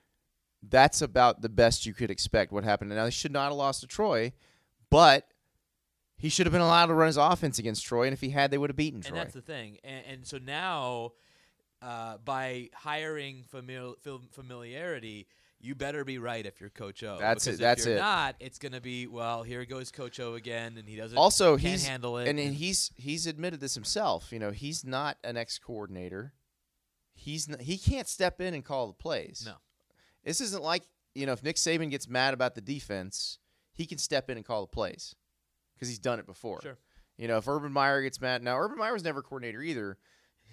that's 0.68 1.00
about 1.02 1.40
the 1.42 1.48
best 1.48 1.86
you 1.86 1.94
could 1.94 2.10
expect. 2.10 2.52
What 2.52 2.64
happened? 2.64 2.90
Now 2.90 3.04
they 3.04 3.10
should 3.10 3.32
not 3.32 3.44
have 3.50 3.54
lost 3.54 3.80
to 3.80 3.86
Troy, 3.86 4.32
but 4.90 5.26
he 6.16 6.28
should 6.28 6.46
have 6.46 6.52
been 6.52 6.60
allowed 6.60 6.86
to 6.86 6.94
run 6.94 7.08
his 7.08 7.16
offense 7.16 7.58
against 7.58 7.84
Troy, 7.84 8.04
and 8.06 8.12
if 8.12 8.20
he 8.20 8.30
had, 8.30 8.50
they 8.50 8.58
would 8.58 8.70
have 8.70 8.76
beaten 8.76 8.98
And 8.98 9.04
Troy. 9.04 9.16
that's 9.18 9.34
the 9.34 9.40
thing. 9.40 9.78
And, 9.82 10.04
and 10.06 10.26
so 10.26 10.38
now, 10.38 11.12
uh, 11.80 12.18
by 12.18 12.70
hiring 12.74 13.44
famili- 13.52 13.96
familiarity, 14.30 15.26
you 15.62 15.74
better 15.74 16.04
be 16.04 16.18
right 16.18 16.44
if 16.44 16.60
you're 16.60 16.70
Coach 16.70 17.02
O. 17.04 17.16
That's 17.18 17.46
it, 17.46 17.58
that's 17.58 17.82
if 17.82 17.86
you're 17.86 17.96
it. 17.96 18.00
not, 18.00 18.34
it's 18.40 18.58
going 18.58 18.72
to 18.72 18.80
be 18.80 19.06
well. 19.06 19.42
Here 19.42 19.64
goes 19.64 19.90
Coach 19.90 20.18
O 20.20 20.34
again, 20.34 20.76
and 20.76 20.88
he 20.88 20.96
doesn't 20.96 21.16
also 21.16 21.56
can't 21.56 21.72
he's 21.72 21.86
handle 21.86 22.18
it. 22.18 22.28
and, 22.28 22.38
and 22.38 22.54
he's 22.54 22.90
he's 22.96 23.26
admitted 23.26 23.60
this 23.60 23.74
himself. 23.74 24.32
You 24.32 24.38
know, 24.38 24.50
he's 24.50 24.84
not 24.84 25.18
an 25.22 25.36
ex 25.36 25.58
coordinator. 25.58 26.32
He's 27.14 27.48
n 27.48 27.58
he 27.60 27.78
can't 27.78 28.08
step 28.08 28.40
in 28.40 28.54
and 28.54 28.64
call 28.64 28.88
the 28.88 28.92
plays. 28.94 29.44
No. 29.46 29.54
this 30.24 30.40
isn't 30.40 30.62
like 30.62 30.82
you 31.14 31.26
know 31.26 31.32
if 31.32 31.42
Nick 31.42 31.56
Saban 31.56 31.90
gets 31.90 32.08
mad 32.08 32.34
about 32.34 32.54
the 32.54 32.60
defense, 32.60 33.38
he 33.72 33.86
can 33.86 33.98
step 33.98 34.28
in 34.30 34.36
and 34.36 34.44
call 34.44 34.62
the 34.62 34.66
plays 34.66 35.14
because 35.74 35.88
he's 35.88 35.98
done 35.98 36.18
it 36.18 36.26
before. 36.26 36.60
Sure. 36.62 36.78
You 37.18 37.28
know, 37.28 37.36
if 37.36 37.46
Urban 37.46 37.72
Meyer 37.72 38.02
gets 38.02 38.20
mad, 38.20 38.42
now 38.42 38.58
Urban 38.58 38.78
Meyer 38.78 38.92
was 38.92 39.04
never 39.04 39.22
coordinator 39.22 39.62
either, 39.62 39.98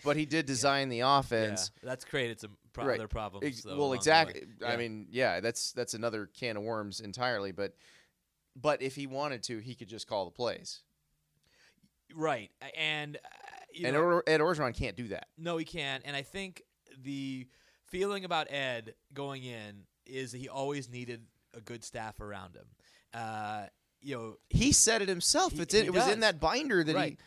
but 0.03 0.17
he 0.17 0.25
did 0.25 0.45
design 0.45 0.89
the 0.89 1.01
offense. 1.01 1.71
Yeah, 1.81 1.89
that's 1.89 2.05
created 2.05 2.39
some 2.39 2.57
pro- 2.73 2.85
Right. 2.85 2.99
other 2.99 3.07
problems. 3.07 3.45
Ex- 3.45 3.61
though, 3.63 3.77
well, 3.77 3.93
exactly. 3.93 4.43
I 4.65 4.77
mean, 4.77 5.07
yeah, 5.09 5.39
that's 5.39 5.71
that's 5.73 5.93
another 5.93 6.25
can 6.27 6.57
of 6.57 6.63
worms 6.63 6.99
entirely. 6.99 7.51
But 7.51 7.75
but 8.55 8.81
if 8.81 8.95
he 8.95 9.07
wanted 9.07 9.43
to, 9.43 9.59
he 9.59 9.75
could 9.75 9.87
just 9.89 10.07
call 10.07 10.25
the 10.25 10.31
plays. 10.31 10.81
right, 12.15 12.49
and 12.77 13.17
uh, 13.17 13.85
and 13.87 13.93
know, 13.95 14.21
Ed 14.25 14.39
Orgeron 14.41 14.75
can't 14.75 14.95
do 14.95 15.09
that. 15.09 15.27
no, 15.37 15.57
he 15.57 15.65
can't. 15.65 16.03
And 16.05 16.15
I 16.15 16.21
think 16.23 16.63
the 17.03 17.47
feeling 17.85 18.25
about 18.25 18.51
Ed 18.51 18.93
going 19.13 19.43
in 19.43 19.83
is 20.05 20.31
he 20.31 20.49
always 20.49 20.89
needed 20.89 21.21
a 21.55 21.61
good 21.61 21.83
staff 21.83 22.19
around 22.19 22.55
him. 22.55 22.65
Uh, 23.13 23.65
you 24.01 24.15
know, 24.15 24.35
He 24.49 24.71
said 24.71 25.01
it 25.01 25.09
himself. 25.09 25.53
He- 25.53 25.61
it's 25.61 25.73
in, 25.73 25.85
it 25.85 25.93
was 25.93 26.07
in 26.07 26.21
that 26.21 26.39
binder 26.39 26.83
that 26.83 26.95
Right. 26.95 27.11
he 27.11 27.17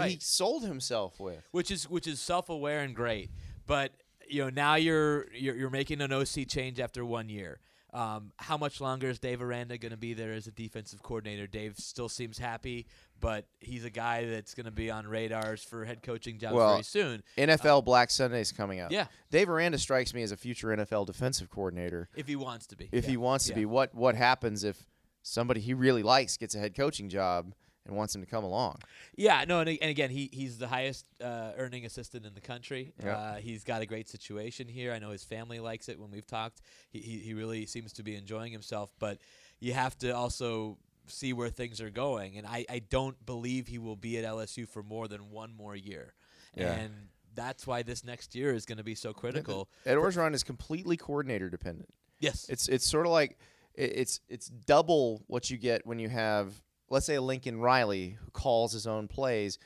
that 0.00 0.10
he 0.10 0.18
sold 0.20 0.64
himself 0.64 1.18
with. 1.20 1.42
which 1.52 1.70
is 1.70 1.88
which 1.88 2.06
is 2.06 2.20
self-aware 2.20 2.80
and 2.80 2.94
great. 2.94 3.30
But 3.66 3.92
you 4.28 4.44
know, 4.44 4.50
now 4.50 4.74
you're 4.76 5.26
you're, 5.32 5.56
you're 5.56 5.70
making 5.70 6.00
an 6.00 6.12
OC 6.12 6.46
change 6.48 6.80
after 6.80 7.04
one 7.04 7.28
year. 7.28 7.60
Um, 7.94 8.32
how 8.36 8.58
much 8.58 8.78
longer 8.80 9.08
is 9.08 9.18
Dave 9.18 9.40
Aranda 9.40 9.78
going 9.78 9.92
to 9.92 9.96
be 9.96 10.12
there 10.12 10.32
as 10.32 10.46
a 10.46 10.50
defensive 10.50 11.02
coordinator? 11.02 11.46
Dave 11.46 11.78
still 11.78 12.10
seems 12.10 12.36
happy, 12.36 12.86
but 13.20 13.46
he's 13.60 13.86
a 13.86 13.90
guy 13.90 14.26
that's 14.26 14.52
going 14.54 14.66
to 14.66 14.70
be 14.72 14.90
on 14.90 15.06
radars 15.06 15.62
for 15.62 15.84
head 15.86 16.02
coaching 16.02 16.36
jobs 16.38 16.54
Well, 16.56 16.70
very 16.72 16.82
soon. 16.82 17.22
NFL 17.38 17.86
Black 17.86 18.10
Sunday's 18.10 18.52
coming 18.52 18.80
up. 18.80 18.92
Yeah. 18.92 19.06
Dave 19.30 19.48
Aranda 19.48 19.78
strikes 19.78 20.12
me 20.12 20.22
as 20.22 20.30
a 20.30 20.36
future 20.36 20.68
NFL 20.76 21.06
defensive 21.06 21.48
coordinator. 21.48 22.10
If 22.14 22.26
he 22.26 22.36
wants 22.36 22.66
to 22.66 22.76
be, 22.76 22.90
If 22.92 23.06
he 23.06 23.16
wants 23.16 23.46
to 23.46 23.52
Yeah. 23.52 23.56
be, 23.60 23.64
what 23.64 23.94
what 23.94 24.14
happens 24.14 24.62
if 24.62 24.84
somebody 25.22 25.60
he 25.60 25.72
really 25.72 26.02
likes 26.02 26.36
gets 26.36 26.54
a 26.54 26.58
head 26.58 26.76
coaching 26.76 27.08
job 27.08 27.54
and 27.86 27.96
wants 27.96 28.14
him 28.14 28.20
to 28.20 28.26
come 28.26 28.44
along? 28.44 28.78
Yeah, 29.16 29.44
no, 29.46 29.60
and, 29.60 29.68
and 29.70 29.90
again, 29.90 30.10
he 30.10 30.28
he's 30.32 30.58
the 30.58 30.68
highest 30.68 31.06
uh, 31.22 31.52
earning 31.56 31.84
assistant 31.86 32.26
in 32.26 32.34
the 32.34 32.40
country. 32.40 32.92
Yeah. 33.02 33.16
Uh, 33.16 33.34
he's 33.36 33.64
got 33.64 33.82
a 33.82 33.86
great 33.86 34.08
situation 34.08 34.68
here. 34.68 34.92
I 34.92 34.98
know 34.98 35.10
his 35.10 35.24
family 35.24 35.60
likes 35.60 35.88
it. 35.88 35.98
When 35.98 36.10
we've 36.10 36.26
talked, 36.26 36.60
he, 36.90 36.98
he 37.00 37.18
he 37.18 37.34
really 37.34 37.66
seems 37.66 37.92
to 37.94 38.02
be 38.02 38.14
enjoying 38.16 38.52
himself. 38.52 38.90
But 38.98 39.18
you 39.60 39.72
have 39.72 39.96
to 39.98 40.10
also 40.10 40.78
see 41.06 41.32
where 41.32 41.48
things 41.50 41.80
are 41.80 41.90
going, 41.90 42.36
and 42.36 42.46
I 42.46 42.64
I 42.68 42.78
don't 42.80 43.24
believe 43.24 43.66
he 43.68 43.78
will 43.78 43.96
be 43.96 44.18
at 44.18 44.24
LSU 44.24 44.68
for 44.68 44.82
more 44.82 45.06
than 45.08 45.30
one 45.30 45.54
more 45.54 45.76
year, 45.76 46.14
Yeah. 46.54 46.72
and 46.72 46.92
that's 47.34 47.66
why 47.66 47.82
this 47.82 48.02
next 48.02 48.34
year 48.34 48.54
is 48.54 48.64
going 48.64 48.78
to 48.78 48.84
be 48.84 48.94
so 48.94 49.12
critical. 49.12 49.68
Ed 49.84 49.96
Orgeron 49.96 50.34
is 50.34 50.42
completely 50.42 50.96
coordinator 50.96 51.48
dependent. 51.50 51.90
Yes, 52.18 52.48
It's 52.48 52.66
it's 52.68 52.86
sort 52.86 53.06
of 53.06 53.12
like 53.12 53.38
it's 53.74 54.20
it's 54.28 54.48
double 54.48 55.22
what 55.26 55.50
you 55.50 55.58
get 55.58 55.86
when 55.86 55.98
you 55.98 56.08
have 56.08 56.54
let's 56.88 57.06
say 57.06 57.18
Lincoln 57.18 57.60
Riley 57.60 58.18
who 58.22 58.30
calls 58.30 58.72
his 58.72 58.86
own 58.86 59.08
plays. 59.08 59.58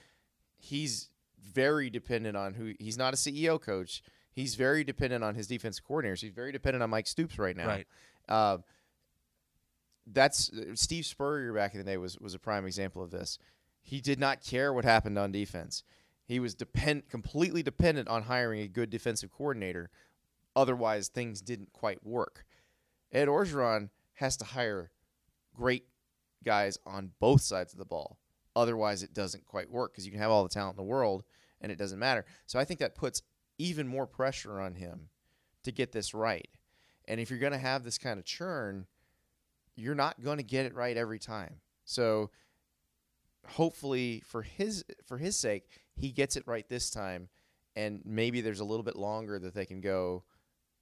He's 0.56 1.10
very 1.52 1.90
dependent 1.90 2.36
on 2.36 2.54
who 2.54 2.74
he's 2.78 2.98
not 2.98 3.14
a 3.14 3.16
CEO 3.16 3.60
coach. 3.60 4.02
He's 4.32 4.54
very 4.54 4.84
dependent 4.84 5.24
on 5.24 5.34
his 5.34 5.46
defensive 5.46 5.84
coordinators. 5.86 6.20
He's 6.20 6.32
very 6.32 6.52
dependent 6.52 6.82
on 6.82 6.90
Mike 6.90 7.06
Stoops 7.06 7.38
right 7.38 7.56
now. 7.56 7.66
Right. 7.66 7.86
Uh, 8.28 8.58
that's 10.06 10.50
Steve 10.74 11.04
Spurrier 11.04 11.52
back 11.52 11.74
in 11.74 11.78
the 11.78 11.84
day 11.84 11.96
was 11.96 12.18
was 12.18 12.34
a 12.34 12.38
prime 12.38 12.66
example 12.66 13.02
of 13.02 13.10
this. 13.10 13.38
He 13.82 14.00
did 14.00 14.18
not 14.18 14.44
care 14.44 14.72
what 14.72 14.84
happened 14.84 15.18
on 15.18 15.32
defense. 15.32 15.84
He 16.24 16.38
was 16.38 16.54
depend 16.54 17.08
completely 17.08 17.62
dependent 17.62 18.08
on 18.08 18.22
hiring 18.22 18.60
a 18.60 18.68
good 18.68 18.90
defensive 18.90 19.32
coordinator. 19.32 19.90
Otherwise, 20.54 21.08
things 21.08 21.40
didn't 21.40 21.72
quite 21.72 22.04
work. 22.04 22.44
Ed 23.12 23.28
Orgeron 23.28 23.90
has 24.14 24.36
to 24.38 24.44
hire 24.44 24.90
great 25.54 25.84
guys 26.44 26.78
on 26.86 27.12
both 27.20 27.42
sides 27.42 27.72
of 27.72 27.78
the 27.78 27.84
ball. 27.84 28.18
Otherwise, 28.56 29.02
it 29.02 29.14
doesn't 29.14 29.46
quite 29.46 29.70
work 29.70 29.92
because 29.92 30.06
you 30.06 30.12
can 30.12 30.20
have 30.20 30.30
all 30.30 30.42
the 30.42 30.48
talent 30.48 30.78
in 30.78 30.84
the 30.84 30.90
world 30.90 31.24
and 31.60 31.70
it 31.70 31.78
doesn't 31.78 31.98
matter. 31.98 32.24
So 32.46 32.58
I 32.58 32.64
think 32.64 32.80
that 32.80 32.94
puts 32.94 33.22
even 33.58 33.86
more 33.86 34.06
pressure 34.06 34.60
on 34.60 34.74
him 34.74 35.08
to 35.62 35.72
get 35.72 35.92
this 35.92 36.14
right. 36.14 36.48
And 37.06 37.20
if 37.20 37.30
you're 37.30 37.38
going 37.38 37.52
to 37.52 37.58
have 37.58 37.84
this 37.84 37.98
kind 37.98 38.18
of 38.18 38.24
churn, 38.24 38.86
you're 39.76 39.94
not 39.94 40.22
going 40.22 40.38
to 40.38 40.42
get 40.42 40.66
it 40.66 40.74
right 40.74 40.96
every 40.96 41.18
time. 41.18 41.56
So 41.84 42.30
hopefully 43.46 44.22
for 44.26 44.42
his 44.42 44.84
for 45.06 45.18
his 45.18 45.38
sake, 45.38 45.64
he 45.94 46.10
gets 46.10 46.36
it 46.36 46.44
right 46.46 46.68
this 46.68 46.90
time 46.90 47.28
and 47.76 48.00
maybe 48.04 48.40
there's 48.40 48.60
a 48.60 48.64
little 48.64 48.82
bit 48.82 48.96
longer 48.96 49.38
that 49.38 49.54
they 49.54 49.66
can 49.66 49.80
go 49.80 50.24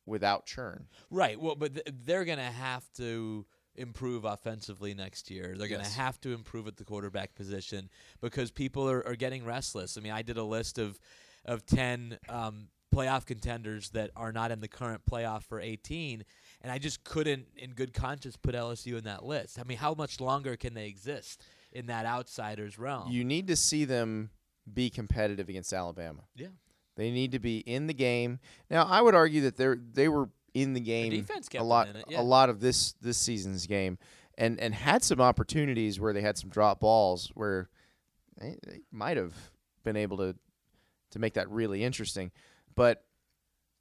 without 0.06 0.46
churn. 0.46 0.86
Right. 1.10 1.38
Well, 1.38 1.54
but 1.54 1.74
th- 1.74 1.86
they're 2.04 2.24
going 2.24 2.38
to 2.38 2.44
have 2.44 2.84
to 2.96 3.46
improve 3.78 4.24
offensively 4.24 4.94
next 4.94 5.30
year. 5.30 5.54
They're 5.56 5.68
going 5.68 5.84
to 5.84 5.90
have 5.90 6.20
to 6.22 6.32
improve 6.32 6.66
at 6.66 6.76
the 6.76 6.84
quarterback 6.84 7.34
position 7.34 7.88
because 8.20 8.50
people 8.50 8.88
are, 8.90 9.06
are 9.06 9.16
getting 9.16 9.44
restless. 9.44 9.96
I 9.96 10.00
mean, 10.00 10.12
I 10.12 10.22
did 10.22 10.36
a 10.36 10.44
list 10.44 10.78
of 10.78 10.98
of 11.44 11.64
ten 11.64 12.18
um, 12.28 12.68
playoff 12.94 13.26
contenders 13.26 13.90
that 13.90 14.10
are 14.16 14.32
not 14.32 14.50
in 14.50 14.60
the 14.60 14.68
current 14.68 15.02
playoff 15.10 15.42
for 15.44 15.60
18, 15.60 16.24
and 16.62 16.72
I 16.72 16.78
just 16.78 17.04
couldn't, 17.04 17.46
in 17.56 17.70
good 17.70 17.94
conscience, 17.94 18.36
put 18.36 18.54
LSU 18.54 18.98
in 18.98 19.04
that 19.04 19.24
list. 19.24 19.58
I 19.58 19.64
mean, 19.64 19.78
how 19.78 19.94
much 19.94 20.20
longer 20.20 20.56
can 20.56 20.74
they 20.74 20.86
exist 20.86 21.44
in 21.72 21.86
that 21.86 22.06
outsiders 22.06 22.78
realm? 22.78 23.10
You 23.10 23.24
need 23.24 23.46
to 23.48 23.56
see 23.56 23.84
them 23.84 24.30
be 24.72 24.90
competitive 24.90 25.48
against 25.48 25.72
Alabama. 25.72 26.22
yeah. 26.34 26.48
They 26.96 27.12
need 27.12 27.30
to 27.30 27.38
be 27.38 27.58
in 27.58 27.86
the 27.86 27.94
game. 27.94 28.40
Now, 28.68 28.82
I 28.82 29.00
would 29.00 29.14
argue 29.14 29.42
that 29.42 29.56
they 29.56 29.68
they 29.92 30.08
were 30.08 30.30
in 30.54 30.72
the 30.72 30.80
game 30.80 31.24
kept 31.24 31.54
a 31.54 31.62
lot 31.62 31.88
it, 31.88 32.04
yeah. 32.08 32.20
a 32.20 32.22
lot 32.22 32.48
of 32.48 32.60
this 32.60 32.94
this 33.00 33.16
season's 33.16 33.66
game 33.66 33.98
and 34.36 34.58
and 34.60 34.74
had 34.74 35.02
some 35.02 35.20
opportunities 35.20 36.00
where 36.00 36.12
they 36.12 36.20
had 36.20 36.38
some 36.38 36.50
drop 36.50 36.80
balls 36.80 37.30
where 37.34 37.68
they, 38.40 38.56
they 38.66 38.80
might 38.90 39.16
have 39.16 39.34
been 39.84 39.96
able 39.96 40.16
to 40.16 40.34
to 41.10 41.18
make 41.18 41.34
that 41.34 41.48
really 41.50 41.84
interesting 41.84 42.30
but 42.74 43.04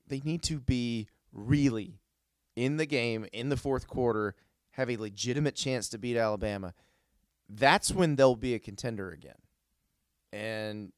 they 0.08 0.20
need 0.20 0.42
to 0.42 0.60
be 0.60 1.08
really 1.32 2.00
in 2.56 2.78
the 2.78 2.86
game 2.86 3.26
in 3.34 3.50
the 3.50 3.58
fourth 3.58 3.88
quarter 3.88 4.36
have 4.72 4.90
a 4.90 4.98
legitimate 4.98 5.56
chance 5.56 5.90
to 5.90 5.98
beat 5.98 6.18
Alabama 6.18 6.74
that's 7.50 7.92
when 7.92 8.16
they'll 8.16 8.36
be 8.36 8.54
a 8.54 8.60
contender 8.60 9.12
again 9.12 9.40
and 10.34 10.92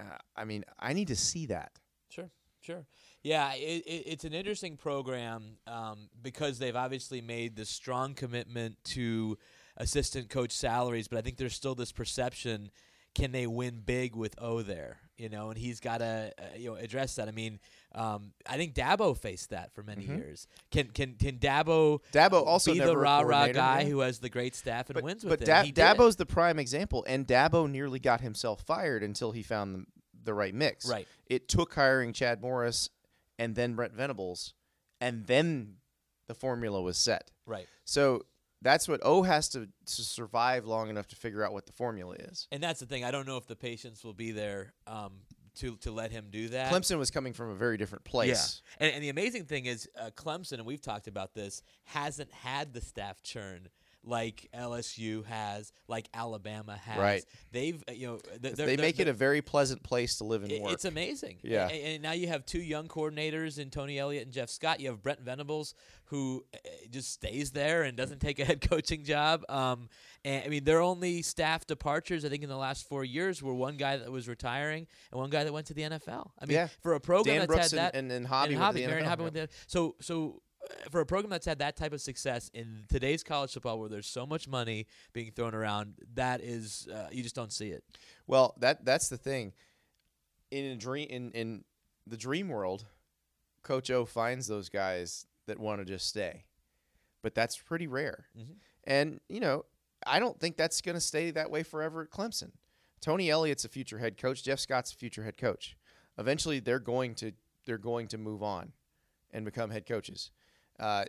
uh, 0.00 0.18
I 0.34 0.44
mean 0.44 0.64
I 0.78 0.92
need 0.92 1.08
to 1.08 1.16
see 1.16 1.46
that 1.46 1.72
Sure, 2.12 2.30
sure. 2.60 2.86
Yeah, 3.22 3.52
it, 3.54 3.84
it, 3.86 4.02
it's 4.06 4.24
an 4.24 4.32
interesting 4.32 4.76
program 4.76 5.58
um, 5.66 6.08
because 6.22 6.58
they've 6.58 6.74
obviously 6.76 7.20
made 7.20 7.54
this 7.56 7.68
strong 7.68 8.14
commitment 8.14 8.76
to 8.84 9.38
assistant 9.76 10.28
coach 10.28 10.50
salaries, 10.52 11.08
but 11.08 11.18
I 11.18 11.22
think 11.22 11.36
there's 11.36 11.54
still 11.54 11.74
this 11.74 11.92
perception: 11.92 12.70
can 13.14 13.30
they 13.32 13.46
win 13.46 13.82
big 13.84 14.16
with 14.16 14.34
O 14.38 14.62
there? 14.62 14.98
You 15.16 15.28
know, 15.28 15.50
and 15.50 15.58
he's 15.58 15.78
got 15.78 15.98
to 15.98 16.32
uh, 16.36 16.42
you 16.56 16.70
know 16.70 16.76
address 16.76 17.14
that. 17.14 17.28
I 17.28 17.30
mean, 17.30 17.60
um, 17.94 18.32
I 18.44 18.56
think 18.56 18.74
Dabo 18.74 19.16
faced 19.16 19.50
that 19.50 19.72
for 19.72 19.84
many 19.84 20.04
years. 20.04 20.48
Can 20.72 20.88
can 20.88 21.14
can 21.14 21.38
Dabo 21.38 22.00
Mm-hmm. 22.12 22.18
Dabo 22.18 22.44
also 22.44 22.72
be 22.72 22.80
never 22.80 22.90
the 22.90 22.96
rah 22.96 23.20
rah 23.20 23.48
guy 23.48 23.82
yeah. 23.82 23.88
who 23.88 24.00
has 24.00 24.18
the 24.18 24.30
great 24.30 24.56
staff 24.56 24.88
and 24.90 24.94
but, 24.94 25.04
wins 25.04 25.22
but 25.22 25.38
with 25.38 25.44
Da- 25.44 25.60
it? 25.60 25.74
Did. 25.74 25.76
Dabo's 25.76 26.16
the 26.16 26.26
prime 26.26 26.58
example, 26.58 27.04
and 27.06 27.24
Dabo 27.24 27.70
nearly 27.70 28.00
got 28.00 28.20
himself 28.20 28.62
fired 28.62 29.04
until 29.04 29.30
he 29.30 29.44
found 29.44 29.74
the, 29.76 29.84
the 30.24 30.34
right 30.34 30.54
mix. 30.54 30.88
Right. 30.88 31.06
It 31.26 31.48
took 31.48 31.74
hiring 31.74 32.12
Chad 32.12 32.40
Morris 32.42 32.90
and 33.38 33.54
then 33.54 33.74
Brent 33.74 33.94
Venables, 33.94 34.54
and 35.00 35.26
then 35.26 35.76
the 36.26 36.34
formula 36.34 36.80
was 36.80 36.96
set. 36.98 37.30
right. 37.46 37.66
So 37.84 38.24
that's 38.62 38.86
what 38.86 39.00
O 39.02 39.22
has 39.22 39.48
to, 39.50 39.68
to 39.86 40.02
survive 40.02 40.66
long 40.66 40.88
enough 40.88 41.08
to 41.08 41.16
figure 41.16 41.44
out 41.44 41.52
what 41.52 41.66
the 41.66 41.72
formula 41.72 42.14
is. 42.14 42.46
And 42.52 42.62
that's 42.62 42.78
the 42.78 42.86
thing. 42.86 43.04
I 43.04 43.10
don't 43.10 43.26
know 43.26 43.36
if 43.36 43.46
the 43.46 43.56
patience 43.56 44.04
will 44.04 44.14
be 44.14 44.30
there 44.30 44.72
um, 44.86 45.14
to 45.56 45.76
to 45.78 45.90
let 45.90 46.12
him 46.12 46.26
do 46.30 46.48
that. 46.50 46.72
Clemson 46.72 46.96
was 46.98 47.10
coming 47.10 47.32
from 47.32 47.50
a 47.50 47.54
very 47.54 47.76
different 47.76 48.04
place. 48.04 48.62
Yeah. 48.78 48.86
And, 48.86 48.94
and 48.94 49.04
the 49.04 49.08
amazing 49.08 49.46
thing 49.46 49.66
is, 49.66 49.88
uh, 50.00 50.10
Clemson, 50.14 50.54
and 50.54 50.64
we've 50.64 50.80
talked 50.80 51.08
about 51.08 51.34
this, 51.34 51.62
hasn't 51.84 52.32
had 52.32 52.72
the 52.72 52.80
staff 52.80 53.20
churn 53.22 53.68
like 54.04 54.48
LSU 54.52 55.24
has, 55.26 55.72
like 55.86 56.08
Alabama 56.12 56.76
has. 56.76 56.98
Right. 56.98 57.24
They've, 57.52 57.82
uh, 57.88 57.92
you 57.92 58.06
know, 58.08 58.18
they're- 58.40 58.52
They 58.52 58.64
they're- 58.74 58.76
make 58.78 58.98
it 58.98 59.06
a 59.08 59.12
very 59.12 59.42
pleasant 59.42 59.82
place 59.82 60.16
to 60.18 60.24
live 60.24 60.42
and 60.42 60.50
it- 60.50 60.60
work. 60.62 60.72
It's 60.72 60.84
amazing. 60.84 61.38
Yeah. 61.42 61.68
And, 61.68 61.82
and 61.84 62.02
now 62.02 62.12
you 62.12 62.26
have 62.28 62.44
two 62.44 62.60
young 62.60 62.88
coordinators 62.88 63.58
in 63.58 63.70
Tony 63.70 63.98
Elliott 63.98 64.24
and 64.24 64.32
Jeff 64.32 64.50
Scott. 64.50 64.80
You 64.80 64.88
have 64.90 65.02
Brent 65.02 65.20
Venables, 65.20 65.74
who 66.06 66.44
uh, 66.54 66.58
just 66.90 67.12
stays 67.12 67.52
there 67.52 67.84
and 67.84 67.96
doesn't 67.96 68.20
take 68.20 68.38
a 68.40 68.44
head 68.44 68.60
coaching 68.68 69.04
job. 69.04 69.44
Um, 69.48 69.88
and 70.24 70.44
I 70.44 70.48
mean, 70.48 70.64
their 70.64 70.80
only 70.80 71.22
staff 71.22 71.66
departures, 71.66 72.24
I 72.24 72.28
think, 72.28 72.42
in 72.42 72.48
the 72.48 72.56
last 72.56 72.88
four 72.88 73.04
years 73.04 73.42
were 73.42 73.54
one 73.54 73.76
guy 73.76 73.96
that 73.98 74.10
was 74.10 74.28
retiring 74.28 74.86
and 75.12 75.20
one 75.20 75.30
guy 75.30 75.44
that 75.44 75.52
went 75.52 75.66
to 75.68 75.74
the 75.74 75.82
NFL. 75.82 76.30
I 76.40 76.46
mean, 76.46 76.54
Yeah. 76.56 76.68
for 76.82 76.94
a 76.94 77.00
program 77.00 77.34
Dan 77.36 77.40
that's 77.42 77.46
Brooks 77.48 77.70
had 77.70 77.78
that, 77.78 77.94
and- 77.94 78.10
and- 78.10 78.18
and 78.18 78.26
Hobby 78.26 78.54
and 78.54 78.62
Hobby, 78.62 78.82
NFL, 78.82 79.26
to 79.26 79.30
the- 79.32 79.48
so 79.68 79.94
so. 80.00 80.42
For 80.90 81.00
a 81.00 81.06
program 81.06 81.30
that's 81.30 81.46
had 81.46 81.58
that 81.58 81.76
type 81.76 81.92
of 81.92 82.00
success 82.00 82.50
in 82.54 82.84
today's 82.88 83.22
college 83.22 83.52
football, 83.52 83.78
where 83.78 83.88
there's 83.88 84.06
so 84.06 84.26
much 84.26 84.46
money 84.46 84.86
being 85.12 85.30
thrown 85.30 85.54
around, 85.54 85.94
that 86.14 86.40
is 86.40 86.88
uh, 86.92 87.08
you 87.10 87.22
just 87.22 87.34
don't 87.34 87.52
see 87.52 87.68
it. 87.68 87.84
Well, 88.26 88.54
that 88.60 88.84
that's 88.84 89.08
the 89.08 89.16
thing. 89.16 89.52
In 90.50 90.66
a 90.66 90.76
dream 90.76 91.08
in, 91.10 91.30
in 91.32 91.64
the 92.06 92.16
dream 92.16 92.48
world, 92.48 92.84
Coach 93.62 93.90
O 93.90 94.04
finds 94.04 94.46
those 94.46 94.68
guys 94.68 95.26
that 95.46 95.58
want 95.58 95.80
to 95.80 95.84
just 95.84 96.06
stay. 96.06 96.44
But 97.22 97.34
that's 97.34 97.56
pretty 97.56 97.86
rare. 97.86 98.26
Mm-hmm. 98.38 98.52
And, 98.84 99.20
you 99.28 99.40
know, 99.40 99.64
I 100.06 100.18
don't 100.18 100.38
think 100.38 100.56
that's 100.56 100.80
going 100.80 100.96
to 100.96 101.00
stay 101.00 101.30
that 101.30 101.50
way 101.50 101.62
forever 101.62 102.02
at 102.02 102.10
Clemson. 102.10 102.50
Tony 103.00 103.30
Elliott's 103.30 103.64
a 103.64 103.68
future 103.68 103.98
head 103.98 104.16
coach, 104.16 104.42
Jeff 104.44 104.58
Scott's 104.58 104.92
a 104.92 104.96
future 104.96 105.24
head 105.24 105.36
coach. 105.36 105.76
Eventually 106.18 106.60
they're 106.60 106.78
going 106.78 107.14
to 107.16 107.32
they're 107.64 107.78
going 107.78 108.08
to 108.08 108.18
move 108.18 108.42
on 108.42 108.72
and 109.32 109.44
become 109.44 109.70
head 109.70 109.86
coaches. 109.86 110.30
Uh, 110.82 111.04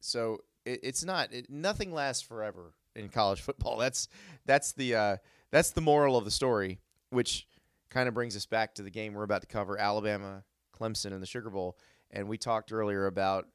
so 0.00 0.42
it, 0.66 0.80
it's 0.82 1.04
not 1.04 1.32
it, 1.32 1.48
nothing 1.48 1.92
lasts 1.92 2.22
forever 2.22 2.74
in 2.94 3.08
college 3.08 3.40
football. 3.42 3.78
That's 3.78 4.08
that's 4.44 4.72
the 4.72 4.94
uh, 4.94 5.16
that's 5.50 5.70
the 5.70 5.80
moral 5.80 6.16
of 6.16 6.24
the 6.24 6.30
story, 6.30 6.78
which 7.10 7.48
kind 7.88 8.06
of 8.06 8.14
brings 8.14 8.36
us 8.36 8.44
back 8.44 8.74
to 8.74 8.82
the 8.82 8.90
game 8.90 9.14
we're 9.14 9.22
about 9.22 9.40
to 9.40 9.48
cover: 9.48 9.78
Alabama, 9.78 10.44
Clemson, 10.78 11.12
in 11.12 11.20
the 11.20 11.26
Sugar 11.26 11.50
Bowl. 11.50 11.78
And 12.10 12.28
we 12.28 12.38
talked 12.38 12.70
earlier 12.70 13.06
about 13.06 13.48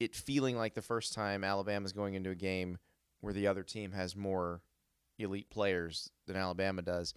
it 0.00 0.14
feeling 0.14 0.56
like 0.56 0.74
the 0.74 0.82
first 0.82 1.12
time 1.12 1.44
Alabama's 1.44 1.92
going 1.92 2.14
into 2.14 2.30
a 2.30 2.34
game 2.34 2.78
where 3.20 3.32
the 3.32 3.46
other 3.46 3.62
team 3.62 3.92
has 3.92 4.14
more 4.14 4.62
elite 5.18 5.50
players 5.50 6.10
than 6.26 6.36
Alabama 6.36 6.80
does, 6.80 7.12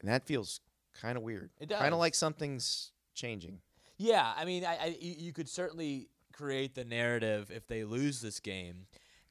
and 0.00 0.10
that 0.10 0.26
feels 0.26 0.60
kind 1.00 1.16
of 1.16 1.22
weird. 1.22 1.50
It 1.60 1.68
does. 1.68 1.78
Kind 1.78 1.94
of 1.94 2.00
like 2.00 2.14
something's 2.14 2.92
changing. 3.14 3.60
Yeah, 4.02 4.32
I 4.36 4.44
mean, 4.46 4.64
I, 4.64 4.76
I 4.76 4.96
you 5.00 5.32
could 5.32 5.48
certainly 5.48 6.08
create 6.32 6.74
the 6.74 6.84
narrative 6.84 7.50
if 7.54 7.66
they 7.66 7.84
lose 7.84 8.22
this 8.22 8.40
game, 8.40 8.86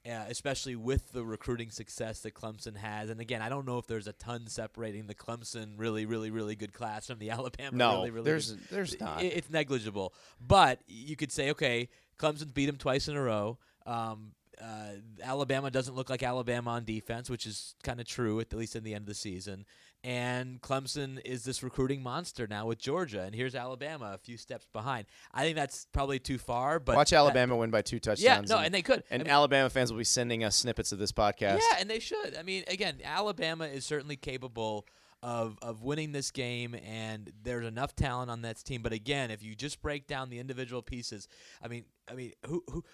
uh, 0.06 0.26
especially 0.30 0.76
with 0.76 1.12
the 1.12 1.24
recruiting 1.26 1.72
success 1.72 2.20
that 2.20 2.36
Clemson 2.36 2.76
has. 2.78 3.10
And 3.10 3.20
again, 3.20 3.42
I 3.42 3.50
don't 3.50 3.66
know 3.66 3.80
if 3.80 3.88
there's 3.88 4.06
a 4.08 4.14
ton 4.14 4.46
separating 4.48 5.08
the 5.08 5.16
Clemson 5.16 5.74
really, 5.78 6.06
really, 6.06 6.30
really 6.30 6.56
good 6.56 6.72
class 6.72 7.08
from 7.08 7.18
the 7.18 7.30
Alabama. 7.38 7.76
No, 7.76 7.94
really, 7.96 8.12
really 8.12 8.26
there's 8.26 8.52
good- 8.52 8.64
there's 8.70 9.00
not. 9.00 9.18
i- 9.20 9.24
It's 9.24 9.50
negligible, 9.50 10.14
but 10.40 10.82
you 10.88 11.16
could 11.16 11.32
say, 11.32 11.50
okay, 11.50 11.90
Clemson's 12.20 12.52
beat 12.52 12.68
them 12.68 12.78
twice 12.78 13.08
in 13.08 13.16
a 13.16 13.22
row. 13.22 13.58
Um, 13.88 14.34
uh, 14.62 14.92
Alabama 15.24 15.72
doesn't 15.72 15.96
look 15.96 16.10
like 16.10 16.24
Alabama 16.24 16.72
on 16.72 16.86
defense, 16.86 17.30
which 17.30 17.46
is 17.46 17.76
kind 17.84 18.00
of 18.00 18.06
true 18.08 18.40
at 18.40 18.54
least 18.54 18.76
in 18.76 18.84
the 18.84 18.94
end 18.94 19.04
of 19.04 19.08
the 19.08 19.16
season. 19.16 19.66
And 20.04 20.62
Clemson 20.62 21.20
is 21.26 21.44
this 21.44 21.62
recruiting 21.62 22.02
monster 22.02 22.48
now 22.48 22.66
with 22.66 22.80
Georgia, 22.80 23.22
and 23.24 23.36
here's 23.36 23.54
Alabama 23.54 24.12
a 24.14 24.18
few 24.18 24.38
steps 24.38 24.66
behind. 24.72 25.08
I 25.34 25.44
think 25.44 25.58
that's 25.58 25.88
probably 25.92 26.20
too 26.20 26.38
far, 26.38 26.80
but 26.80 26.96
Watch 26.96 27.10
that- 27.10 27.18
Alabama 27.18 27.58
win 27.58 27.70
by 27.70 27.82
two 27.82 28.00
touchdowns. 28.00 28.50
Yeah, 28.50 28.56
no, 28.56 28.62
and 28.62 28.74
they 28.74 28.82
could. 28.82 29.04
And 29.12 29.22
I 29.22 29.26
mean- 29.26 29.32
Alabama 29.34 29.70
fans 29.70 29.92
will 29.92 29.98
be 29.98 30.06
sending 30.06 30.44
us 30.46 30.56
snippets 30.56 30.94
of 30.94 31.00
this 31.00 31.12
podcast. 31.12 31.60
yeah, 31.60 31.78
and 31.80 31.90
they 31.90 32.00
should. 32.00 32.38
I 32.38 32.44
mean, 32.44 32.64
again, 32.68 33.00
Alabama 33.04 33.66
is 33.66 33.86
certainly 33.86 34.16
capable 34.16 34.86
of 35.22 35.58
of 35.62 35.84
winning 35.84 36.14
this 36.14 36.32
game, 36.32 36.74
and 36.76 37.32
there's 37.44 37.66
enough 37.66 37.94
talent 37.94 38.32
on 38.32 38.42
that 38.44 38.64
team. 38.64 38.82
But 38.82 38.94
again, 38.94 39.32
if 39.32 39.44
you 39.44 39.54
just 39.54 39.82
break 39.82 40.08
down 40.08 40.30
the 40.30 40.40
individual 40.40 40.82
pieces, 40.82 41.28
I 41.62 41.68
mean, 41.68 41.84
I 42.10 42.14
mean, 42.14 42.32
who 42.46 42.64
who. 42.72 42.86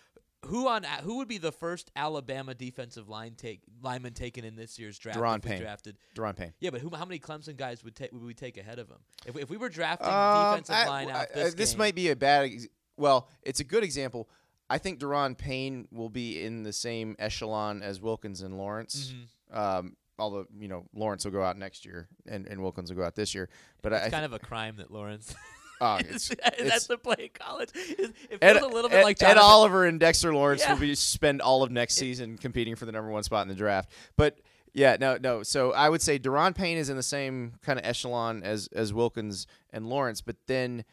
Who 0.47 0.67
on 0.67 0.83
who 1.03 1.17
would 1.17 1.27
be 1.27 1.37
the 1.37 1.51
first 1.51 1.91
Alabama 1.95 2.53
defensive 2.53 3.09
line 3.09 3.33
take 3.35 3.61
lineman 3.81 4.13
taken 4.13 4.45
in 4.45 4.55
this 4.55 4.77
year's 4.79 4.97
draft? 4.99 5.19
Da'Ron 5.19 5.41
Payne. 5.41 5.61
drafted 5.61 5.97
Da'Ron 6.15 6.35
Payne. 6.35 6.53
Yeah, 6.59 6.69
but 6.69 6.81
who, 6.81 6.89
how 6.95 7.05
many 7.05 7.19
Clemson 7.19 7.57
guys 7.57 7.83
would 7.83 7.95
take 7.95 8.11
would 8.11 8.23
we 8.23 8.33
take 8.33 8.57
ahead 8.57 8.79
of 8.79 8.89
him? 8.89 8.97
If 9.25 9.35
we, 9.35 9.41
if 9.41 9.49
we 9.49 9.57
were 9.57 9.69
drafting 9.69 10.07
Um, 10.07 10.51
defensive 10.51 10.75
I- 10.75 10.87
line 10.87 11.09
I- 11.09 11.11
out 11.21 11.27
I- 11.31 11.35
this, 11.43 11.53
this 11.55 11.71
game- 11.71 11.79
might 11.79 11.95
be 11.95 12.09
a 12.09 12.15
bad. 12.15 12.45
Ex- 12.45 12.67
well, 12.97 13.27
it's 13.43 13.59
a 13.59 13.63
good 13.65 13.83
example. 13.83 14.29
I 14.69 14.77
think 14.77 14.99
Da'Ron 14.99 15.37
Payne 15.37 15.87
will 15.91 16.09
be 16.09 16.41
in 16.41 16.63
the 16.63 16.73
same 16.73 17.15
echelon 17.19 17.83
as 17.83 18.01
Wilkins 18.01 18.41
and 18.41 18.57
Lawrence. 18.57 19.13
Mm-hmm. 19.51 19.57
Um, 19.59 19.95
although 20.17 20.45
you 20.57 20.67
know 20.67 20.85
Lawrence 20.93 21.25
will 21.25 21.31
go 21.33 21.43
out 21.43 21.57
next 21.57 21.85
year 21.85 22.07
and, 22.25 22.47
and 22.47 22.61
Wilkins 22.61 22.89
will 22.89 22.97
go 22.97 23.05
out 23.05 23.15
this 23.15 23.35
year. 23.35 23.49
But 23.81 23.93
I, 23.93 23.97
it's 23.97 24.07
I 24.07 24.09
kind 24.09 24.25
of 24.25 24.33
a 24.33 24.39
crime 24.39 24.77
that 24.77 24.89
Lawrence. 24.91 25.35
Oh, 25.81 25.97
is- 25.97 26.31
it's- 26.31 26.69
that's 26.69 26.87
the 26.87 26.97
play 26.97 27.15
in 27.19 27.29
college. 27.33 27.69
It 27.73 28.13
it 28.29 28.37
Ed, 28.41 28.57
a 28.57 28.67
little 28.67 28.89
bit 28.89 28.99
Ed- 28.99 29.03
like 29.03 29.21
Ed 29.21 29.37
Oliver 29.37 29.85
and 29.85 29.99
Dexter 29.99 30.33
Lawrence 30.33 30.61
Yeah. 30.61 30.73
will 30.73 30.79
be 30.79 30.95
spend 30.95 31.41
all 31.41 31.63
of 31.63 31.71
next 31.71 31.95
season 31.95 32.37
competing 32.37 32.75
for 32.75 32.85
the 32.85 32.91
number 32.91 33.09
one 33.11 33.23
spot 33.23 33.41
in 33.43 33.49
the 33.49 33.55
draft. 33.55 33.91
But 34.17 34.39
yeah, 34.73 34.97
no, 34.99 35.17
no. 35.21 35.43
So 35.43 35.71
I 35.71 35.87
would 35.89 36.01
say 36.01 36.19
Da'Ron 36.19 36.53
Payne 36.55 36.77
is 36.77 36.89
in 36.89 36.97
the 36.97 37.03
same 37.03 37.53
kind 37.61 37.79
of 37.79 37.85
echelon 37.85 38.43
as 38.43 38.67
as 38.73 38.93
Wilkins 38.93 39.47
and 39.71 39.87
Lawrence, 39.87 40.21
but 40.21 40.35
then 40.47 40.83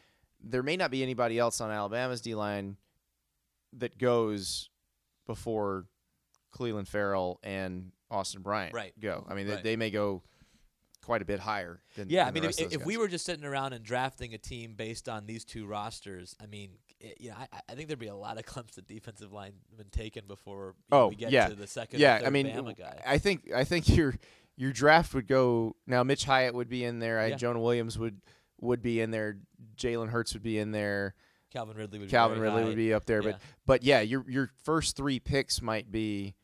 there 0.41 0.63
may 0.63 0.75
not 0.77 0.91
be 0.91 1.03
anybody 1.03 1.37
else 1.39 1.59
on 1.61 1.69
Alabama's 1.71 2.21
D 2.21 2.35
line 2.35 2.77
that 3.73 3.97
goes 3.97 4.69
before 5.25 5.85
Clelin 6.53 6.87
Ferrell 6.87 7.39
and 7.43 7.91
Austin 8.11 8.41
Bryant 8.41 8.73
Right. 8.73 8.93
go. 8.99 9.25
I 9.27 9.33
mean, 9.33 9.47
Right. 9.47 9.63
they, 9.63 9.71
they 9.71 9.75
may 9.75 9.89
go 9.89 10.21
quite 11.03 11.21
a 11.21 11.25
bit 11.25 11.39
higher 11.39 11.81
than 11.95 12.09
Yeah, 12.09 12.23
I 12.23 12.25
than 12.25 12.33
the 12.35 12.41
mean, 12.41 12.49
if, 12.49 12.65
of 12.65 12.73
if 12.73 12.85
we 12.85 12.97
were 12.97 13.07
just 13.07 13.25
sitting 13.25 13.45
around 13.45 13.73
and 13.73 13.83
drafting 13.83 14.33
a 14.33 14.37
team 14.37 14.73
based 14.75 15.07
on 15.07 15.25
these 15.25 15.43
two 15.45 15.65
rosters, 15.65 16.35
I 16.41 16.47
mean, 16.47 16.71
it, 16.99 17.17
you 17.19 17.29
know, 17.29 17.35
I, 17.37 17.47
I 17.69 17.75
think 17.75 17.87
there'd 17.87 17.99
be 17.99 18.07
a 18.07 18.15
lot 18.15 18.37
of 18.37 18.45
Clemson 18.45 18.87
defensive 18.87 19.31
linemen 19.31 19.89
taken 19.91 20.25
before 20.27 20.75
know, 20.91 20.97
Oh 21.03 21.07
we 21.09 21.15
get 21.15 21.31
yeah, 21.31 21.47
to 21.49 21.55
the 21.55 21.67
second. 21.67 21.99
yeah. 21.99 22.21
I 22.25 22.29
mean, 22.29 22.47
Bama 22.47 22.77
guy. 22.77 23.01
I 23.05 23.17
think 23.17 23.51
I 23.53 23.63
think 23.63 23.87
your 23.95 24.15
your 24.55 24.71
draft 24.71 25.13
would 25.13 25.27
go 25.27 25.75
now. 25.87 26.03
Mitch 26.03 26.25
Hyatt 26.25 26.53
would 26.53 26.69
be 26.69 26.83
in 26.83 26.99
there. 26.99 27.19
I 27.19 27.27
Yeah. 27.27 27.35
Jonah 27.35 27.59
Williams 27.59 27.97
would 27.97 28.21
would 28.61 28.81
be 28.81 29.01
in 29.01 29.11
there. 29.11 29.37
Jalen 29.75 30.09
Hurts 30.09 30.33
would 30.33 30.43
be 30.43 30.57
in 30.57 30.71
there. 30.71 31.15
Calvin 31.51 31.77
Ridley 31.77 31.99
would. 31.99 32.09
Calvin 32.09 32.39
Ridley 32.39 32.61
high. 32.63 32.67
would 32.67 32.75
be 32.75 32.93
up 32.93 33.05
there. 33.05 33.21
Yeah. 33.21 33.31
But 33.31 33.41
but 33.65 33.83
yeah, 33.83 34.01
your 34.01 34.25
your 34.27 34.49
first 34.63 34.95
three 34.95 35.19
picks 35.19 35.61
might 35.61 35.91
be 35.91 36.35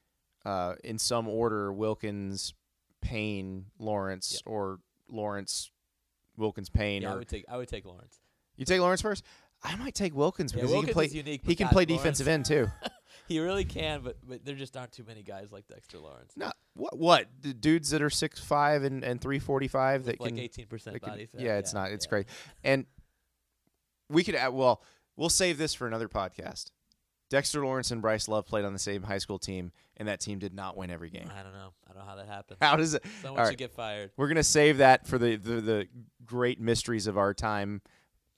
uh, 0.45 0.76
in 0.84 0.99
some 0.99 1.28
order: 1.28 1.74
Wilkins, 1.74 2.53
Payne, 3.02 3.66
Lawrence, 3.80 4.41
Yeah. 4.45 4.52
or 4.52 4.80
Lawrence, 5.10 5.72
Wilkins, 6.38 6.70
Payne. 6.70 7.02
Yeah, 7.04 7.14
I 7.14 7.16
would 7.16 7.28
take. 7.28 7.45
I 7.50 7.58
would 7.58 7.68
take 7.68 7.86
Lawrence. 7.86 8.20
you 8.56 8.66
take 8.66 8.80
Lawrence 8.82 9.02
first. 9.02 9.24
I 9.64 9.76
might 9.76 9.93
take 9.95 10.16
Wilkins 10.16 10.54
Yeah, 10.54 10.58
because 10.58 10.70
he 10.70 10.74
Wilkins 10.76 10.93
can 10.93 10.93
play. 10.93 11.18
unique, 11.18 11.41
he 11.45 11.56
can 11.56 11.66
God, 11.68 11.74
play 11.74 11.86
Lawrence- 11.86 12.02
defensive 12.02 12.28
end 12.28 12.45
too. 12.45 12.68
He 13.28 13.39
really 13.39 13.64
can, 13.66 14.02
but 14.02 14.18
but 14.28 14.43
there 14.43 14.56
just 14.56 14.76
aren't 14.76 14.91
too 14.91 15.04
many 15.04 15.22
guys 15.22 15.52
like 15.52 15.68
Dexter 15.68 16.00
Lawrence. 16.00 16.34
no, 16.36 16.52
what? 16.74 16.97
What? 16.97 17.28
The 17.41 17.54
dudes 17.54 17.91
that 17.91 18.02
are 18.02 18.10
six 18.10 18.39
five 18.39 18.82
and 18.82 19.04
and 19.04 19.22
three 19.22 19.38
forty 19.38 19.68
five 19.68 20.06
that 20.06 20.20
like 20.20 20.30
can 20.30 20.39
eighteen 20.39 20.66
percent 20.66 21.00
can- 21.00 21.12
body 21.12 21.28
fat. 21.28 21.39
Yeah, 21.39 21.58
it's 21.60 21.72
not. 21.72 21.91
It's 21.91 22.06
yeah. 22.06 22.10
great. 22.10 22.26
And 22.64 22.88
we 24.10 24.24
could 24.24 24.34
add. 24.34 24.47
Well, 24.50 24.82
we'll 25.16 25.30
save 25.30 25.60
this 25.60 25.76
for 25.76 25.86
another 25.86 26.08
podcast. 26.10 26.72
Dexter 27.30 27.63
Lawrence 27.63 27.91
and 27.91 28.01
Bryce 28.01 28.27
Love 28.27 28.45
played 28.45 28.65
on 28.65 28.73
the 28.73 28.80
same 28.80 29.03
high 29.03 29.17
school 29.19 29.38
team, 29.38 29.71
and 29.97 30.07
that 30.07 30.19
team 30.19 30.39
did 30.39 30.53
not 30.53 30.75
win 30.75 30.89
every 30.89 31.09
game. 31.09 31.30
I 31.38 31.43
don't 31.43 31.53
know. 31.53 31.73
I 31.89 31.93
don't 31.93 32.03
know 32.03 32.09
how 32.09 32.15
that 32.15 32.27
happened. 32.27 32.57
How 32.61 32.75
does 32.75 32.93
it? 32.95 33.03
Someone 33.21 33.43
should 33.43 33.49
right. 33.49 33.57
get 33.57 33.71
fired. 33.71 34.11
We're 34.17 34.27
gonna 34.27 34.43
save 34.43 34.77
that 34.77 35.07
for 35.07 35.17
the, 35.17 35.36
the 35.36 35.61
the 35.61 35.88
great 36.25 36.59
mysteries 36.59 37.07
of 37.07 37.17
our 37.17 37.34
time 37.34 37.82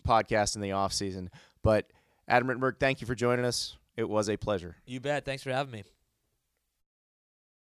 podcast 0.08 0.56
in 0.56 0.62
the 0.62 0.74
off 0.74 0.94
season. 0.94 1.30
But 1.64 1.92
Adam 2.28 2.48
Rittenberg, 2.48 2.80
thank 2.80 3.02
you 3.02 3.08
for 3.08 3.16
joining 3.16 3.46
us. 3.46 3.78
It 3.96 4.10
was 4.10 4.30
a 4.30 4.38
pleasure. 4.38 4.78
You 4.86 5.00
bet. 5.00 5.26
Thanks 5.26 5.44
for 5.44 5.52
having 5.52 5.72
me. 5.72 5.84